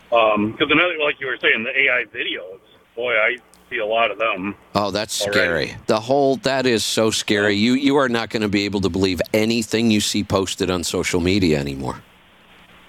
[0.09, 2.59] Because another, like you were saying, the AI videos.
[2.95, 3.37] Boy, I
[3.69, 4.55] see a lot of them.
[4.75, 5.33] Oh, that's already.
[5.69, 5.77] scary.
[5.87, 7.55] The whole that is so scary.
[7.55, 10.83] You you are not going to be able to believe anything you see posted on
[10.83, 12.01] social media anymore.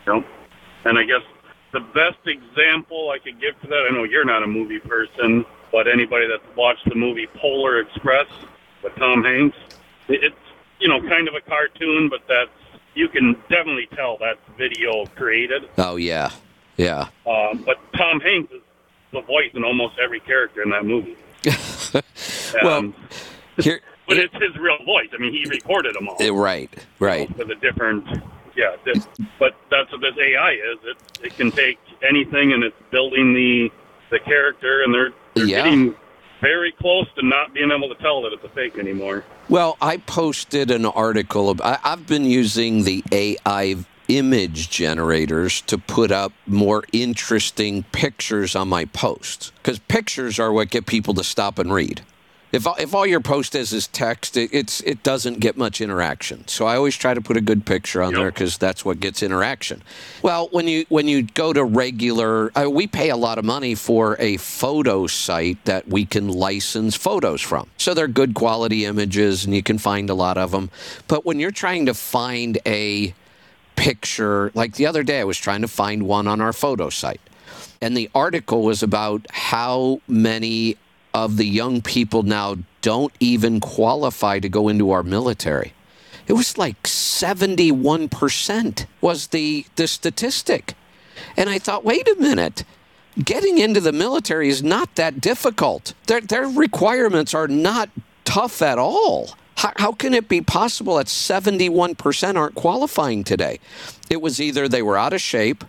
[0.07, 0.27] Yep.
[0.87, 1.23] And I guess
[1.73, 5.45] the best example I could give for that, I know you're not a movie person,
[5.73, 8.27] but anybody that's watched the movie Polar Express
[8.83, 9.57] with Tom Hanks,
[10.09, 10.37] it- it's,
[10.81, 12.51] you know, kind of a cartoon, but that's,
[12.95, 15.69] you can definitely tell that's video created.
[15.79, 16.31] Oh yeah,
[16.77, 17.09] yeah.
[17.27, 18.61] Um, but Tom Hanks is
[19.13, 21.17] the voice in almost every character in that movie.
[22.63, 22.95] well, Um,
[23.59, 25.09] here, but it's his real voice.
[25.13, 26.17] I mean, he recorded them all.
[26.21, 27.37] eh, right, right.
[27.37, 28.07] with a different
[28.57, 29.09] yeah this,
[29.41, 31.77] but that's what this ai is it it can take
[32.09, 33.69] anything and it's building the
[34.11, 35.63] the character and they're, they're Yeah.
[35.65, 35.95] getting
[36.45, 39.97] very close to not being able to tell that it's a fake anymore Well, I
[39.97, 41.49] posted an article.
[41.49, 43.77] Of, I, I've been using the AI
[44.09, 50.69] image generators to put up more interesting pictures on my posts because pictures are what
[50.69, 52.03] get people to stop and read.
[52.55, 55.81] If, all- if all your post is is text, it, it's it doesn't get much
[55.81, 56.47] interaction.
[56.49, 59.23] So I always try to put a good picture on there because that's what gets
[59.23, 59.83] interaction.
[60.23, 63.75] Well, when you when you go to regular, uh, we pay a lot of money
[63.75, 67.69] for a photo site that we can license photos from.
[67.77, 70.71] So they're good quality images, and you can find a lot of them.
[71.09, 73.15] But when you're trying to find a
[73.77, 77.21] picture, like the other day, I was trying to find one on our photo site,
[77.83, 80.77] and the article was about how many
[81.15, 85.73] of the young people now don't even qualify to go into our military.
[86.27, 90.75] It was like 71% was the, the statistic.
[91.37, 92.65] And I thought, wait a minute.
[93.23, 95.95] Getting into the military is not that difficult.
[96.09, 97.91] Their, their requirements are not
[98.25, 99.37] tough at all.
[99.57, 103.61] How, how can it be possible that 71% aren't qualifying today?
[104.11, 105.63] It was either they were out of shape,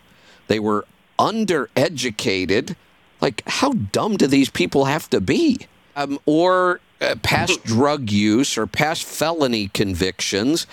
[0.48, 0.86] they were
[1.20, 2.76] undereducated.
[3.22, 5.68] Like, how dumb do these people have to be?
[5.96, 10.68] Um, or uh, past drug use or past felony convictions.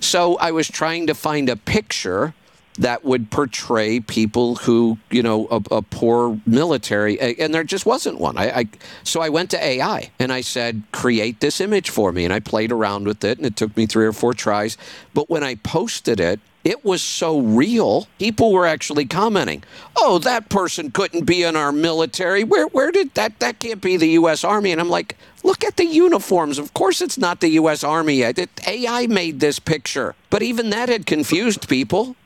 [0.00, 2.34] So I was trying to find a picture
[2.78, 8.18] that would portray people who, you know, a, a poor military, and there just wasn't
[8.18, 8.36] one.
[8.36, 8.68] I, I
[9.04, 12.40] so I went to AI and I said, create this image for me, and I
[12.40, 14.76] played around with it, and it took me three or four tries.
[15.12, 18.08] But when I posted it, it was so real.
[18.18, 19.62] People were actually commenting,
[19.96, 22.42] "Oh, that person couldn't be in our military.
[22.42, 25.76] Where where did that that can't be the US Army?" And I'm like, "Look at
[25.76, 26.58] the uniforms.
[26.58, 28.22] Of course it's not the US Army.
[28.22, 32.16] It, AI made this picture." But even that had confused people.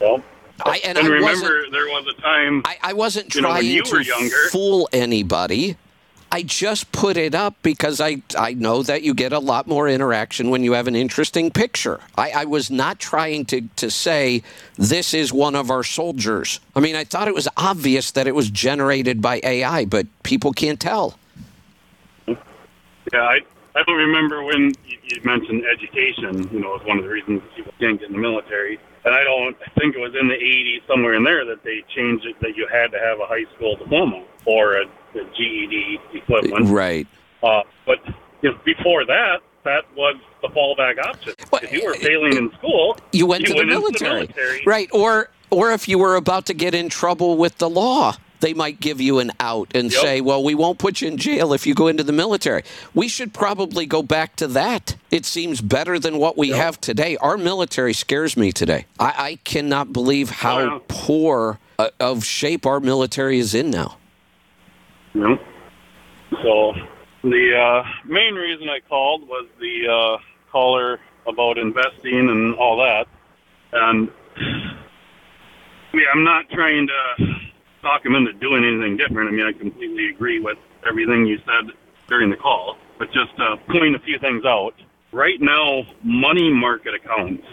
[0.00, 0.22] well
[0.64, 3.82] I, and, and I remember there was a time I, I wasn't know, trying you
[3.82, 5.76] to younger fool anybody.
[6.36, 9.88] I just put it up because I I know that you get a lot more
[9.88, 11.98] interaction when you have an interesting picture.
[12.18, 14.42] I, I was not trying to, to say
[14.76, 16.60] this is one of our soldiers.
[16.74, 20.52] I mean, I thought it was obvious that it was generated by AI, but people
[20.52, 21.18] can't tell.
[22.26, 22.36] Yeah,
[23.14, 23.38] I
[23.74, 26.50] I don't remember when you, mentioned education.
[26.52, 28.78] You know, as one of the reasons people can't get in the military.
[29.06, 31.82] And I don't I think it was in the 80s, somewhere in there, that they
[31.94, 34.84] changed it that you had to have a high school diploma or a,
[35.16, 36.68] a GED equivalent.
[36.70, 37.06] Right.
[37.42, 37.98] Uh, but
[38.42, 41.34] you know, before that, that was the fallback option.
[41.62, 44.12] if you were failing in school, You went to the into military.
[44.20, 44.62] military.
[44.66, 44.88] Right.
[44.92, 48.80] Or or if you were about to get in trouble with the law, they might
[48.80, 50.00] give you an out and Yep.
[50.02, 52.62] say, "Well, we won't put you in jail if you go into the military."
[52.94, 54.96] We should probably go back to that.
[55.10, 57.16] It seems better than what we have today.
[57.18, 58.86] Our military scares me today.
[59.00, 60.78] I, I cannot believe how yeah.
[60.88, 63.96] poor uh, of shape our military is in now.
[65.16, 65.40] Yep.
[66.42, 66.72] So
[67.22, 70.22] the uh, main reason I called was the uh,
[70.52, 73.06] caller about investing and all that,
[73.72, 77.24] and I mean, I'm not trying to
[77.80, 79.28] talk him into doing anything different.
[79.28, 81.72] I mean, I completely agree with everything you said
[82.08, 84.74] during the call, but just to point a few things out.
[85.12, 87.46] Right now, money market accounts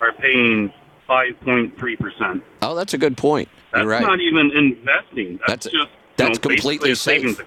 [0.00, 0.72] are paying
[1.08, 2.42] 5.3 percent.
[2.62, 3.48] Oh, that's a good point.
[3.72, 4.02] That's You're right.
[4.02, 5.38] not even investing.
[5.46, 7.40] That's, That's- just that's you completely safe.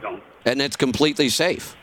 [0.46, 1.76] and it's completely safe.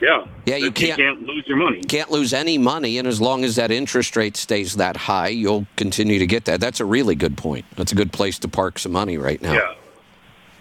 [0.00, 0.24] Yeah.
[0.46, 1.82] Yeah, you can't- can't lose your money.
[1.82, 5.66] can't lose any money, and as long as that interest rate stays that high, you'll
[5.76, 6.58] continue to get that.
[6.60, 7.66] That's a really good point.
[7.76, 9.52] That's a good place to park some money right now.
[9.52, 9.74] Yeah.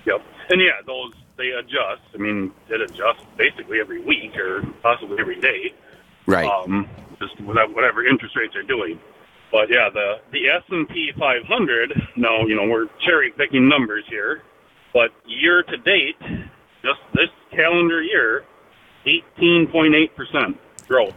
[0.05, 0.21] Yep.
[0.49, 2.01] And yeah, those they adjust.
[2.13, 5.73] I mean, it adjusts basically every week or possibly every day.
[6.25, 6.45] Right.
[6.49, 8.99] Um, just whatever, whatever interest rates are doing.
[9.51, 11.93] But yeah, the the S and P 500.
[12.17, 14.43] No, you know we're cherry picking numbers here,
[14.93, 16.15] but year to date,
[16.81, 18.43] just this calendar year,
[19.05, 20.57] 18.8 percent
[20.87, 21.13] growth.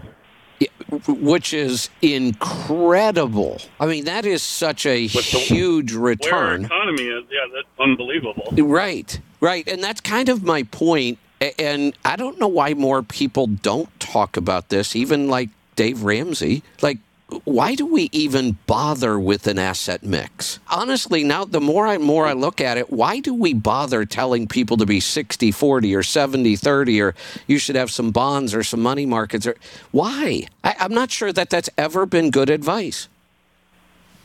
[1.08, 3.60] Which is incredible.
[3.80, 6.64] I mean, that is such a the- huge Where our return.
[6.66, 8.52] economy is, yeah, that's unbelievable.
[8.52, 9.66] Right, right.
[9.66, 11.18] And that's kind of my point.
[11.58, 16.62] And I don't know why more people don't talk about this, even like Dave Ramsey.
[16.82, 16.98] Like,
[17.44, 20.58] why do we even bother with an asset mix?
[20.68, 24.46] Honestly, now the more I more I look at it, why do we bother telling
[24.46, 27.14] people to be 60 40 or 70 30 or
[27.46, 29.56] you should have some bonds or some money markets or
[29.90, 30.46] why?
[30.64, 33.08] I, I'm not sure that that's ever been good advice.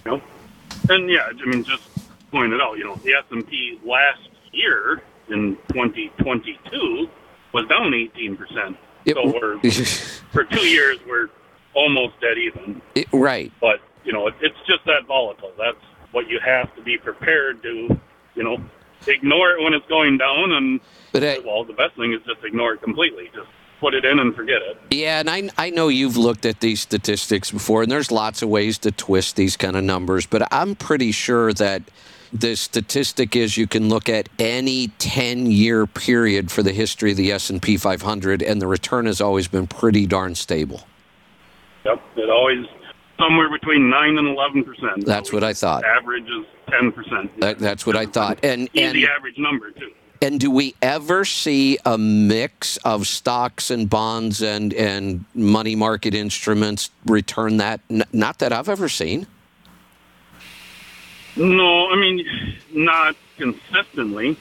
[0.06, 0.22] Know?
[0.90, 1.84] And yeah, I mean, just
[2.32, 2.78] point it out.
[2.78, 7.10] You know, the S and P last year in 2022
[7.54, 8.78] was down 18 percent.
[9.08, 9.60] So we're
[10.32, 11.30] for two years we're
[11.78, 12.82] almost dead even.
[12.96, 13.52] It- right.
[13.62, 15.52] But you know, it, it's just that volatile.
[15.58, 15.78] That's
[16.12, 17.98] what you have to be prepared to.
[18.36, 18.58] You know,
[19.08, 20.80] ignore it when it's going down, and
[21.14, 23.30] But I- well, the best thing is just ignore it completely.
[23.34, 23.48] Just
[23.80, 24.78] put it in and forget it.
[24.92, 28.50] Yeah, and I, I know you've looked at these statistics before, and there's lots of
[28.50, 31.84] ways to twist these kind of numbers, but I'm pretty sure that
[32.34, 37.32] the statistic is you can look at any 10-year period for the history of the
[37.32, 40.88] S&P 500, and the return has always been pretty darn stable.
[41.88, 42.66] Yep, it always
[43.18, 45.06] somewhere between nine and eleven percent.
[45.06, 45.84] That's what I thought.
[45.86, 47.40] Average is ten percent.
[47.40, 48.44] That, that's what I thought.
[48.44, 49.92] And Easy and average number too.
[50.22, 56.14] and do we ever see a mix of stocks and bonds and and money market
[56.14, 57.80] instruments return that?
[57.90, 59.26] N- not that I've ever seen.
[61.38, 62.26] No, I mean
[62.74, 64.36] not consistently.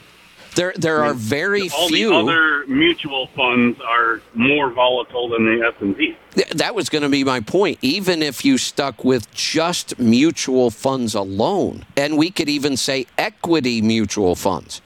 [0.56, 2.08] There there are very All few.
[2.08, 6.16] the other mutual funds are more volatile than the S and P.
[6.54, 7.78] That was going to be my point.
[7.82, 13.82] Even if you stuck with just mutual funds alone, and we could even say equity
[13.82, 14.80] mutual funds,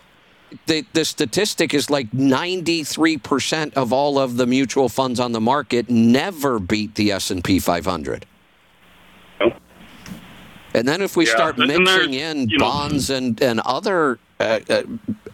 [0.66, 5.88] the, the statistic is like 93% of all of the mutual funds on the market
[5.88, 8.26] never beat the S&P 500.
[10.72, 14.60] And then if we Yeah, start mixing in you know- bonds and, and other uh,
[14.70, 14.82] uh,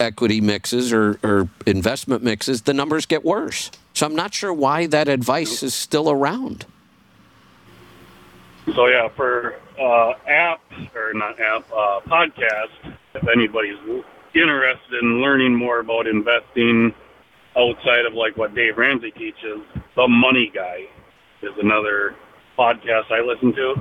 [0.00, 3.70] equity mixes or, or investment mixes, the numbers get worse.
[3.94, 6.66] So I'm not sure why that advice is still around.
[8.74, 10.60] So yeah, for uh, app
[10.94, 13.78] or not app uh, podcast, if anybody's
[14.34, 16.92] interested in learning more about investing
[17.56, 19.60] outside of like what Dave Ramsey teaches,
[19.94, 20.86] the Money Guy
[21.42, 22.16] is another
[22.58, 23.74] podcast I listen to.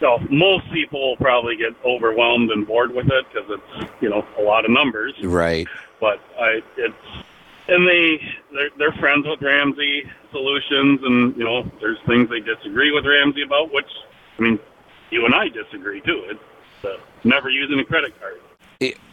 [0.00, 4.26] So most people will probably get overwhelmed and bored with it because it's you know
[4.38, 5.14] a lot of numbers.
[5.22, 5.66] Right.
[6.00, 6.94] But I it's
[7.68, 8.20] and they
[8.52, 10.02] they're, they're friends with Ramsey
[10.32, 13.88] Solutions, and you know there's things they disagree with Ramsey about, which
[14.38, 14.58] I mean
[15.10, 16.24] you and I disagree too.
[16.28, 18.40] It's uh, never using a credit card.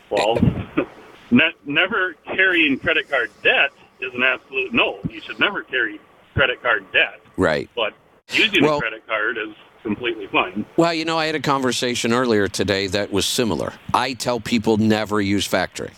[0.09, 0.35] well,
[1.31, 4.99] ne- never carrying credit card debt is an absolute no.
[5.09, 5.99] You should never carry
[6.33, 7.69] credit card debt, Right.
[7.75, 7.93] but
[8.31, 9.53] using Well- a credit card is
[9.83, 10.65] completely fine.
[10.77, 13.73] Well, you know, I had a conversation earlier today that was similar.
[13.93, 15.93] I tell people never use factoring.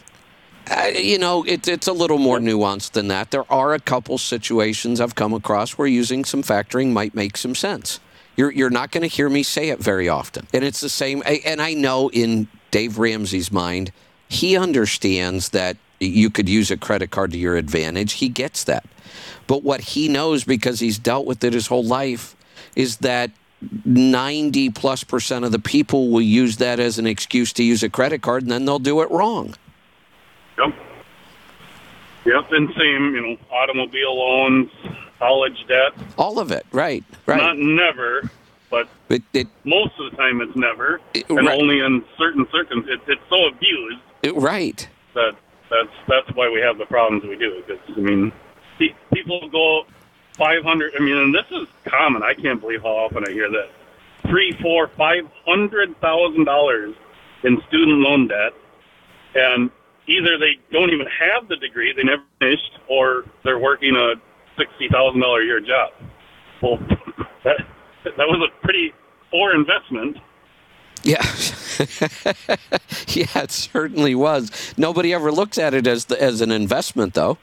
[0.69, 3.31] Uh, you know, it, it's a little more nuanced than that.
[3.31, 7.53] There are a couple situations I've come across where using some factoring might make some
[7.53, 7.99] sense.
[8.35, 10.47] You're, you're not going to hear me say it very often.
[10.53, 11.21] And it's the same.
[11.45, 13.91] And I know in Dave Ramsey's mind,
[14.29, 18.13] he understands that you could use a credit card to your advantage.
[18.13, 18.85] He gets that.
[19.47, 22.35] But what he knows because he's dealt with it his whole life
[22.75, 23.31] is that
[23.85, 27.89] 90 plus percent of the people will use that as an excuse to use a
[27.89, 29.55] credit card and then they'll do it wrong.
[30.57, 30.73] Yep.
[32.25, 34.69] Yep, and same, you know, automobile loans,
[35.19, 35.91] college debt.
[36.17, 37.37] All of it, right, right.
[37.37, 38.29] Not never,
[38.69, 41.59] but it, it, most of the time it's never, It- and right.
[41.59, 43.01] only in certain circumstances.
[43.07, 44.87] It, it's so abused it- right.
[45.15, 45.35] that
[45.69, 47.61] that's that's why we have the problems we do.
[47.67, 48.31] Because I mean,
[49.13, 49.85] people go
[50.37, 50.93] five hundred.
[50.97, 52.23] I mean, and this is common.
[52.23, 53.69] I can't believe how often I hear this:
[54.27, 56.95] three, four, five hundred thousand dollars
[57.43, 58.53] in student loan debt,
[59.35, 59.69] and
[60.07, 64.15] either they don't even have the degree, they never finished, or they're working a
[64.57, 65.91] sixty thousand dollar a year job.
[66.61, 66.77] Well,
[67.43, 67.57] that
[68.03, 68.93] that was a pretty
[69.31, 70.17] poor investment.
[71.03, 71.21] Yeah.
[73.07, 74.73] yeah, it certainly was.
[74.77, 77.37] Nobody ever looks at it as the, as an investment, though.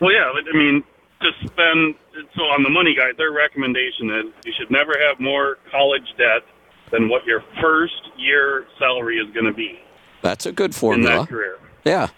[0.00, 0.82] Well, yeah, but I mean,
[1.20, 1.94] to spend
[2.34, 6.42] so on the Money Guy, their recommendation is you should never have more college debt
[6.90, 9.78] than what your first year salary is going to be
[10.22, 11.20] That's a good in formula.
[11.20, 11.58] that career.
[11.84, 12.08] Yeah,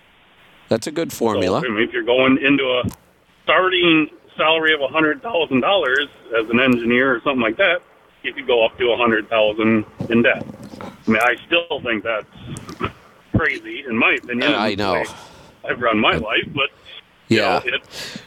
[0.69, 1.61] that's a good formula.
[1.61, 2.85] So, I mean, if you're going into a
[3.45, 6.07] starting salary of a hundred thousand dollars
[6.39, 7.83] as an engineer or something like that,
[8.23, 10.45] you could go up to a hundred thousand in debt.
[10.81, 12.27] I mean, I still think that's
[13.37, 14.51] crazy, in my opinion.
[14.53, 15.05] Yeah, I know.
[15.65, 16.70] I've run my life, but
[17.28, 17.61] you Yeah.
[17.65, 17.78] know,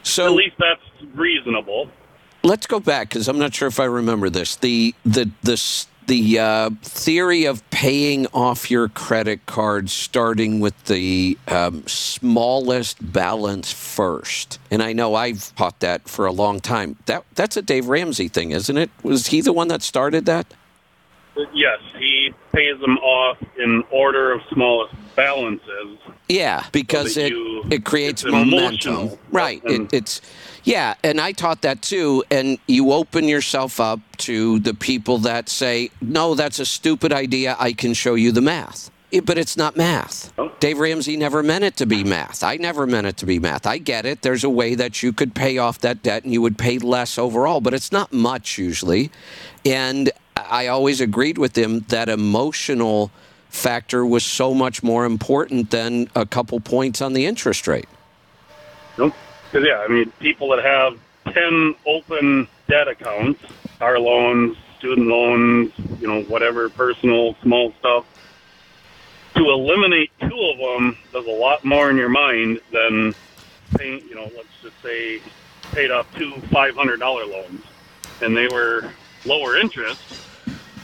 [0.04, 0.82] So at least that's
[1.16, 1.90] reasonable.
[2.44, 4.56] let's go back because I'm not sure if I remember this.
[4.56, 11.36] The the the the uh, theory of paying off your credit card starting with the
[11.48, 16.98] um, smallest balance first, and I know I've taught that for a long time.
[17.08, 18.92] That that's a Dave Ramsey thing, isn't it?
[19.02, 20.46] Was he the one that started that?
[21.54, 25.98] Yes, he pays them off in order of smallest balances.
[26.30, 29.12] Yeah, because that it you- it creates momentum.
[29.32, 29.62] Right.
[29.66, 30.22] It, it's
[30.64, 32.24] yeah, and I taught that too.
[32.32, 37.56] And you open yourself up to the people that say, "No, that's a stupid idea.
[37.60, 38.90] I can show you the math."
[39.24, 40.34] But it's not math.
[40.38, 40.52] Oh.
[40.60, 42.44] Dave Ramsey never meant it to be math.
[42.44, 43.66] I never meant it to be math.
[43.66, 44.24] I get it.
[44.24, 47.18] There's a way that you could pay off that debt and you would pay less
[47.18, 49.12] overall, but it's not much usually.
[49.64, 50.12] And
[50.50, 53.12] I always agreed with him that emotional
[53.50, 57.88] factor was so much more important than a couple points on the interest rate.
[58.96, 59.14] Because
[59.54, 61.00] yeah, I mean, people that have
[61.34, 63.42] ten open debt accounts,
[63.80, 68.06] car loans, student loans, you know, whatever personal small stuff.
[69.36, 73.14] To eliminate two of them does a lot more in your mind than
[73.78, 74.02] paying.
[74.08, 75.22] You know, let's just say
[75.72, 77.62] paid off two five hundred dollar loans,
[78.22, 78.90] and they were
[79.26, 80.02] lower interest.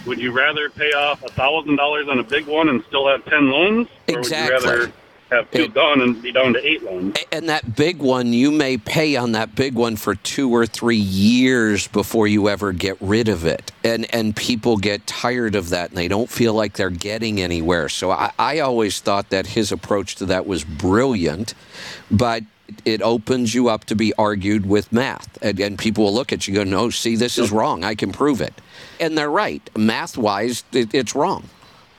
[0.06, 3.24] Would you rather pay off a thousand dollars on a big one and still have
[3.26, 4.56] ten loans, or Exactly.
[4.56, 4.92] would you rather
[5.30, 7.16] have two It- gone and be down to eight loans?
[7.32, 10.98] And that big one, you may pay on that big one for two or three
[10.98, 13.72] years before you ever get rid of it.
[13.84, 17.88] And and people get tired of that and they don't feel like they're getting anywhere.
[17.88, 21.54] So I, I always thought that his approach to that was brilliant,
[22.10, 22.44] but
[22.86, 25.38] it opens you up to be argued with math.
[25.42, 27.84] And, and people will look at you and go, no, see, this is wrong.
[27.84, 28.54] I can prove it.
[29.02, 29.68] And they're right.
[29.76, 31.50] Math wise, it, it's wrong.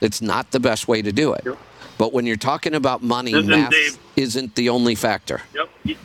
[0.01, 1.45] It's not the best way to do it.
[1.97, 5.41] But when you're talking about money, Isn't math Dave- isn't the only factor.
[5.53, 5.69] Yep.
[5.83, 5.97] He,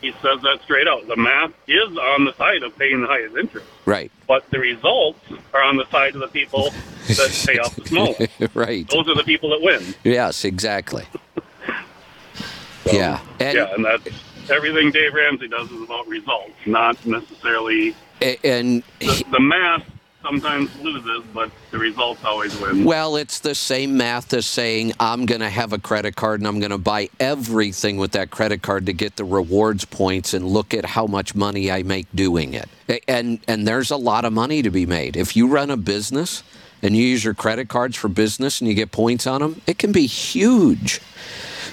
[0.00, 1.06] he says that straight out.
[1.08, 4.10] The math is on the side of paying the highest interest, Right.
[4.28, 5.18] but the results
[5.54, 6.70] are on the side of the people
[7.08, 8.14] that pay off the small.
[8.54, 8.86] right.
[8.88, 9.82] Those are the people that win.
[10.04, 11.06] Yes, exactly.
[12.92, 13.20] yeah.
[13.40, 14.08] And, yeah, and that's
[14.50, 19.84] everything Dave Ramsey does is about results, not necessarily and the, the math.
[20.24, 22.84] Sometimes loses, but the results always win.
[22.84, 26.48] well, it's the same math as saying I'm going to have a credit card and
[26.48, 30.46] I'm going to buy everything with that credit card to get the rewards points and
[30.46, 32.70] look at how much money I make doing it.
[33.06, 35.14] And and there's a lot of money to be made.
[35.14, 36.42] If you run a business
[36.82, 39.78] and you use your credit cards for business and you get points on them, it
[39.78, 41.02] can be huge.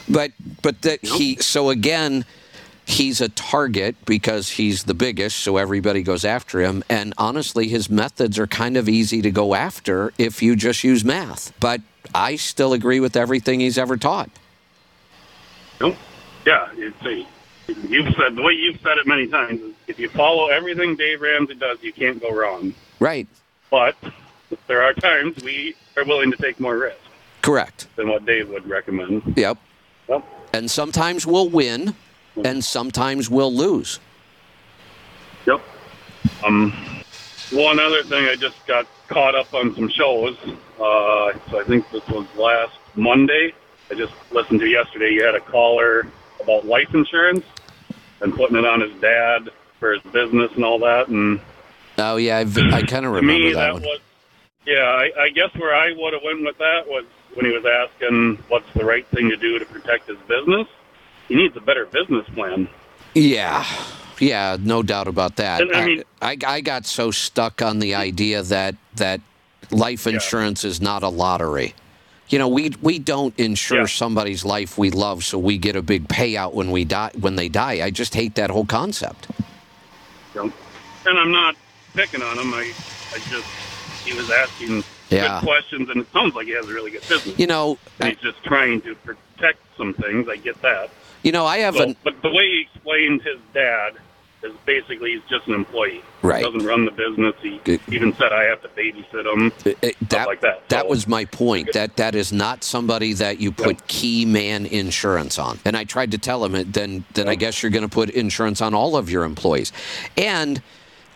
[0.09, 2.25] But but that he so again
[2.85, 7.89] he's a target because he's the biggest so everybody goes after him and honestly his
[7.89, 11.53] methods are kind of easy to go after if you just use math.
[11.59, 11.81] But
[12.13, 14.29] I still agree with everything he's ever taught.
[15.79, 15.95] Nope.
[16.45, 17.25] Yeah, it's a,
[17.87, 19.61] you've said the way you've said it many times.
[19.87, 22.73] If you follow everything Dave Ramsey does, you can't go wrong.
[22.99, 23.27] Right.
[23.69, 23.95] But
[24.67, 26.97] there are times we are willing to take more risk
[27.41, 27.87] Correct.
[27.95, 29.33] than what Dave would recommend.
[29.37, 29.57] Yep.
[30.09, 30.25] Yep.
[30.53, 31.95] And sometimes we'll win,
[32.43, 33.99] and sometimes we'll lose.
[35.45, 35.61] Yep.
[36.45, 36.71] Um,
[37.51, 40.37] one other thing, I just got caught up on some shows.
[40.79, 43.53] Uh, so I think this was last Monday.
[43.89, 45.11] I just listened to yesterday.
[45.11, 46.07] You had a caller
[46.39, 47.45] about life insurance
[48.21, 49.49] and putting it on his dad
[49.79, 51.07] for his business and all that.
[51.09, 51.41] And
[51.97, 53.81] Oh yeah, I've, I kind of remember me, that that one.
[53.83, 53.99] was
[54.65, 54.83] yeah.
[54.83, 58.37] I, I guess where I would have went with that was when he was asking
[58.47, 60.67] what's the right thing to do to protect his business.
[61.31, 62.67] He needs a better business plan.
[63.15, 63.65] Yeah,
[64.19, 65.61] yeah, no doubt about that.
[65.61, 69.21] And, I mean- I, I got so stuck on the idea that that
[69.71, 71.73] life insurance is not a lottery.
[72.27, 76.09] You know, we we don't insure somebody's life we love so we get a big
[76.09, 77.81] payout when we die when they die.
[77.81, 79.29] I just hate that whole concept.
[80.35, 80.51] And
[81.17, 81.55] I'm not
[81.93, 82.53] picking on him.
[82.53, 82.73] I,
[83.13, 83.47] I just
[84.05, 85.39] he was asking Yeah.
[85.39, 87.39] good questions, and it sounds like he has a really good business.
[87.39, 90.27] You know, and he's just trying to protect some things.
[90.27, 90.89] I get that.
[91.23, 93.93] You know, I have So- an but the way he explained his dad
[94.43, 96.01] is basically he's just an employee.
[96.23, 96.43] Right.
[96.43, 97.35] He doesn't run the business.
[97.43, 97.59] He
[97.91, 99.51] even said I have to babysit him.
[100.09, 100.67] that, like that.
[100.69, 101.73] That was my point.
[101.73, 105.59] That that is not somebody that you put key man insurance on.
[105.63, 108.09] And I tried to tell him, it, then then I guess you're going to put
[108.09, 109.71] insurance on all of your employees.
[110.17, 110.59] And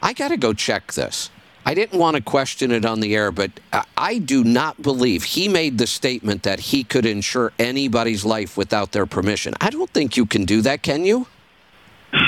[0.04, 1.32] I got to go check this.
[1.66, 3.52] I didn't want to question it on the air, but
[3.98, 8.92] I, do not believe he made the statement that he could insure anybody's life without
[8.92, 9.56] their permission.
[9.60, 11.28] I don't think you can do that, can you?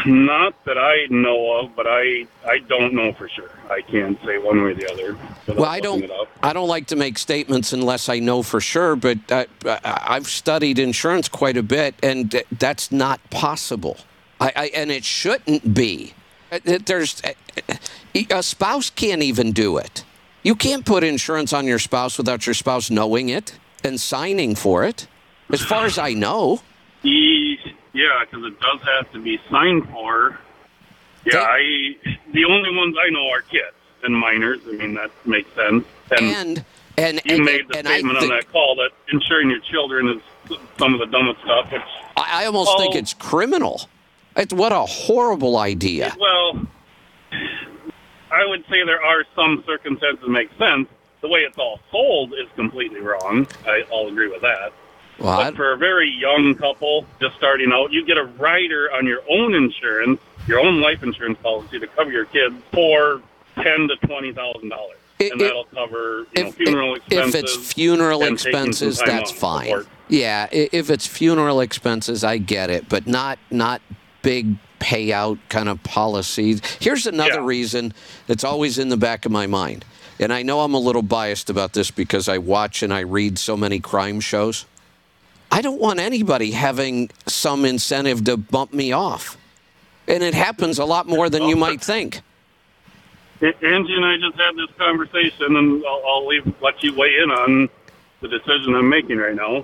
[0.06, 3.52] Not that I know of, but I I don't know for sure.
[3.70, 5.18] I can't say one way or the other.
[5.48, 6.12] Well, I don't.
[6.44, 8.98] I don't like to make statements unless I know for sure.
[8.98, 13.98] But I, I, I've studied insurance quite a bit, and uh, that's not possible.
[14.42, 16.14] I, I and it shouldn't be.
[16.52, 17.22] Uh, uh, There's
[18.32, 20.04] a spouse can't even do it.
[20.44, 24.84] You can't put insurance on your spouse without your spouse knowing it and signing for
[24.84, 25.08] it.
[25.52, 26.62] As far as I know.
[27.04, 27.58] He,
[27.94, 30.40] yeah, because it does have to be signed for.
[31.26, 31.96] Yeah, I
[32.32, 34.60] the only ones I know are kids and minors.
[34.68, 35.86] I mean that makes sense.
[36.18, 36.64] And
[36.98, 40.58] and you and- made the and statement on that call that insuring your children is
[40.78, 41.72] some of the dumbest stuff.
[41.72, 41.82] Which
[42.16, 42.98] I, I almost think Oh.
[43.00, 43.82] it's criminal.
[44.38, 46.16] It's what a horrible idea.
[46.20, 46.68] well,
[48.32, 50.88] I would say there are some circumstances that make sense.
[51.22, 53.48] The way it's all sold is completely wrong.
[53.66, 54.72] I, I'll agree with that.
[55.20, 59.08] Well, but for a very young couple just starting out, you get a rider on
[59.08, 63.24] your own insurance, your own life insurance policy to cover your kids for
[63.56, 67.34] ten to twenty thousand dollars, and that'll cover you know funeral expenses.
[67.34, 69.72] If it's funeral and taking some expenses, that's fine.
[69.72, 69.88] work.
[70.08, 73.82] Yeah, if it's funeral expenses, I get it, but not not
[74.28, 76.60] big payout kind of policies.
[76.82, 77.94] Here's another reason
[78.28, 79.86] that's always in the back of my mind,
[80.20, 83.40] and I know I'm a little biased about this because I watch and I read
[83.40, 84.66] so many crime shows.
[85.50, 89.38] I don't want anybody having some incentive to bump me off,
[90.10, 92.20] and it happens a lot more than you might think.
[93.42, 97.32] Angie and I just had this conversation, and I'll, I'll leave let you weigh in
[97.32, 97.70] on
[98.20, 99.64] the decision I'm making right now.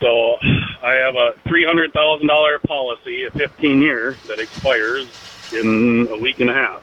[0.00, 0.36] So
[0.82, 5.08] I have a three hundred thousand dollar policy, a fifteen year that expires
[5.52, 6.82] in a week and a half.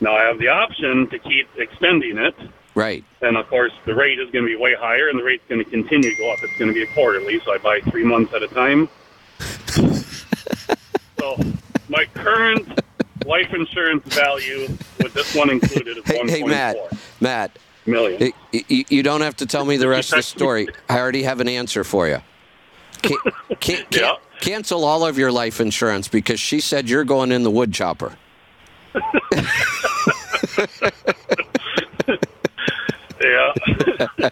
[0.00, 2.34] Now I have the option to keep extending it,
[2.74, 3.04] Right.
[3.22, 5.62] and of course the rate is going to be way higher, and the rate's going
[5.64, 6.38] to continue to go up.
[6.42, 8.88] It's going to be a quarterly, so I buy three months at a time.
[11.18, 11.36] so
[11.88, 12.80] my current
[13.24, 14.68] life insurance value
[15.02, 16.88] with this one included is Hey, one hey Matt, four
[17.20, 17.58] Matt.
[17.86, 18.32] million.
[18.52, 20.68] You don't have to tell me the rest of the story.
[20.88, 22.18] I already have an answer for you.
[23.02, 23.16] Can,
[23.60, 27.50] can, can, Cancel all of your life insurance because she said you're going in the
[27.50, 28.16] wood chopper.
[33.20, 33.52] Yeah.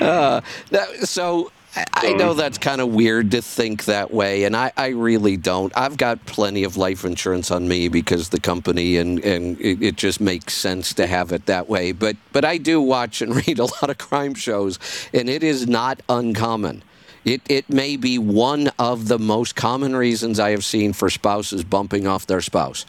[0.00, 0.40] Uh,
[0.70, 1.52] that, so
[1.94, 5.72] I- know that's kind of weird to think that way, and I, I really don't.
[5.76, 9.96] I've got plenty of life insurance on me because the company and, and it, it
[9.96, 11.92] just makes sense to have it that way.
[11.92, 14.78] But but I do watch and read a lot of crime shows,
[15.12, 16.82] and it is not uncommon.
[17.24, 21.64] It it may be one of the most common reasons I have seen for spouses
[21.64, 22.86] bumping off their spouse.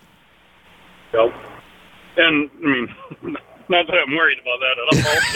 [1.14, 1.34] Yep.
[2.18, 2.88] And I mean,
[3.70, 5.32] not that I'm worried about that at all.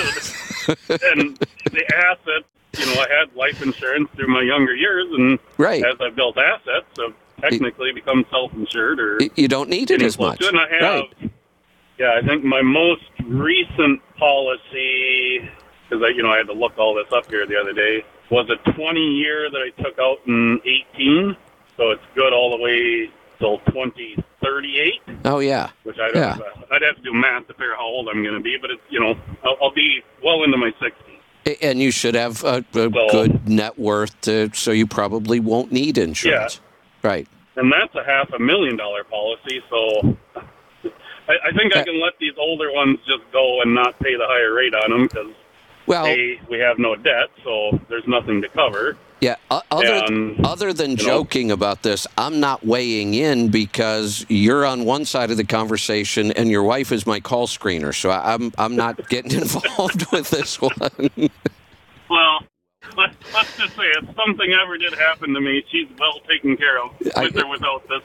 [1.11, 1.37] and
[1.71, 2.43] the asset,
[2.79, 5.83] you know, I had life insurance through my younger years, and Right.
[5.85, 10.41] as I built assets, I've technically become self-insured, or You don't need it as much.
[10.43, 10.81] And I have,
[11.21, 11.31] Right.
[11.99, 15.49] yeah, I think my most recent policy,
[15.89, 18.03] because I, you know, I had to look all this up here the other day,
[18.29, 21.35] was a 20 year that I took out in 18.
[21.77, 25.69] So it's good all the way till 2038 Oh yeah.
[25.83, 26.15] which I don't.
[26.15, 26.37] Yeah.
[26.71, 28.71] I'd have to do math to figure out how old I'm going to be, but
[28.71, 30.93] it's you know I'll, I'll be well into my 60s.
[31.61, 35.97] And you should have a, a good net worth, to, so you probably won't need
[35.97, 36.59] insurance.
[37.03, 37.27] Right.
[37.55, 39.61] and that's a half a million dollar policy.
[39.69, 44.15] So I, I think I can let these older ones just go and not pay
[44.15, 45.33] the higher rate on them because
[45.87, 48.97] well, a we have no debt, so there's nothing to cover.
[49.21, 49.35] Yeah.
[49.49, 54.65] Other, And, um, other than know- joking about this, I'm not weighing in because you're
[54.65, 57.93] on one side of the conversation and your wife is my call screener.
[57.95, 61.09] So I'm I'm not getting involved with this one.
[62.09, 62.39] Well,
[62.97, 66.83] let, let's just say if something ever did happen to me, she's well taken care
[66.83, 68.03] of with I- or without this,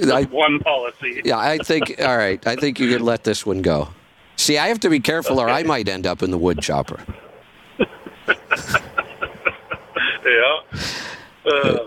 [0.00, 1.20] this I- one policy.
[1.24, 1.96] Yeah, I think.
[2.00, 3.88] All right, I think you can let this one go.
[4.36, 7.00] See, I have to be careful, or I might end up in the wood chopper.
[10.32, 10.78] Yeah.
[11.44, 11.78] Uh,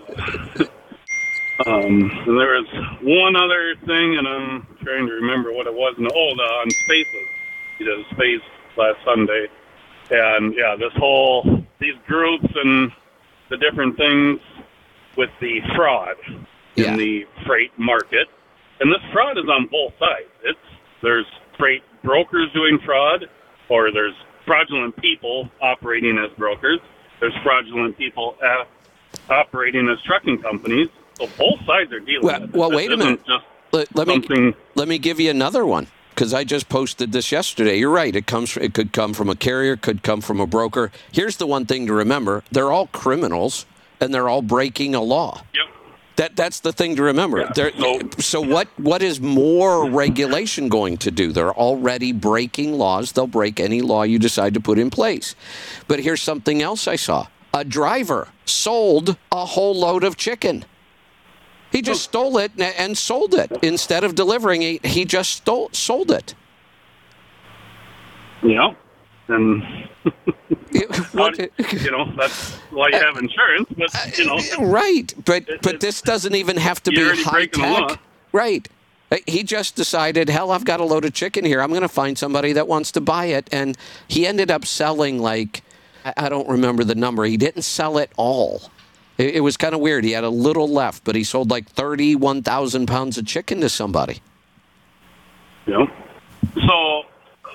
[1.66, 2.68] um, there was
[3.02, 5.96] one other thing, and I'm trying to remember what it was.
[5.98, 7.28] And, oh, the, on Spaces.
[7.80, 8.42] He did space
[8.78, 9.48] last Sunday.
[10.12, 12.92] And, yeah, this whole, these groups and
[13.50, 14.40] the different things
[15.18, 16.16] with the fraud
[16.76, 18.28] in the freight market.
[18.80, 20.30] And this fraud is on both sides.
[20.44, 20.60] It's
[21.02, 21.26] There's
[21.58, 23.26] freight brokers doing fraud,
[23.70, 24.14] or there's
[24.46, 26.80] fraudulent people operating as brokers.
[27.20, 28.66] There's fraudulent people uh,
[29.32, 30.90] operating as trucking companies.
[31.20, 32.56] So both sides are dealing Well, with it.
[32.56, 33.22] well This wait a minute.
[33.72, 37.78] Let, let me let me give you another one because I just posted this yesterday.
[37.78, 38.16] You're right.
[38.16, 38.56] It comes.
[38.58, 39.76] It could come from a carrier.
[39.76, 40.92] Could come from a broker.
[41.12, 43.66] Here's the one thing to remember: they're all criminals,
[44.00, 45.42] and they're all breaking a law.
[45.54, 45.75] Yep.
[46.16, 47.50] That that's the thing to remember.
[47.54, 47.74] They're-
[48.20, 51.32] so what what is more regulation going to do?
[51.32, 53.12] They're already breaking laws.
[53.12, 55.36] They'll break any law you decide to put in place.
[55.88, 57.28] But here's something else I saw.
[57.54, 60.66] A driver sold a whole load of chicken.
[61.72, 62.12] He just hmm.
[62.12, 64.86] stole it and- and sold it instead of delivering it.
[64.86, 66.34] He just stole sold it.
[68.42, 68.74] Yeah.
[69.28, 69.64] And
[71.14, 71.30] How-
[71.72, 76.36] you know that's why you have insurance, but you know Right, but but this doesn't
[76.36, 77.88] even have to be high breaking the law.
[77.88, 78.00] tech.
[78.32, 78.68] Right.
[79.12, 81.62] Uh, He just decided, hell, I've got a load of chicken here.
[81.62, 83.78] I'm going to find somebody that wants to buy it, and
[84.08, 85.62] he ended up selling like
[86.18, 87.24] I don't remember the number.
[87.26, 88.62] He didn't sell it all.
[89.18, 90.04] It, it was kind of weird.
[90.04, 93.70] He had a little left, but he sold like thirty-one thousand pounds of chicken to
[93.70, 94.20] somebody.
[95.68, 95.86] Yeah.
[96.68, 97.04] So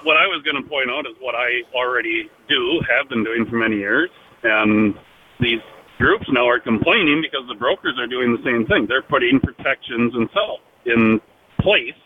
[0.04, 3.46] what I was going to point out is what I already do, have been doing
[3.48, 4.10] for many years,
[4.42, 4.94] and
[5.40, 5.60] these
[5.98, 8.86] groups now are complaining because the brokers are doing the same thing.
[8.88, 10.56] They're putting protections and so
[10.86, 11.20] in
[11.60, 11.98] place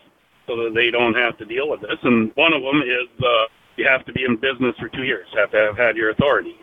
[0.47, 1.97] so that they don't have to deal with this.
[2.03, 3.47] And one of them is uh,
[3.77, 6.55] you have to be in business for two years, have to have had your authority.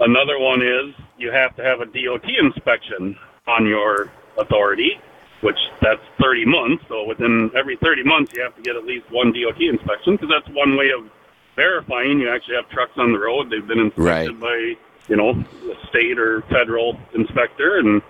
[0.00, 3.16] Another one is you have to have a DOT inspection
[3.46, 4.92] on your authority,
[5.40, 6.84] which that's 30 months.
[6.88, 10.28] So within every 30 months, you have to get at least one DOT inspection because
[10.28, 11.08] that's one way of
[11.56, 13.50] verifying you actually have trucks on the road.
[13.50, 14.74] They've been inspected by,
[15.08, 17.78] you know, the state or federal inspector.
[17.78, 18.02] And,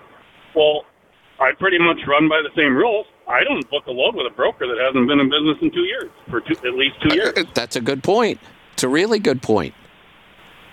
[0.55, 0.85] well,
[1.39, 3.05] I pretty much run by the same rules.
[3.27, 5.83] I don't book a load with a broker that hasn't been in business in two
[5.85, 7.33] years, for two, at least two years.
[7.37, 8.39] Uh, that's a good point.
[8.73, 9.73] It's a really good point.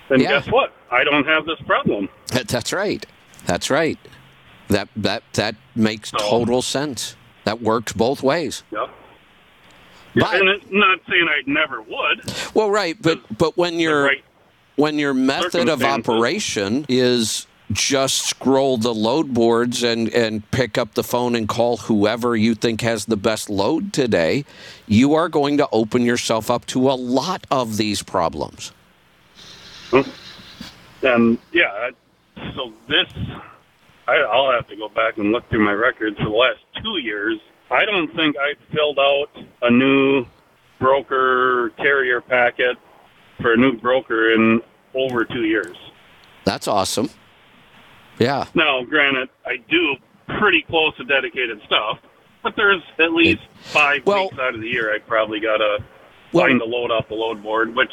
[0.09, 0.39] And Yeah.
[0.41, 0.73] guess what?
[0.91, 2.09] I don't have this problem.
[2.29, 3.05] That, that's right.
[3.45, 3.99] That's right.
[4.69, 7.17] That that that makes total sense.
[7.45, 8.65] That works both ways.
[8.73, 8.91] Yep.
[10.17, 12.35] and it's not saying I never would.
[12.55, 14.13] Well, right, but but when your
[14.77, 20.95] when your method of operation is just scroll the load boards and and pick up
[20.95, 24.45] the phone and call whoever you think has the best load today,
[24.87, 28.73] you are going to open yourself up to a lot of these problems.
[29.91, 30.03] Hmm.
[31.03, 31.91] And yeah,
[32.55, 33.07] so this,
[34.07, 36.99] I, I'll have to go back and look through my records for the last two
[36.99, 37.39] years.
[37.71, 39.29] I don't think I filled out
[39.63, 40.25] a new
[40.79, 42.77] broker carrier packet
[43.41, 44.61] for a new broker in
[44.95, 45.77] over two years.
[46.45, 47.11] That's awesome.
[48.19, 48.47] Yeah.
[48.55, 49.97] Now, granted, I do
[50.39, 51.99] pretty close to dedicated stuff,
[52.43, 55.79] but there's at least five weeks out of the year I probably got to
[56.33, 57.93] find a load off the load board, which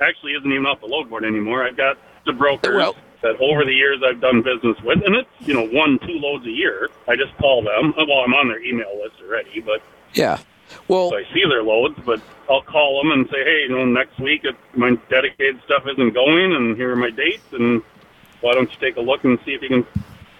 [0.00, 1.66] actually isn't even off the load board anymore.
[1.66, 5.54] I've got the brokers that over the years I've done business with, and it's, you
[5.54, 6.88] know, one, two loads a year.
[7.08, 7.94] I just call them.
[7.96, 9.82] Well, I'm on their email list already, but
[10.14, 10.38] Yeah.
[10.86, 12.20] Well, so I see their loads, but
[12.50, 16.12] I'll call them and say, hey, you know, next week it, my dedicated stuff isn't
[16.12, 17.82] going, and here are my dates, and
[18.40, 19.86] why don't you take a look and see if you can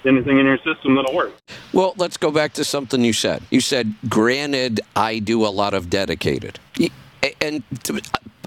[0.05, 1.33] anything in your system that'll work.
[1.73, 3.43] Well, let's go back to something you said.
[3.51, 6.59] You said, granted, I do a lot of dedicated.
[7.41, 7.63] And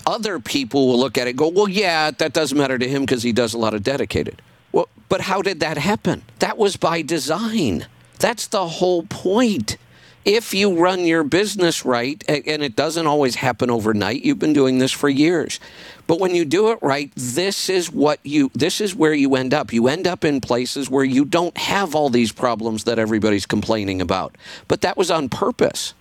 [0.06, 3.24] other people will look at it go, well, yeah, that doesn't matter to him because
[3.24, 4.42] he does a lot of dedicated.
[4.72, 6.24] Well, but how did that happen?
[6.40, 7.88] That was by design.
[8.20, 9.78] That's the whole point.
[10.24, 14.78] if you run your business right, and it doesn't always happen overnight, you've been doing
[14.78, 15.60] this for years.
[16.06, 19.54] But when you do it right, this is what you this is where you end
[19.54, 19.74] up.
[19.74, 24.02] You end up in places where you don't have all these problems that everybody's complaining
[24.02, 24.36] about.
[24.68, 25.94] But that was on purpose.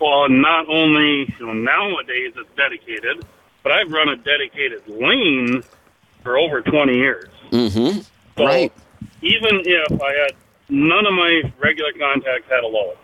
[0.00, 3.24] Well, not only you know, nowadays it's dedicated,
[3.62, 5.62] but I've run a dedicated lane
[6.22, 7.28] for over 20 years.
[7.50, 8.00] Mm-hmm.
[8.36, 8.72] So right.
[9.22, 10.32] even if I had
[10.68, 12.96] none of my regular contacts had a load,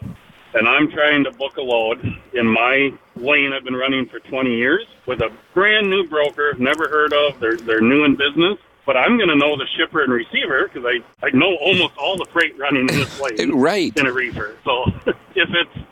[0.54, 2.02] and I'm trying to book a load
[2.32, 6.88] in my lane I've been running for 20 years with a brand new broker, never
[6.88, 10.12] heard of, they're, they're new in business, but I'm going to know the shipper and
[10.12, 13.94] receiver because I, I know almost all the freight running in this lane Right.
[13.96, 14.56] in a reefer.
[14.64, 14.84] So
[15.34, 15.85] if it's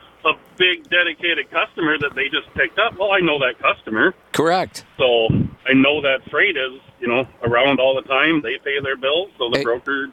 [0.57, 4.15] big dedicated customer that they just picked up, well, I know that customer.
[4.33, 4.85] Correct.
[4.99, 5.29] So
[5.67, 8.43] I know that freight is, you know, around all the time.
[8.43, 10.09] They pay their bills, so the broker,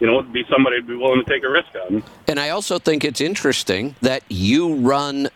[0.00, 2.02] you know, would be somebody be willing to take a risk on.
[2.28, 5.28] And I also think it's interesting that you run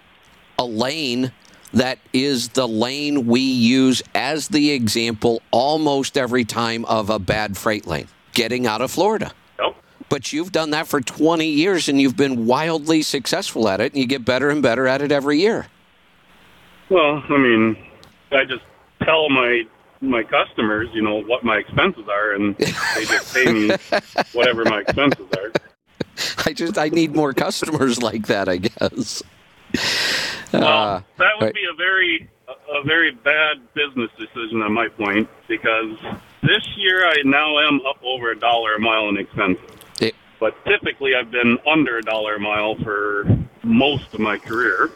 [0.58, 1.32] a lane
[1.72, 7.56] that is the lane we use as the example almost every time of a bad
[7.56, 9.32] freight lane getting out of Florida.
[10.08, 14.00] But you've done that for 20 years and you've been wildly successful at it and
[14.00, 15.66] you get better and better at it every year.
[16.88, 17.76] Well, I mean,
[18.32, 18.64] I just
[19.02, 19.64] tell my
[20.00, 23.70] my customers, you know, what my expenses are, and they just pay me
[24.32, 25.52] whatever my expenses are.
[26.46, 29.22] I just I need more customers like that, I guess.
[30.52, 31.54] Well, Uh, that would right.
[31.54, 35.98] be a very a very bad business decision on my point because
[36.42, 39.64] this year I now am up over a dollar a mile in expenses.
[40.40, 43.26] But typically I've been under a dollar a mile for
[43.62, 44.90] most of my career.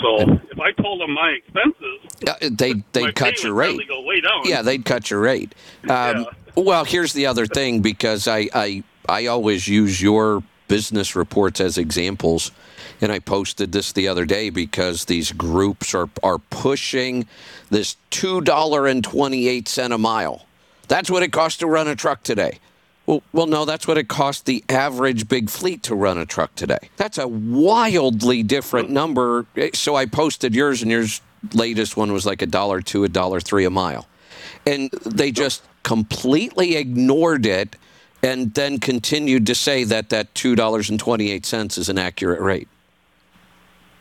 [0.00, 0.20] So
[0.50, 3.78] if I told them my expenses, Uh, they they my cut your rate.
[3.88, 4.42] go way down.
[4.44, 5.54] Yeah, they'd cut your rate.
[5.88, 11.60] Um, Well, here's the other thing because I, I I always use your business reports
[11.60, 12.50] as examples,
[13.00, 17.26] and I posted this the other day because these groups are are pushing
[17.70, 20.46] this two dollar and twenty eight cent a mile.
[20.88, 22.58] That's what it costs to run a truck today.
[23.06, 26.54] Well, well, no, that's what it costs the average big fleet to run a truck
[26.54, 26.78] today.
[26.96, 29.46] That's a wildly different number.
[29.56, 31.20] Eh, so I posted yours, and yours
[31.52, 34.06] latest one was like a dollar two, a dollar three a mile,
[34.64, 37.74] and they just completely ignored it,
[38.22, 41.98] and then continued to say that that two dollars and twenty eight cents is an
[41.98, 42.68] accurate rate.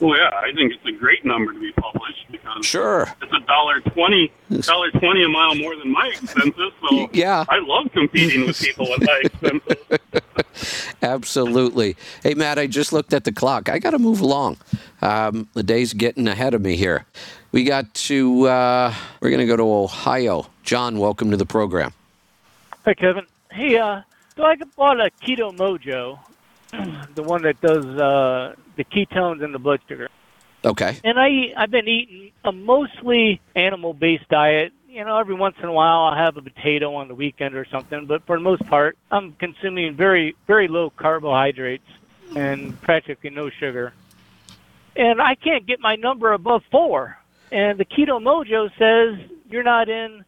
[0.01, 3.03] Well, yeah, I think it's a great number to be published because Sure.
[3.21, 6.71] it's a dollar twenty, dollar twenty a mile more than my expenses.
[6.89, 7.45] So Yeah.
[7.47, 10.91] I love competing with people with high expenses.
[11.03, 11.95] Absolutely.
[12.23, 13.69] Hey, Matt, I just looked at the clock.
[13.69, 14.57] I got to move along.
[15.03, 17.05] Um, the day's getting ahead of me here.
[17.51, 20.47] We got to, uh, we're going to go to Ohio.
[20.63, 21.93] John, welcome to the program.
[22.85, 23.25] Hey, Kevin.
[23.51, 24.01] Hey, uh,
[24.35, 26.19] so I bought a Keto Mojo,
[27.15, 30.09] the one that does uh, the ketones and the blood sugar.
[30.63, 30.99] Okay.
[31.03, 34.73] And I eat, I've been eating a mostly animal-based diet.
[34.87, 37.65] You know, every once in a while I'll have a potato on the weekend or
[37.65, 41.87] something, but for the most part, I'm consuming very, very low carbohydrates
[42.35, 43.93] and practically no sugar.
[44.95, 47.17] And I can't get my number above four.
[47.51, 50.25] And the Keto Mojo says you're not in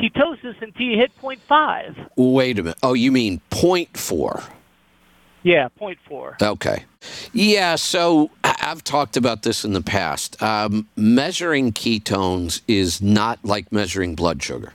[0.00, 1.96] ketosis until you hit point five.
[2.16, 2.78] Wait a minute.
[2.82, 4.42] Oh, you mean point four?
[5.44, 6.36] Yeah, point four.
[6.42, 6.84] Okay.
[7.34, 10.42] Yeah, so I've talked about this in the past.
[10.42, 14.72] Um, measuring ketones is not like measuring blood sugar.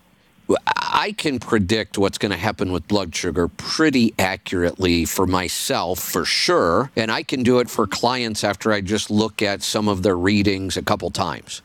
[0.77, 6.23] I can predict what's going to happen with blood sugar pretty accurately for myself, for
[6.23, 6.91] sure.
[6.95, 10.17] And I can do it for clients after I just look at some of their
[10.17, 11.61] readings a couple times.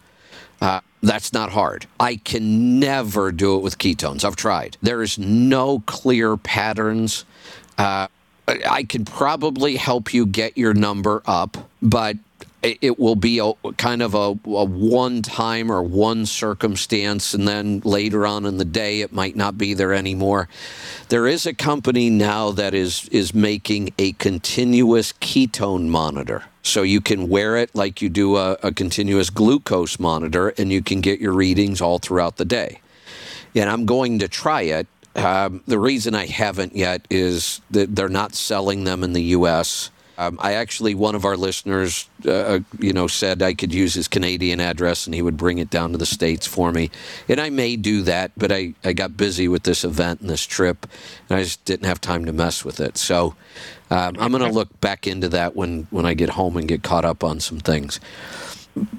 [0.61, 1.87] Uh, that's not hard.
[2.01, 4.25] I can never do it with ketones.
[4.25, 4.79] I've tried.
[4.81, 7.27] There is no clear patterns.
[7.77, 8.09] Uh,
[8.47, 12.16] I can probably help you get your number up, but
[12.62, 17.81] it will be a kind of a, a one time or one circumstance, and then
[17.85, 20.49] later on in the day, it might not be there anymore.
[21.11, 26.45] There is a company now that is is making a continuous ketone monitor.
[26.62, 30.83] So you can wear it like you do a, a continuous glucose monitor, and you
[30.83, 32.81] can get your readings all throughout the day.
[33.55, 34.87] And I'm going to try it.
[35.16, 39.91] Um, the reason I haven't yet is that they're not selling them in the U.S.
[40.16, 44.07] Um, I actually, one of our listeners, uh, you know, said I could use his
[44.07, 46.91] Canadian address and he would bring it down to the States for me.
[47.28, 50.47] And I may do that, but I, I got busy with this event and this
[50.47, 50.86] trip,
[51.28, 52.97] and I just didn't have time to mess with it.
[52.97, 53.35] So
[53.91, 56.82] um, I'm going to look back into that when, when I get home and get
[56.82, 58.01] caught up on some things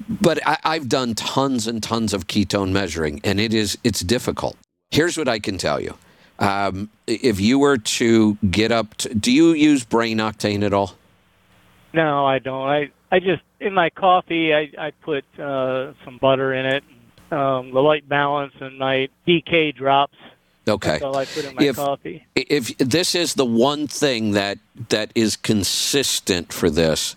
[0.08, 4.56] but I, I've done tons and tons of ketone measuring, and it is it's difficult.
[4.90, 5.94] Here's what I can tell you:
[6.38, 10.94] um, if you were to get up, to, do you use brain octane at all?
[11.92, 12.68] No, I don't.
[12.68, 16.84] I I just in my coffee I I put uh, some butter in it,
[17.30, 20.16] um, the light balance, and my DK drops.
[20.68, 20.90] Okay.
[20.90, 22.26] That's all I put in my If- coffee.
[22.34, 24.58] if this is the one thing that
[24.88, 27.14] that is consistent for this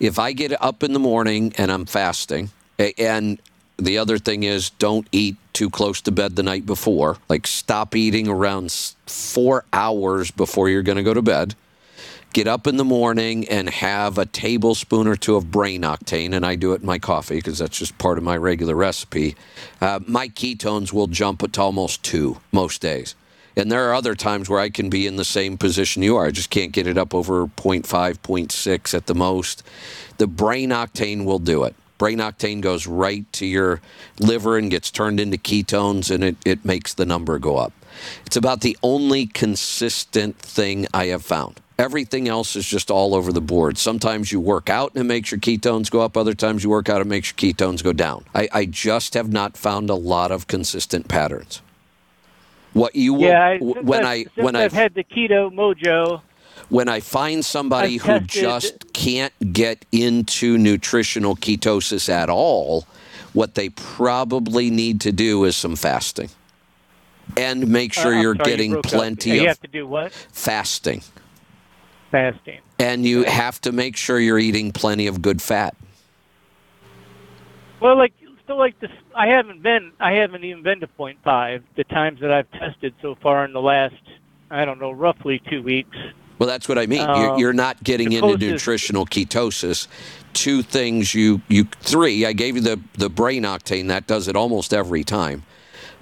[0.00, 2.50] if i get up in the morning and i'm fasting
[2.98, 3.38] and
[3.76, 7.96] the other thing is don't eat too close to bed the night before like stop
[7.96, 8.70] eating around
[9.06, 11.54] four hours before you're going to go to bed
[12.36, 16.44] get up in the morning and have a tablespoon or two of brain octane, and
[16.44, 19.36] I do it in my coffee because that's just part of my regular recipe.
[19.80, 23.14] Uh, my ketones will jump to almost two most days.
[23.56, 26.26] And there are other times where I can be in the same position you are.
[26.26, 29.62] I just can't get it up over 0.5, 0.6 at the most.
[30.18, 31.74] The brain octane will do it.
[31.98, 33.80] Brain octane goes right to your
[34.18, 37.72] liver and gets turned into ketones, and it, it makes the number go up.
[38.26, 41.60] It's about the only consistent thing I have found.
[41.78, 43.76] Everything else is just all over the board.
[43.76, 46.16] Sometimes you work out and it makes your ketones go up.
[46.16, 48.24] Other times you work out and it makes your ketones go down.
[48.34, 51.60] I, I just have not found a lot of consistent patterns.
[52.72, 55.04] What you will yeah, I, w- since when I've, I when I've I had the
[55.04, 56.22] keto mojo,
[56.68, 62.86] when I find somebody who just can't get into nutritional ketosis at all,
[63.32, 66.30] what they probably need to do is some fasting.
[67.36, 68.82] And make sure Uh, you're sorry, you getting up.
[68.84, 70.12] plenty You of have to do what?
[70.12, 71.02] fasting.
[72.10, 72.60] Fasting.
[72.78, 75.76] And you have to make sure you're eating plenty of good fat.
[77.80, 78.12] Well, like
[78.46, 81.64] so, like this, I haven't been, I haven't even been to point five.
[81.74, 83.94] The times that I've tested so far in the last,
[84.50, 85.96] I don't know, roughly two weeks.
[86.38, 87.00] Well, that's what I mean.
[87.00, 89.88] you're, Um, you're not getting into nutritional ketosis.
[90.34, 92.26] Two things you you three.
[92.26, 95.44] I gave you the the brain octane that does it almost every time.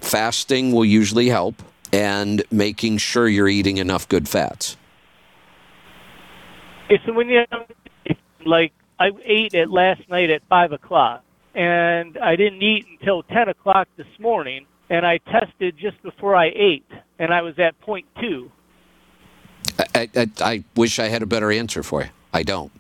[0.01, 1.63] Fasting will usually help,
[1.93, 4.77] and making sure you're eating enough good fats.
[6.87, 7.45] Okay, so when you
[8.45, 11.23] like, I ate it last night at five o'clock,
[11.55, 16.51] and I didn't eat until ten o'clock this morning, and I tested just before I
[16.55, 18.51] ate, and I was at point two.
[19.95, 22.09] I, I, I wish I had a better answer for you.
[22.33, 22.73] I don't.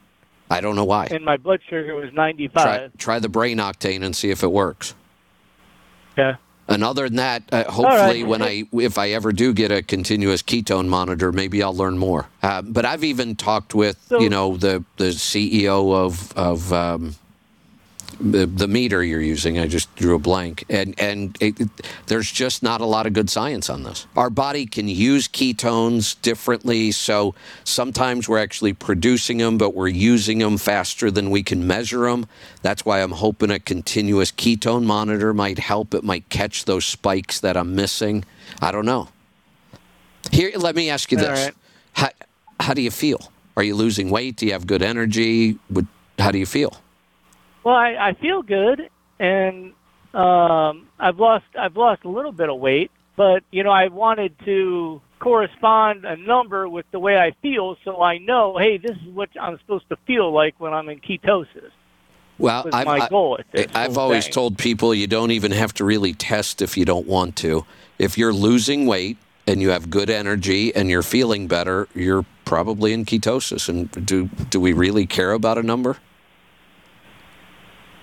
[0.50, 1.06] I don't know why.
[1.10, 2.96] and my blood sugar was 95.
[2.98, 4.94] try the brain octane and see if it works.
[6.16, 6.36] Yeah.
[6.66, 8.26] And other than that, uh, hopefully, right.
[8.26, 12.28] when I, if I ever do get a continuous ketone monitor, maybe I'll learn more.
[12.42, 17.16] Uh, but I've even talked with, you know, the the CEO of of um,
[18.20, 19.58] the, the meter you're using.
[19.58, 21.68] I just drew a blank, and and it, it-
[22.06, 24.06] there's just not a lot of good science on this.
[24.16, 27.34] Our body can use ketones differently, so
[27.64, 32.26] sometimes we're actually producing them, but we're using them faster than we can measure them.
[32.62, 35.94] That's why I'm hoping a continuous ketone monitor might help.
[35.94, 38.24] It might catch those spikes that I'm missing.
[38.60, 39.08] I don't know.
[40.30, 41.54] Here, let me ask you All this: right.
[41.92, 42.08] how,
[42.60, 43.30] how do you feel?
[43.56, 44.36] Are you losing weight?
[44.36, 45.58] Do you have good energy?
[45.70, 45.86] Would,
[46.18, 46.76] how do you feel?
[47.64, 49.72] Well, I, I feel good, and
[50.12, 54.34] um, I've lost I've lost a little bit of weight, but you know I wanted
[54.44, 59.08] to correspond a number with the way I feel, so I know, hey, this is
[59.14, 61.70] what I'm supposed to feel like when I'm in ketosis.
[62.36, 63.08] Well, I've, my I-
[63.74, 64.32] I've always thing.
[64.32, 67.64] told people you don't even have to really test if you don't want to.
[67.98, 69.16] If you're losing weight
[69.46, 73.68] and you have good energy and you're feeling better, you're probably in ketosis.
[73.68, 75.96] And do do we really care about a number?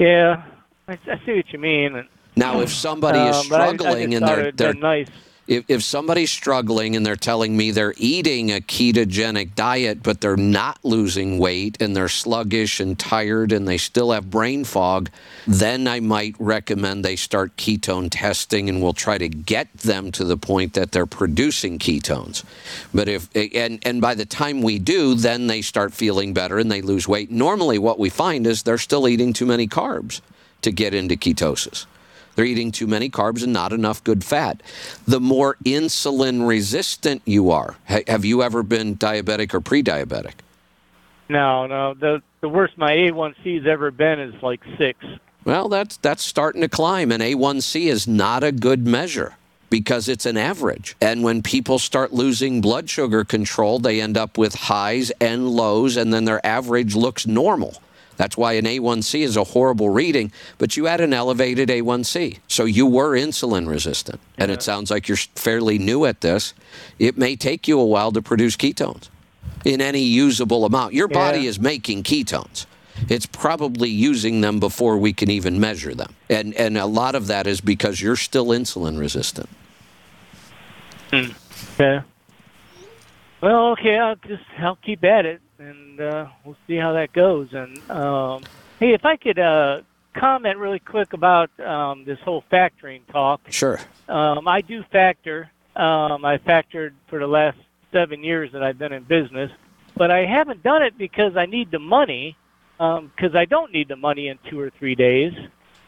[0.01, 0.41] Yeah,
[0.87, 2.07] I, I see what you mean.
[2.35, 5.07] Now, if somebody is Um, I- I struggling just and they're they're nice.
[5.51, 10.37] If, if somebody's struggling and they're telling me they're eating a ketogenic diet, but they're
[10.37, 15.09] not losing weight and they're sluggish and tired and they still have brain fog,
[15.45, 20.23] then I might recommend they start ketone testing and we'll try to get them to
[20.23, 22.45] the point that they're producing ketones.
[22.93, 26.71] But if and and by the time we do, then they start feeling better and
[26.71, 27.29] they lose weight.
[27.29, 30.21] Normally what we find is they're still eating too many carbs
[30.61, 31.87] to get into ketosis.
[32.35, 34.61] They're eating too many carbs and not enough good fat.
[35.05, 40.33] The more insulin resistant you are, ha- have you ever been diabetic or pre diabetic?
[41.29, 45.05] No, no, the the worst my A1C's ever been is like six.
[45.43, 49.35] Well, that's, that's starting to climb, and A1C is not a good measure
[49.69, 50.95] because it's an average.
[51.01, 55.97] And when people start losing blood sugar control, they end up with highs and lows,
[55.97, 57.81] and then their average looks normal.
[58.21, 62.37] That's why an A1C is a horrible reading, but you had an elevated A1C.
[62.47, 64.21] So you were insulin resistant.
[64.37, 66.53] And it sounds like you're fairly new at this.
[66.99, 69.09] It may take you a while to produce ketones
[69.65, 70.93] in any usable amount.
[70.93, 71.49] Your body Yeah.
[71.49, 72.67] is making ketones.
[73.09, 76.13] It's probably using them before we can even measure them.
[76.29, 79.49] And and a lot of that is because you're still insulin resistant.
[81.09, 81.31] Hmm.
[81.73, 82.01] Okay.
[83.41, 85.41] Well, okay, I'll just I'll keep at it.
[85.61, 87.49] And uh, we'll see how that goes.
[87.53, 88.43] And um,
[88.79, 89.81] hey, if I could uh,
[90.17, 93.41] comment really quick about um, this whole factoring talk.
[93.49, 93.79] Sure.
[94.07, 95.51] Um, I do factor.
[95.75, 97.57] Um, I factored for the last
[97.91, 99.51] seven years that I've been in business,
[99.95, 102.35] but I haven't done it because I need the money.
[102.77, 105.33] Because I don't need the money in two or three days.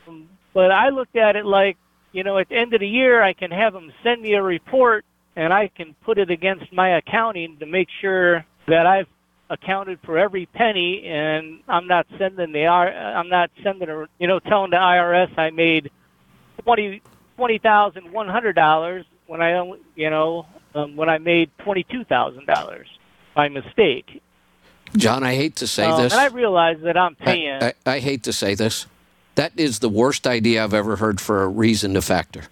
[0.07, 1.75] Um, but I looked at it like,
[2.11, 4.43] you know, at the end of the year, I can have them send me a
[4.43, 5.03] report,
[5.35, 9.07] and I can put it against my accounting to make sure that I've
[9.49, 12.87] accounted for every penny, and I'm not sending the R.
[12.91, 15.91] I'm not sending a, you know, telling the IRS I made
[16.63, 17.01] twenty
[17.35, 21.83] twenty thousand one hundred dollars when I, only- you know, um, when I made twenty
[21.89, 22.87] two thousand dollars
[23.35, 24.21] by mistake.
[24.95, 26.13] John, I hate to say Um, this.
[26.13, 27.63] and I realize that I'm I, paying.
[27.63, 28.85] I, I hate to say this.
[29.35, 32.43] That is the worst idea I've ever heard for a reason to factor.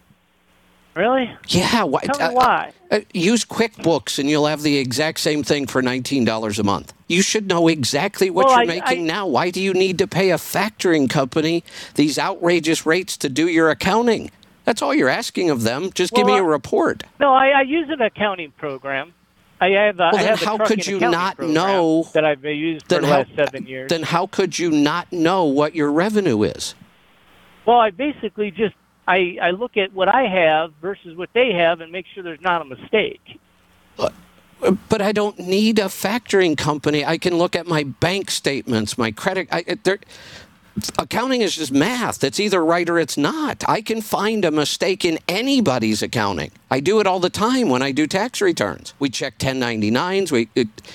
[0.95, 1.29] Really?
[1.47, 1.83] Yeah.
[1.83, 2.71] Why, Tell me uh, why.
[2.91, 6.93] uh, use QuickBooks and you'll have the exact same thing for $19 a month.
[7.07, 9.27] You should know exactly what Well, you're I- making I- now.
[9.27, 11.63] Why do you need to pay a factoring company
[11.95, 14.31] these outrageous rates to do your accounting?
[14.65, 15.91] That's all you're asking of them.
[15.93, 17.03] Just give me a report.
[17.19, 19.13] No, I, I use an accounting program.
[19.59, 19.95] I have.
[19.99, 23.17] A, Well, I then how could you not know- that I've used for the how,
[23.19, 23.89] last seven years?
[23.89, 26.73] then how could you not know what your revenue is?
[27.65, 28.73] Well, I basically just
[29.07, 32.41] I I look at what I have versus what they have and make sure there's
[32.41, 33.39] not a mistake.
[34.89, 37.03] But I don't need a factoring company.
[37.03, 39.47] I can look at my bank statements, my credit.
[39.51, 39.63] I,
[40.97, 42.23] accounting is just math.
[42.23, 43.63] It's either right or it's not.
[43.67, 46.51] I can find a mistake in anybody's accounting.
[46.69, 48.93] I do it all the time when I do tax returns.
[48.99, 50.31] We check 1099s.
[50.31, 50.89] We, it, but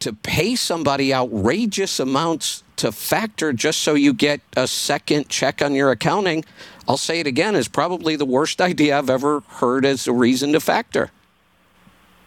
[0.00, 5.74] to pay somebody outrageous amounts to factor just so you get a second check on
[5.74, 6.44] your accounting,
[6.88, 10.52] I'll say it again, is probably the worst idea I've ever heard as a reason
[10.52, 11.10] to factor.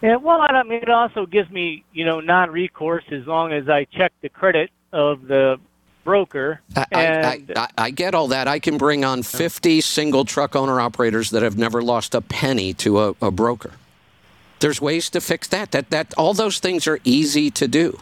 [0.02, 3.86] Yeah, well, I mean, it also gives me you know non-recourse as long as I
[3.86, 5.60] check the credit of the
[6.04, 6.60] broker.
[6.76, 8.48] I, I, I, I get all that.
[8.50, 12.74] I can bring on 50 single truck owner operators that have never lost a penny
[12.76, 13.72] to a, a broker.
[14.64, 15.72] There's ways to fix that.
[15.72, 18.00] That that all those things are easy to do.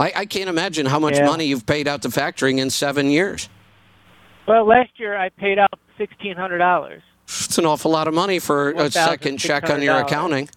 [0.00, 1.26] I, I can't imagine how much Yeah.
[1.26, 3.48] money you've paid out to factoring in seven years.
[4.48, 7.02] well, last year I paid out sixteen hundred dollars.
[7.28, 10.48] It's an awful lot of money for a second check on your accounting.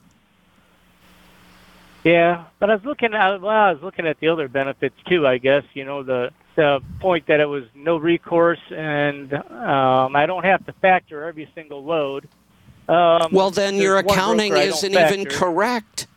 [2.03, 5.27] Yeah, but I was looking at well, I was looking at the other benefits too.
[5.27, 10.25] I guess you know the the point that it was no recourse and um, I
[10.25, 12.27] don't have to factor every single load.
[12.87, 16.07] Um, Well, then your accounting broker I don't isn't even correct.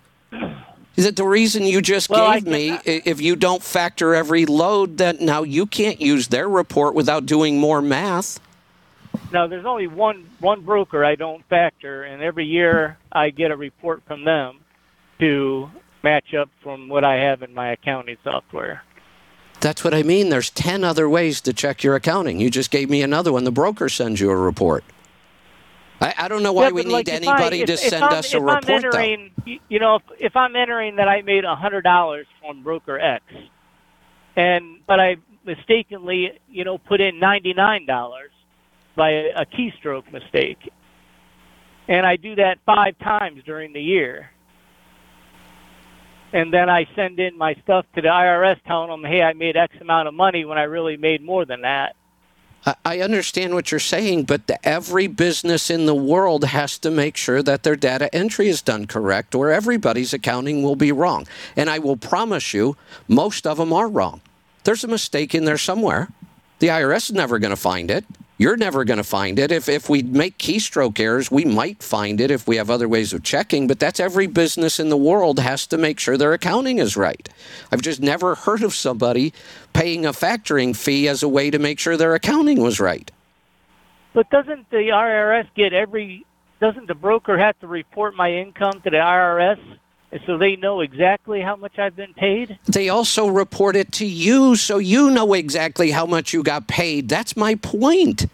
[0.97, 2.78] Is it the reason you just Well, gave me?
[2.84, 7.58] If you don't factor every load, then now you can't use their report without doing
[7.58, 8.40] more math.
[9.32, 13.56] No, there's only one one broker I don't factor, and every year I get a
[13.56, 14.58] report from them
[15.20, 15.70] to
[16.02, 18.82] match up from what I have in my accounting software.
[19.60, 20.28] That's what I mean.
[20.28, 22.38] There's 10 other ways to check your accounting.
[22.40, 23.44] You just gave me another one.
[23.44, 24.84] The broker sends you a report.
[26.01, 27.91] I, I don't know why Yeah, we but, need like, anybody I, to if, if
[27.91, 29.31] send I'm, us a if report, I'm entering,
[29.68, 33.25] you know, if, if I'm entering that I made a hundred dollars from broker X,
[34.36, 38.31] and but I mistakenly, you know, put in ninety nine dollars
[38.97, 40.59] by a, a keystroke mistake,
[41.89, 44.31] and I do that five times during the year,
[46.33, 49.57] and then I send in my stuff to the IRS telling them, hey, I made
[49.57, 51.97] X amount of money when I really made more than that.
[52.85, 57.17] I, understand what you're saying, but the, every business in the world has to make
[57.17, 61.27] sure that their data entry is done correct, or everybody's accounting will be wrong.
[61.57, 64.20] And I will promise you, most of them are wrong.
[64.65, 66.09] There's a mistake in there somewhere.
[66.59, 68.05] The IRS is never going to find it.
[68.41, 69.50] You're never going to find it.
[69.50, 73.12] If, if we make keystroke errors, we might find it if we have other ways
[73.12, 76.78] of checking, but that's every business in the world has to make sure their accounting
[76.78, 77.28] is right.
[77.73, 79.34] I've just never heard of somebody
[79.73, 83.10] paying a factoring fee as a way to make sure their accounting was right.
[84.12, 86.25] But doesn't the IRS get every?
[86.60, 89.58] Doesn't the broker have to report my income to the IRS,
[90.11, 92.59] and so they know exactly how much I've been paid?
[92.67, 97.09] They also report it to you so you know exactly how much you got paid.
[97.09, 98.27] That's my point.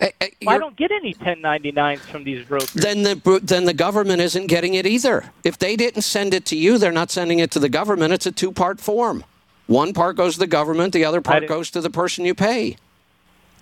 [0.00, 2.72] Eh, eh, Well, I don't get any 1099s from these brokers.
[2.72, 5.32] then the then the government isn't getting it either.
[5.42, 8.12] If they didn't send it to you, they're not sending it to the government.
[8.12, 9.24] It's a two-part form.
[9.66, 12.76] One part goes to the government, the other part goes to the person you pay.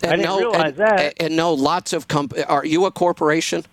[0.02, 1.15] I didn't realize and, that.
[1.18, 2.34] And no, lots of comp.
[2.47, 3.65] Are you a corporation?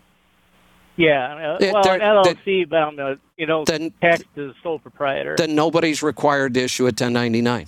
[0.98, 5.36] Yeah, uh, well, they're- an LLC, a you know Then- as a sole proprietor.
[5.38, 7.68] Then nobody's required to issue a 1099.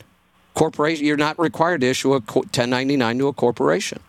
[0.53, 3.99] Corporation, you're not required to issue a co- 1099 to a corporation.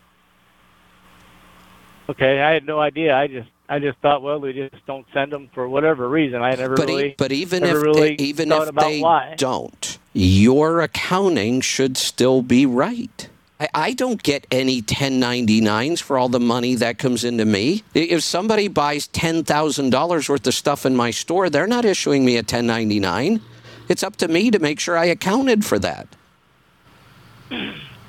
[2.11, 3.17] okay, I had no idea.
[3.17, 6.43] I just I just thought, well, we just don't send them for whatever reason.
[6.43, 8.83] I never But, e- really, but even never if really they, even thought if about
[8.83, 9.35] they why.
[9.39, 13.29] don't, your accounting should still be right.
[13.61, 17.85] I, I don't get any 1099s for all the money that comes into me.
[17.95, 22.39] If somebody buys $10,000 worth of stuff in my store, they're not issuing me a
[22.39, 23.41] 1099.
[23.89, 26.09] It's up to me to make sure I accounted for that.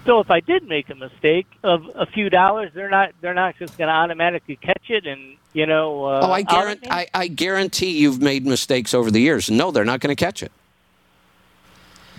[0.06, 3.56] So if I did make a mistake of a few dollars, they're not they're not
[3.57, 6.06] just going to automatically catch it and you know.
[6.06, 6.90] Uh, oh, I, guarantee.
[6.90, 9.49] I, I guarantee you've made mistakes over the years.
[9.49, 10.51] No, they're not going to catch it.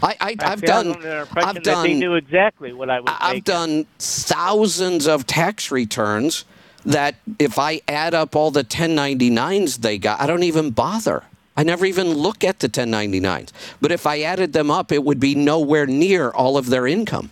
[0.02, 0.96] I, I, I I've I was done.
[1.36, 3.42] I've that they knew exactly what I was I've making.
[3.42, 6.44] done thousands of tax returns
[6.84, 11.24] that if I add up all the 1099s they got, I don't even bother.
[11.56, 13.50] I never even look at the 1099s.
[13.80, 17.30] But if I added them up, it would be nowhere near all of their income.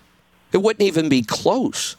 [0.52, 1.96] It wouldn't even be close.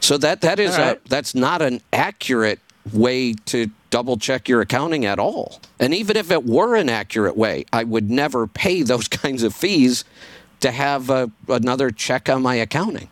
[0.00, 0.96] So that that is right.
[0.96, 2.58] a that's not an accurate
[2.92, 5.60] way to double check your accounting at all.
[5.78, 9.54] And even if it were an accurate way, I would never pay those kinds of
[9.54, 10.04] fees
[10.60, 13.08] to have a, another check on my accounting.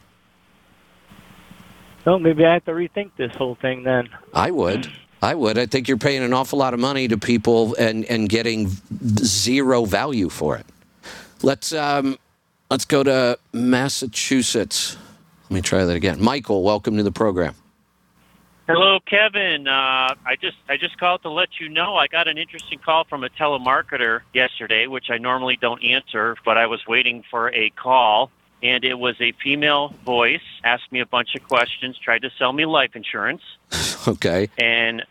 [2.05, 4.09] So maybe I have to rethink this whole thing then.
[4.33, 4.91] I would.
[5.23, 5.59] I would.
[5.59, 8.71] I think you're paying an awful lot of money to people and, and getting
[9.23, 10.65] zero value for it.
[11.43, 12.19] Let's um,
[12.71, 14.97] let's go to Massachusetts.
[15.45, 16.23] Let me try that again.
[16.23, 17.55] Michael, welcome to the program.
[18.73, 19.67] Hello, Kevin.
[19.67, 23.03] Uh, I just I just called to let you know I got an interesting call
[23.03, 27.71] from a telemarketer yesterday, which I normally don't answer, but I was waiting for a
[27.71, 28.31] call,
[28.63, 30.41] and it was a female voice.
[30.63, 33.43] Asked me a bunch of questions, tried to sell me life insurance,
[34.09, 34.49] Okay.
[34.57, 35.03] and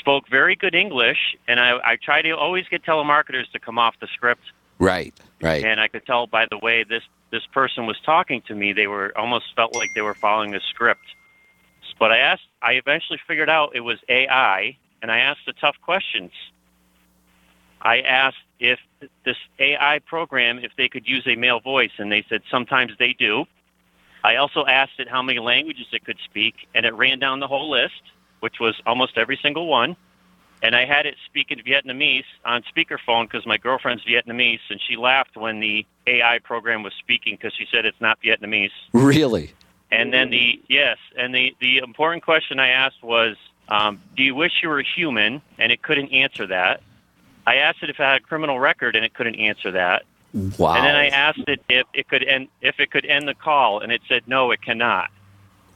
[0.00, 1.36] spoke very good English.
[1.46, 4.44] And I, I try to always get telemarketers to come off the script
[4.78, 5.12] Right.
[5.42, 5.62] Right.
[5.62, 8.86] and I could tell by the way this this person was talking to me, they
[8.86, 11.02] were almost felt like they were following the script.
[11.98, 15.76] But I asked, I eventually figured out it was AI, and I asked the tough
[15.82, 16.32] questions.
[17.82, 18.78] I asked if
[19.26, 23.12] this AI program, if they could use a male voice, and they said sometimes they
[23.12, 23.44] do.
[24.24, 27.46] I also asked it how many languages it could speak, and it ran down the
[27.46, 28.00] whole list,
[28.40, 29.94] which was almost every single one.
[30.62, 34.96] And I had it speak in Vietnamese on speakerphone because my girlfriend's Vietnamese, and she
[34.96, 38.70] laughed when the AI program was speaking because she said it's not Vietnamese.
[38.94, 39.52] Really?
[39.94, 43.36] And then the yes, and the the important question I asked was,
[43.68, 46.82] um, "Do you wish you were human?" And it couldn't answer that.
[47.46, 50.04] I asked it if it had a criminal record, and it couldn't answer that.
[50.58, 50.74] Wow.
[50.74, 53.80] And then I asked it if it could end if it could end the call,
[53.80, 55.10] and it said no, it cannot.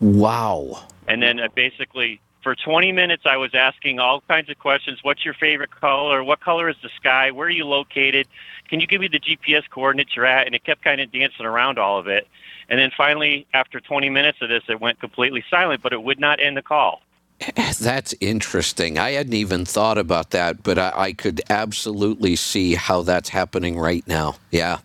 [0.00, 0.82] Wow.
[1.06, 5.00] And then uh, basically, for 20 minutes, I was asking all kinds of questions.
[5.02, 6.22] What's your favorite color?
[6.22, 7.30] What color is the sky?
[7.30, 8.28] Where are you located?
[8.68, 10.46] Can you give me the GPS coordinates you're at?
[10.46, 12.28] And it kept kind of dancing around all of it.
[12.68, 16.20] And then finally, after 20 minutes of this, it went completely silent, but it would
[16.20, 17.02] not end the call.
[17.80, 18.98] That's interesting.
[18.98, 23.78] I hadn't even thought about that, but I, I could absolutely see how that's happening
[23.78, 24.36] right now.
[24.50, 24.78] Yeah,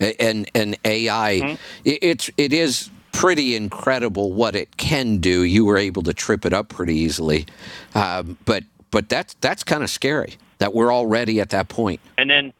[0.00, 5.44] and and AI, it, it's it is pretty incredible what it can do.
[5.44, 7.46] You were able to trip it up pretty easily,
[7.94, 12.00] um, but but that's that's kind of scary that we're already at that point.
[12.18, 12.52] And then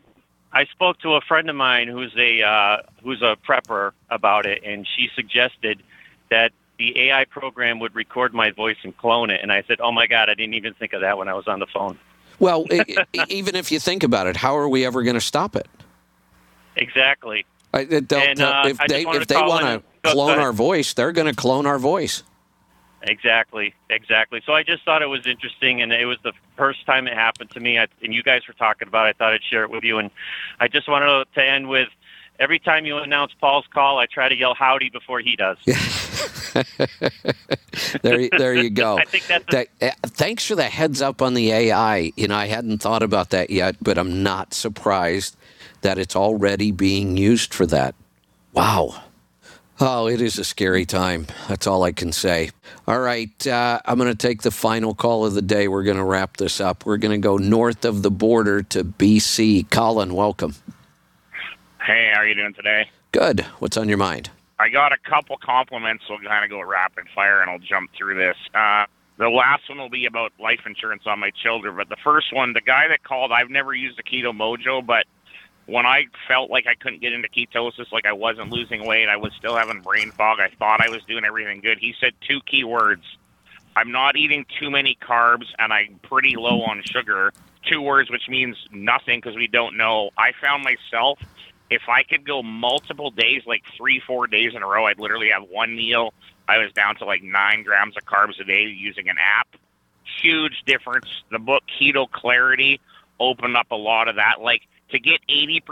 [0.54, 4.62] I spoke to a friend of mine who's a uh, who's a prepper about it,
[4.64, 5.82] and she suggested
[6.30, 9.40] that the AI program would record my voice and clone it.
[9.42, 11.48] And I said, "Oh my God, I didn't even think of that when I was
[11.48, 11.98] on the phone."
[12.38, 12.96] Well, e-
[13.28, 15.68] even if you think about it, how are we ever going to stop it?
[16.76, 17.44] Exactly.
[17.72, 21.34] I, And, uh, if they if they want to clone our voice, they're going to
[21.34, 22.22] clone our voice.
[23.06, 24.40] Exactly, exactly.
[24.46, 27.50] So I just thought it was interesting, and it was the first time it happened
[27.50, 27.78] to me.
[27.78, 29.06] I, and you guys were talking about.
[29.06, 29.10] it.
[29.10, 30.10] I thought I'd share it with you, and
[30.58, 31.88] I just wanted to end with.
[32.40, 35.56] Every time you announce Paul's call, I try to yell "Howdy" before he does.
[38.02, 38.96] there, you- there you go.
[38.98, 42.12] I think that's That- uh, thanks for the heads up on the AI.
[42.16, 45.36] You know, I hadn't thought about that yet, but I'm not surprised
[45.82, 47.94] that it's already being used for that.
[48.52, 49.02] Wow.
[49.80, 51.26] Oh, it is a scary time.
[51.48, 52.50] That's all I can say.
[52.86, 55.66] All right, uh, I'm going to take the final call of the day.
[55.66, 56.86] We're going to wrap this up.
[56.86, 59.68] We're going to go north of the border to BC.
[59.70, 60.54] Colin, welcome.
[61.84, 62.88] Hey, how are you doing today?
[63.10, 63.40] Good.
[63.58, 64.30] What's on your mind?
[64.60, 66.04] I got a couple compliments.
[66.08, 68.36] We'll kind of go rapid fire, and I'll jump through this.
[68.54, 68.84] Uh,
[69.18, 72.52] the last one will be about life insurance on my children, but the first one,
[72.52, 75.06] the guy that called, I've never used the Keto Mojo, but
[75.66, 79.16] when I felt like I couldn't get into ketosis, like I wasn't losing weight, I
[79.16, 80.40] was still having brain fog.
[80.40, 81.78] I thought I was doing everything good.
[81.78, 83.02] He said two key words:
[83.76, 87.32] I'm not eating too many carbs, and I'm pretty low on sugar.
[87.66, 90.10] Two words, which means nothing because we don't know.
[90.18, 91.18] I found myself
[91.70, 95.30] if I could go multiple days, like three, four days in a row, I'd literally
[95.30, 96.12] have one meal.
[96.46, 99.48] I was down to like nine grams of carbs a day using an app.
[100.22, 101.06] Huge difference.
[101.30, 102.80] The book Keto Clarity
[103.18, 104.40] opened up a lot of that.
[104.40, 104.62] Like
[104.94, 105.62] to get 80%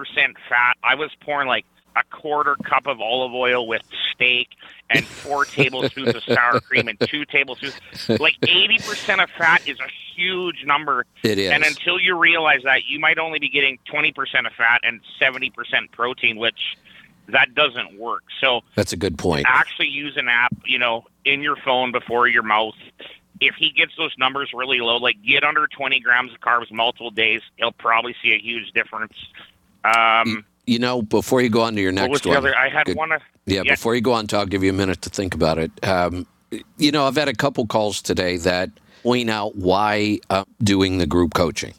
[0.48, 1.64] fat, I was pouring like
[1.96, 4.48] a quarter cup of olive oil with steak
[4.90, 7.74] and four tablespoons of sour cream and two tablespoons.
[8.08, 11.06] Like 80% of fat is a huge number.
[11.22, 11.50] It is.
[11.50, 14.10] And until you realize that, you might only be getting 20%
[14.46, 15.52] of fat and 70%
[15.92, 16.76] protein, which
[17.28, 18.24] that doesn't work.
[18.40, 19.46] So That's a good point.
[19.48, 22.74] actually use an app, you know, in your phone before your mouth.
[23.46, 27.10] If he gets those numbers really low, like get under 20 grams of carbs multiple
[27.10, 29.14] days, he'll probably see a huge difference.
[29.84, 32.56] Um, You know, before you go on to your next one, other?
[32.56, 32.96] I had Good.
[32.96, 33.12] one.
[33.12, 35.58] Of, Yeah, before you go on, to, I'll give you a minute to think about
[35.58, 35.72] it.
[35.86, 36.26] Um,
[36.76, 38.70] you know, I've had a couple calls today that
[39.02, 41.74] point out why I'm doing the group coaching.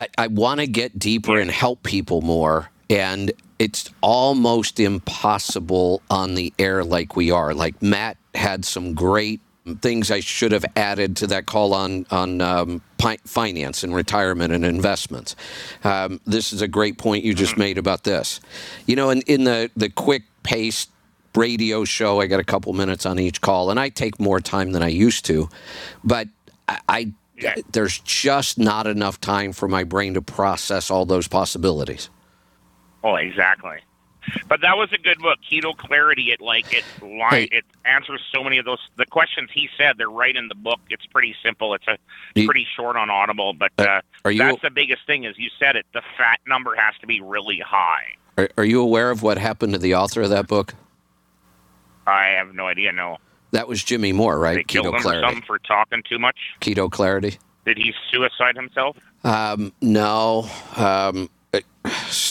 [0.00, 6.34] I, I want to get deeper and help people more, and it's almost impossible on
[6.34, 7.52] the air like we are.
[7.54, 9.40] Like Matt had some great
[9.80, 14.52] things I should have added to that call on on um, pi- finance and retirement
[14.52, 15.36] and investments.
[15.84, 18.40] Um, this is a great point you just made about this.
[18.86, 20.88] You know, in, in the the quick pace
[21.34, 24.72] radio show, I got a couple minutes on each call, and I take more time
[24.72, 25.48] than I used to,
[26.04, 26.28] but
[26.68, 26.80] I.
[26.88, 27.12] I
[27.72, 32.08] there's just not enough time for my brain to process all those possibilities.
[33.02, 33.78] oh, exactly.
[34.48, 36.30] But that was a good book, Keto Clarity.
[36.32, 37.48] It like it line Hey.
[37.50, 39.96] it answers so many of those the questions he said.
[39.98, 40.80] They're right in the book.
[40.90, 41.74] It's pretty simple.
[41.74, 41.98] It's a
[42.34, 45.24] You- pretty short on Audible, but uh, are you- that's the biggest thing.
[45.24, 45.86] Is you said it.
[45.92, 48.04] The fat number has to be really high.
[48.38, 50.74] Are, are you aware of what happened to the author of that book?
[52.06, 52.92] I have no idea.
[52.92, 53.18] No,
[53.52, 54.56] That was Jimmy Moore, right?
[54.56, 55.40] they killed Keto him Clarity.
[55.46, 56.36] for talking too much.
[56.60, 57.38] Keto Clarity.
[57.64, 58.96] Did he suicide himself?
[59.22, 60.48] Um, no.
[60.76, 61.28] Um,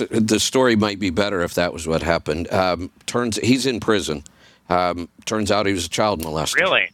[0.09, 2.51] the story might be better if that was what happened.
[2.51, 4.23] Um, turns he's in prison.
[4.69, 6.55] Um, turns out he was a child molester.
[6.55, 6.89] Really?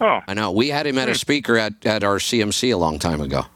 [0.00, 0.50] Oh, I know.
[0.52, 3.46] We had him at a speaker at, at our CMC a long time ago.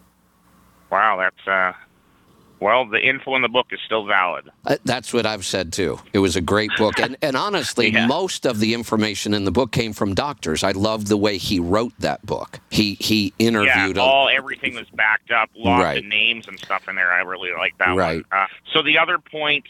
[0.90, 1.16] wow.
[1.16, 1.72] That's uh.
[2.62, 4.48] Well, the info in the book is still valid.
[4.64, 5.98] Uh, That's what I've said too.
[6.12, 9.72] It was a great book, and and honestly, most of the information in the book
[9.72, 10.62] came from doctors.
[10.62, 12.60] I love the way he wrote that book.
[12.70, 13.96] He he interviewed.
[13.96, 15.98] yeah, a- all everything was backed up, lots Right.
[15.98, 17.12] of names and stuff in there.
[17.12, 18.24] I really like that Right.
[18.30, 18.40] one.
[18.42, 19.64] Uh, so the other point,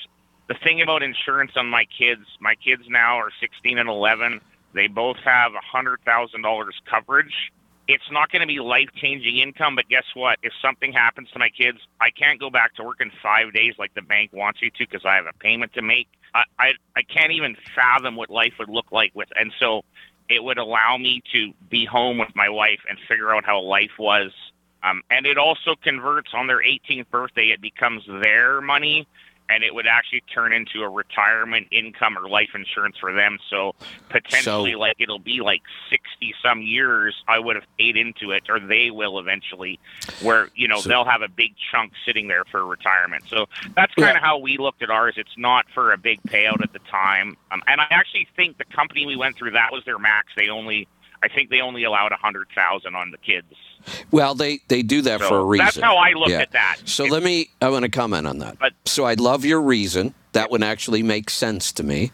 [0.48, 4.40] the thing about insurance on my kids, my kids now are 16 and 11.
[4.74, 7.52] They both have a hundred thousand dollars coverage.
[7.88, 10.38] It's not going to be life changing income, but guess what?
[10.42, 13.74] If something happens to my kids, I can't go back to work in five days
[13.78, 16.06] like the bank wants you to because I have a payment to make.
[16.34, 19.82] I, I I can't even fathom what life would look like with, and so
[20.28, 23.98] it would allow me to be home with my wife and figure out how life
[23.98, 24.32] was.
[24.82, 27.48] Um, and it also converts on their 18th birthday.
[27.48, 29.06] It becomes their money,
[29.52, 33.38] and it would actually turn into a retirement income or life insurance for them.
[33.50, 33.74] So
[34.08, 37.22] potentially, So- like it'll be like 60 some years.
[37.28, 39.78] I would have paid into it, or they will eventually,
[40.22, 43.24] where you know So- they'll have a big chunk sitting there for retirement.
[43.28, 45.14] So that's kind of how we looked at ours.
[45.16, 48.64] It's not for a big payout at the time, um, and I actually think the
[48.64, 50.28] company we went through that was their max.
[50.36, 50.88] They only,
[51.22, 53.46] I think they only allowed a hundred thousand on the kids.
[54.10, 55.64] Well, they they do that So for a reason.
[55.66, 56.40] that's how I look Yeah.
[56.40, 56.76] at that.
[56.84, 57.48] So let me.
[57.60, 58.58] I want to comment on that.
[58.58, 60.14] But- so I love your reason.
[60.32, 62.10] That one actually makes sense to me.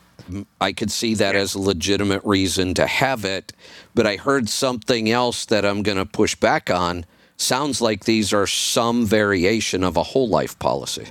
[0.60, 3.52] I could see that as a legitimate reason to have it,
[3.94, 7.06] but I heard something else that I'm going to push back on.
[7.38, 11.06] Sounds like these are some variation of a whole life policy.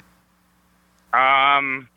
[1.13, 1.87] Um,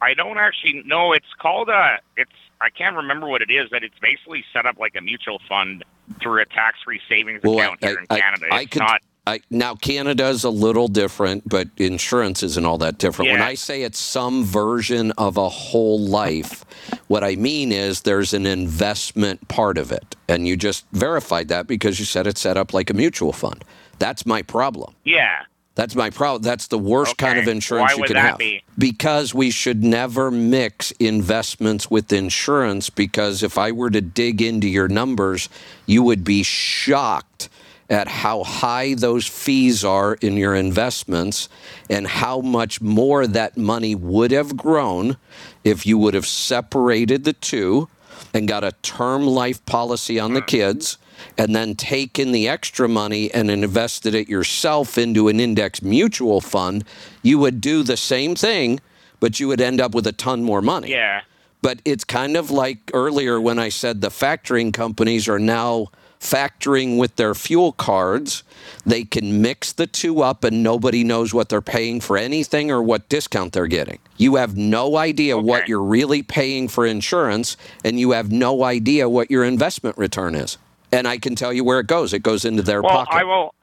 [0.00, 1.12] I don't actually know.
[1.12, 1.98] It's called a.
[2.16, 2.30] It's
[2.64, 3.70] I can't remember what it is.
[3.70, 5.84] That it's basically set up like a mutual fund
[6.22, 8.46] through a tax-free savings account here in Canada.
[8.50, 9.00] I it's could, not.
[9.26, 13.30] I, now Canada's a little different, but insurance isn't all that different.
[13.30, 16.64] When I say it's some version of a whole life,
[17.06, 21.66] what I mean is there's an investment part of it, and you just verified that
[21.66, 23.64] because you said it's set up like a mutual fund.
[23.98, 24.94] That's my problem.
[25.04, 25.44] Yeah.
[25.74, 26.42] That's my problem.
[26.42, 28.38] That's the worst kind of insurance Why you can have.
[28.38, 28.62] be?
[28.78, 32.90] Because we should never mix investments with insurance.
[32.90, 35.48] Because if I were to dig into your numbers,
[35.86, 37.48] you would be shocked
[37.90, 41.48] at how high those fees are in your investments
[41.90, 45.16] and how much more that money would have grown
[45.64, 47.88] if you would have separated the two
[48.32, 50.46] and got a term life policy on the hmm.
[50.46, 50.98] kids
[51.36, 56.84] and then taken the extra money and invested it yourself into an index mutual fund,
[57.22, 58.80] you would do the same thing,
[59.20, 60.90] but you would end up with a ton more money.
[60.90, 61.22] Yeah.
[61.62, 65.88] But it's kind of like earlier when I said the factoring companies are now
[66.24, 68.42] factoring with their fuel cards.
[68.84, 72.82] They can mix the two up and nobody knows what they're paying for anything or
[72.82, 73.98] what discount they're getting.
[74.16, 79.08] You have no idea what you're really paying for insurance and you have no idea
[79.08, 80.56] what your investment return is.
[80.94, 82.12] And I can tell you where it goes.
[82.12, 83.14] It goes into their well, pocket.
[83.14, 83.54] I will.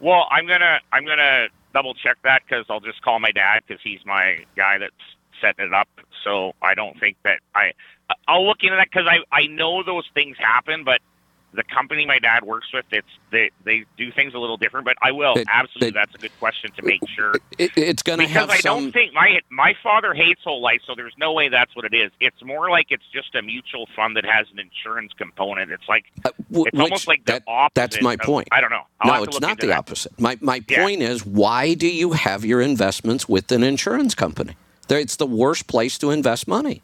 [0.00, 3.82] Well, I'm gonna I'm gonna double check that because I'll just call my dad because
[3.82, 4.94] he's my guy that's
[5.40, 5.88] setting it up.
[6.24, 7.72] So I don't think that I
[8.28, 11.00] I'll look into that because I I know those things happen, but
[11.52, 14.84] the company my dad works with, it's they they do things a little different.
[14.84, 15.88] But I will It- absolutely.
[15.88, 17.34] it- that's a good question to make sure.
[17.58, 18.48] It- it's going to happen.
[18.48, 18.84] because have I some.
[18.84, 21.94] don't think my my father hates whole life, so there's no way that's what it
[21.94, 22.10] is.
[22.20, 25.70] It's more like it's just a mutual fund that has an insurance component.
[25.72, 27.74] It's like Uh, w- it's almost like the that- opposite.
[27.74, 28.48] That's my of- point.
[28.52, 28.86] I don't know.
[29.00, 29.78] I'll no, it's not the that.
[29.78, 30.18] opposite.
[30.20, 30.84] My my Yeah.
[30.84, 34.54] point is, why do you have your investments with an insurance company?
[34.88, 36.82] It's the worst place to invest money.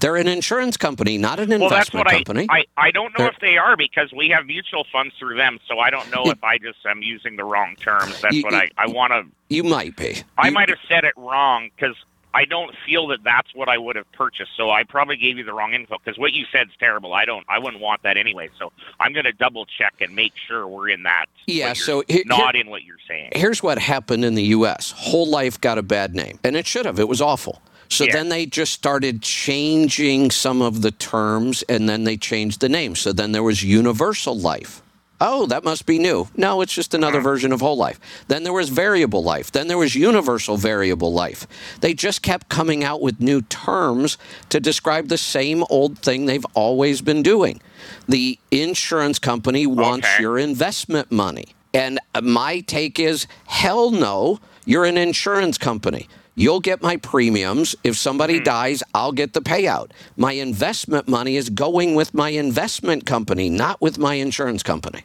[0.00, 2.46] They're an insurance company, not an Well, that's investment what company.
[2.48, 5.36] I, I I don't know They're- if they are because we have mutual funds through
[5.36, 5.58] them.
[5.68, 8.20] So I don't know if I just am using the wrong terms.
[8.20, 9.24] That's You- what I I want to.
[9.48, 10.22] you might be.
[10.36, 11.96] I might have said it wrong because
[12.34, 14.50] I don't feel that that's what I would have purchased.
[14.56, 17.14] So I probably gave you the wrong info because what you said is terrible.
[17.14, 17.44] I don't.
[17.48, 18.50] I wouldn't want that anyway.
[18.58, 18.70] So
[19.00, 21.26] I'm going to double check and make sure we're in that.
[21.46, 23.30] Yeah, so here- not here- in what you're saying.
[23.34, 24.92] Here's what happened in the U.S.
[24.96, 27.00] Whole life got a bad name, and it should have.
[27.00, 27.62] It was awful.
[27.88, 28.12] So Yeah.
[28.12, 32.94] then they just started changing some of the terms, and then they changed the name.
[32.94, 34.82] So then there was Universal Life.
[35.20, 36.28] Oh, that must be new.
[36.36, 37.24] No, it's just another hmm.
[37.24, 37.98] version of whole life.
[38.28, 39.50] Then there was variable life.
[39.50, 41.46] Then there was universal variable life.
[41.80, 44.16] They just kept coming out with new terms
[44.50, 47.60] to describe the same old thing they've always been doing.
[48.08, 51.46] The insurance company wants your investment money.
[51.74, 56.08] And my take is hell no, you're an insurance company.
[56.38, 57.74] You'll get my premiums.
[57.82, 59.90] If somebody dies, I'll get the payout.
[60.16, 65.02] My investment money is going with my investment company, not with my insurance company.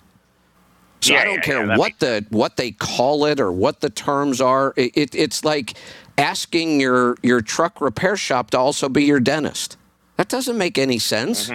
[1.01, 3.89] So I don't yeah, care yeah, what the what they call it or what the
[3.89, 4.75] terms are.
[4.77, 5.73] It, it, it's like
[6.19, 9.75] asking your your truck repair shop to also be your dentist.
[10.17, 11.49] That doesn't make any sense.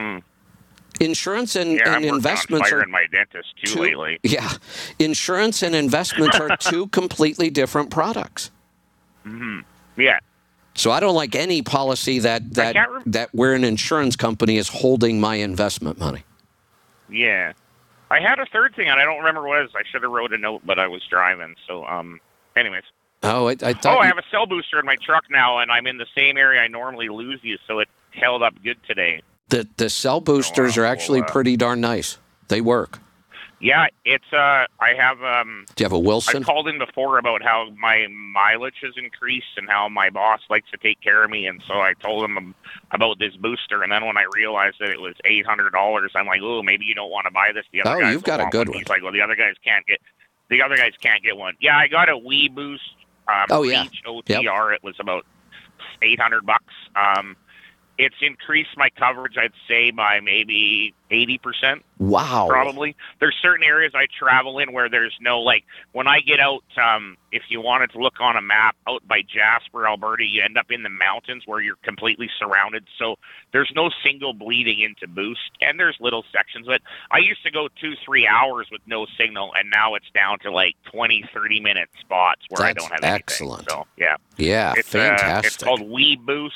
[1.00, 1.86] Insurance and, Mm-hmm.
[1.86, 4.18] Yeah, and I'm investments are my dentist too two- lately.
[4.24, 4.50] Yeah,
[4.98, 8.50] insurance and investments are two completely different products.
[9.24, 9.60] Hmm
[9.96, 10.18] Yeah.
[10.74, 14.68] So I don't like any policy that that rem- that where an insurance company is
[14.68, 16.22] holding my investment money.
[17.10, 17.52] Yeah.
[18.10, 19.70] I had a third thing, and I don't remember what it was.
[19.74, 21.56] I should have wrote a note, but I was driving.
[21.66, 22.20] So, um,
[22.56, 22.84] anyways.
[23.22, 23.96] Oh, I, I thought.
[23.96, 26.38] Oh, I have a cell booster in my truck now, and I'm in the same
[26.38, 29.20] area I normally lose you, so it held up good today.
[29.48, 32.18] the the cell boosters are actually pretty darn nice.
[32.48, 33.00] They work.
[33.60, 35.64] Yeah, it's uh, I have um.
[35.74, 36.42] Do you have a Wilson?
[36.42, 40.70] I called in before about how my mileage has increased and how my boss likes
[40.70, 42.54] to take care of me, and so I told him
[42.92, 43.82] about this booster.
[43.82, 46.84] And then when I realized that it was eight hundred dollars, I'm like, "Oh, maybe
[46.84, 48.74] you don't want to buy this." The other Oh, guys you've got a good one.
[48.74, 48.78] one.
[48.78, 49.98] He's like, "Well, the other guys can't get,
[50.50, 52.78] the other guys can't get one." Yeah, I got a WeBoost.
[53.26, 53.82] Um, Oh, yeah.
[53.82, 54.72] Reach OTR.
[54.74, 55.26] It was about
[56.02, 56.74] eight hundred bucks.
[56.94, 57.34] Um,
[57.98, 62.46] it's increased my coverage, I'd say, by maybe eighty percent Wow.
[62.48, 62.94] probably.
[63.18, 66.62] There's certain areas I travel in where there's no like when I get out.
[66.80, 70.56] Um, if you wanted to look on a map out by Jasper, Alberta, you end
[70.56, 72.84] up in the mountains where you're completely surrounded.
[72.98, 73.16] So
[73.52, 76.66] there's no single bleeding into boost, and there's little sections.
[76.66, 80.38] But I used to go two, three hours with no signal, and now it's down
[80.40, 83.24] to like 20, 30 minute spots where I don't have anything.
[83.24, 83.68] excellent.
[83.68, 86.50] So yeah, Yeah, it's Uh, it's called WeBoost.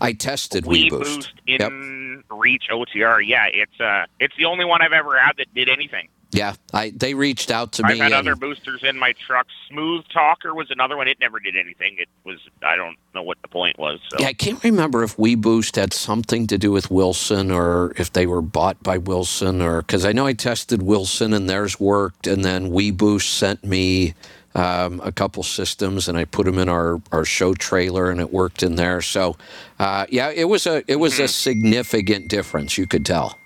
[0.00, 1.16] I tested We WeBoost.
[1.16, 3.20] Boost in Reach OTR.
[3.26, 6.08] Yeah, it's uh, it's the only one I've ever had that did anything.
[6.30, 7.94] Yeah, I they reached out to me.
[7.94, 9.46] I've had other boosters in my truck.
[9.70, 11.08] Smooth Talker was another one.
[11.08, 11.96] It never did anything.
[11.98, 13.98] It was I don't know what the point was.
[14.10, 14.18] So.
[14.20, 18.26] Yeah, I can't remember if WeBoost had something to do with Wilson or if they
[18.26, 22.44] were bought by Wilson or because I know I tested Wilson and theirs worked, and
[22.44, 24.14] then WeBoost sent me
[24.54, 28.32] um, a couple systems and I put them in our, our show trailer and it
[28.32, 29.00] worked in there.
[29.02, 29.36] So
[29.78, 31.22] uh, yeah, it was a it was Mm-hmm.
[31.24, 32.76] a significant difference.
[32.78, 33.38] You could tell.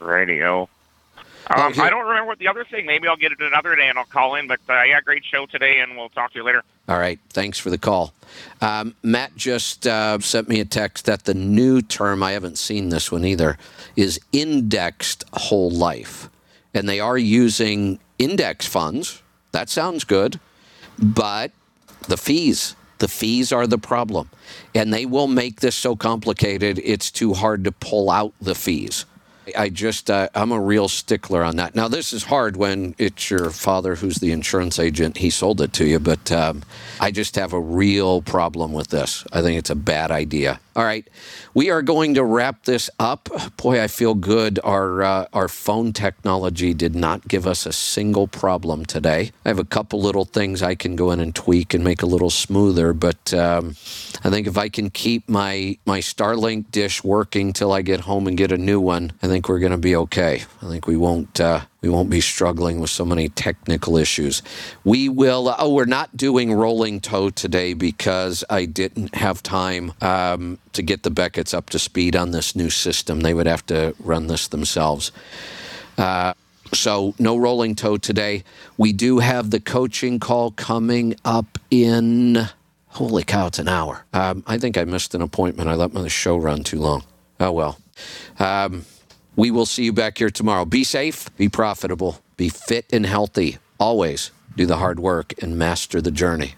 [0.00, 0.68] Radio.
[1.56, 2.86] Um, I don't remember what the other thing.
[2.86, 4.46] Maybe I'll get it another day and I'll call in.
[4.46, 6.62] But uh, yeah, great show today, and we'll talk to you later.
[6.88, 7.18] All right.
[7.30, 8.12] Thanks for the call.
[8.60, 12.90] Um, Matt just uh, sent me a text that the new term, I haven't seen
[12.90, 13.58] this one either,
[13.96, 16.28] is indexed whole life.
[16.72, 19.20] And they are using index funds.
[19.52, 20.40] That sounds good.
[20.98, 21.52] But
[22.08, 24.30] the fees, the fees are the problem.
[24.74, 29.06] And they will make this so complicated, it's too hard to pull out the fees.
[29.56, 31.74] I just, uh, I'm a real stickler on that.
[31.74, 35.18] Now, this is hard when it's your father who's the insurance agent.
[35.18, 36.62] He sold it to you, but um,
[37.00, 39.24] I just have a real problem with this.
[39.32, 40.60] I think it's a bad idea.
[40.76, 41.06] All right,
[41.52, 43.28] we are going to wrap this up.
[43.56, 44.60] Boy, I feel good.
[44.62, 49.32] Our uh, our phone technology did not give us a single problem today.
[49.44, 52.06] I have a couple little things I can go in and tweak and make a
[52.06, 53.70] little smoother, but um,
[54.22, 58.28] I think if I can keep my my Starlink dish working till I get home
[58.28, 60.42] and get a new one, I think we're going to be okay.
[60.60, 61.40] I think we won't.
[61.40, 64.42] Uh, we won't be struggling with so many technical issues.
[64.84, 65.54] We will.
[65.56, 71.04] Oh, we're not doing rolling toe today because I didn't have time um, to get
[71.04, 73.20] the Beckett's up to speed on this new system.
[73.20, 75.12] They would have to run this themselves.
[75.96, 76.34] Uh,
[76.74, 78.42] so no rolling toe today.
[78.76, 82.48] We do have the coaching call coming up in.
[82.88, 83.46] Holy cow!
[83.46, 84.04] It's an hour.
[84.12, 85.68] Um, I think I missed an appointment.
[85.68, 87.04] I let my show run too long.
[87.38, 87.78] Oh well.
[88.40, 88.84] Um,
[89.36, 90.64] we will see you back here tomorrow.
[90.64, 93.58] Be safe, be profitable, be fit and healthy.
[93.78, 96.54] Always do the hard work and master the journey.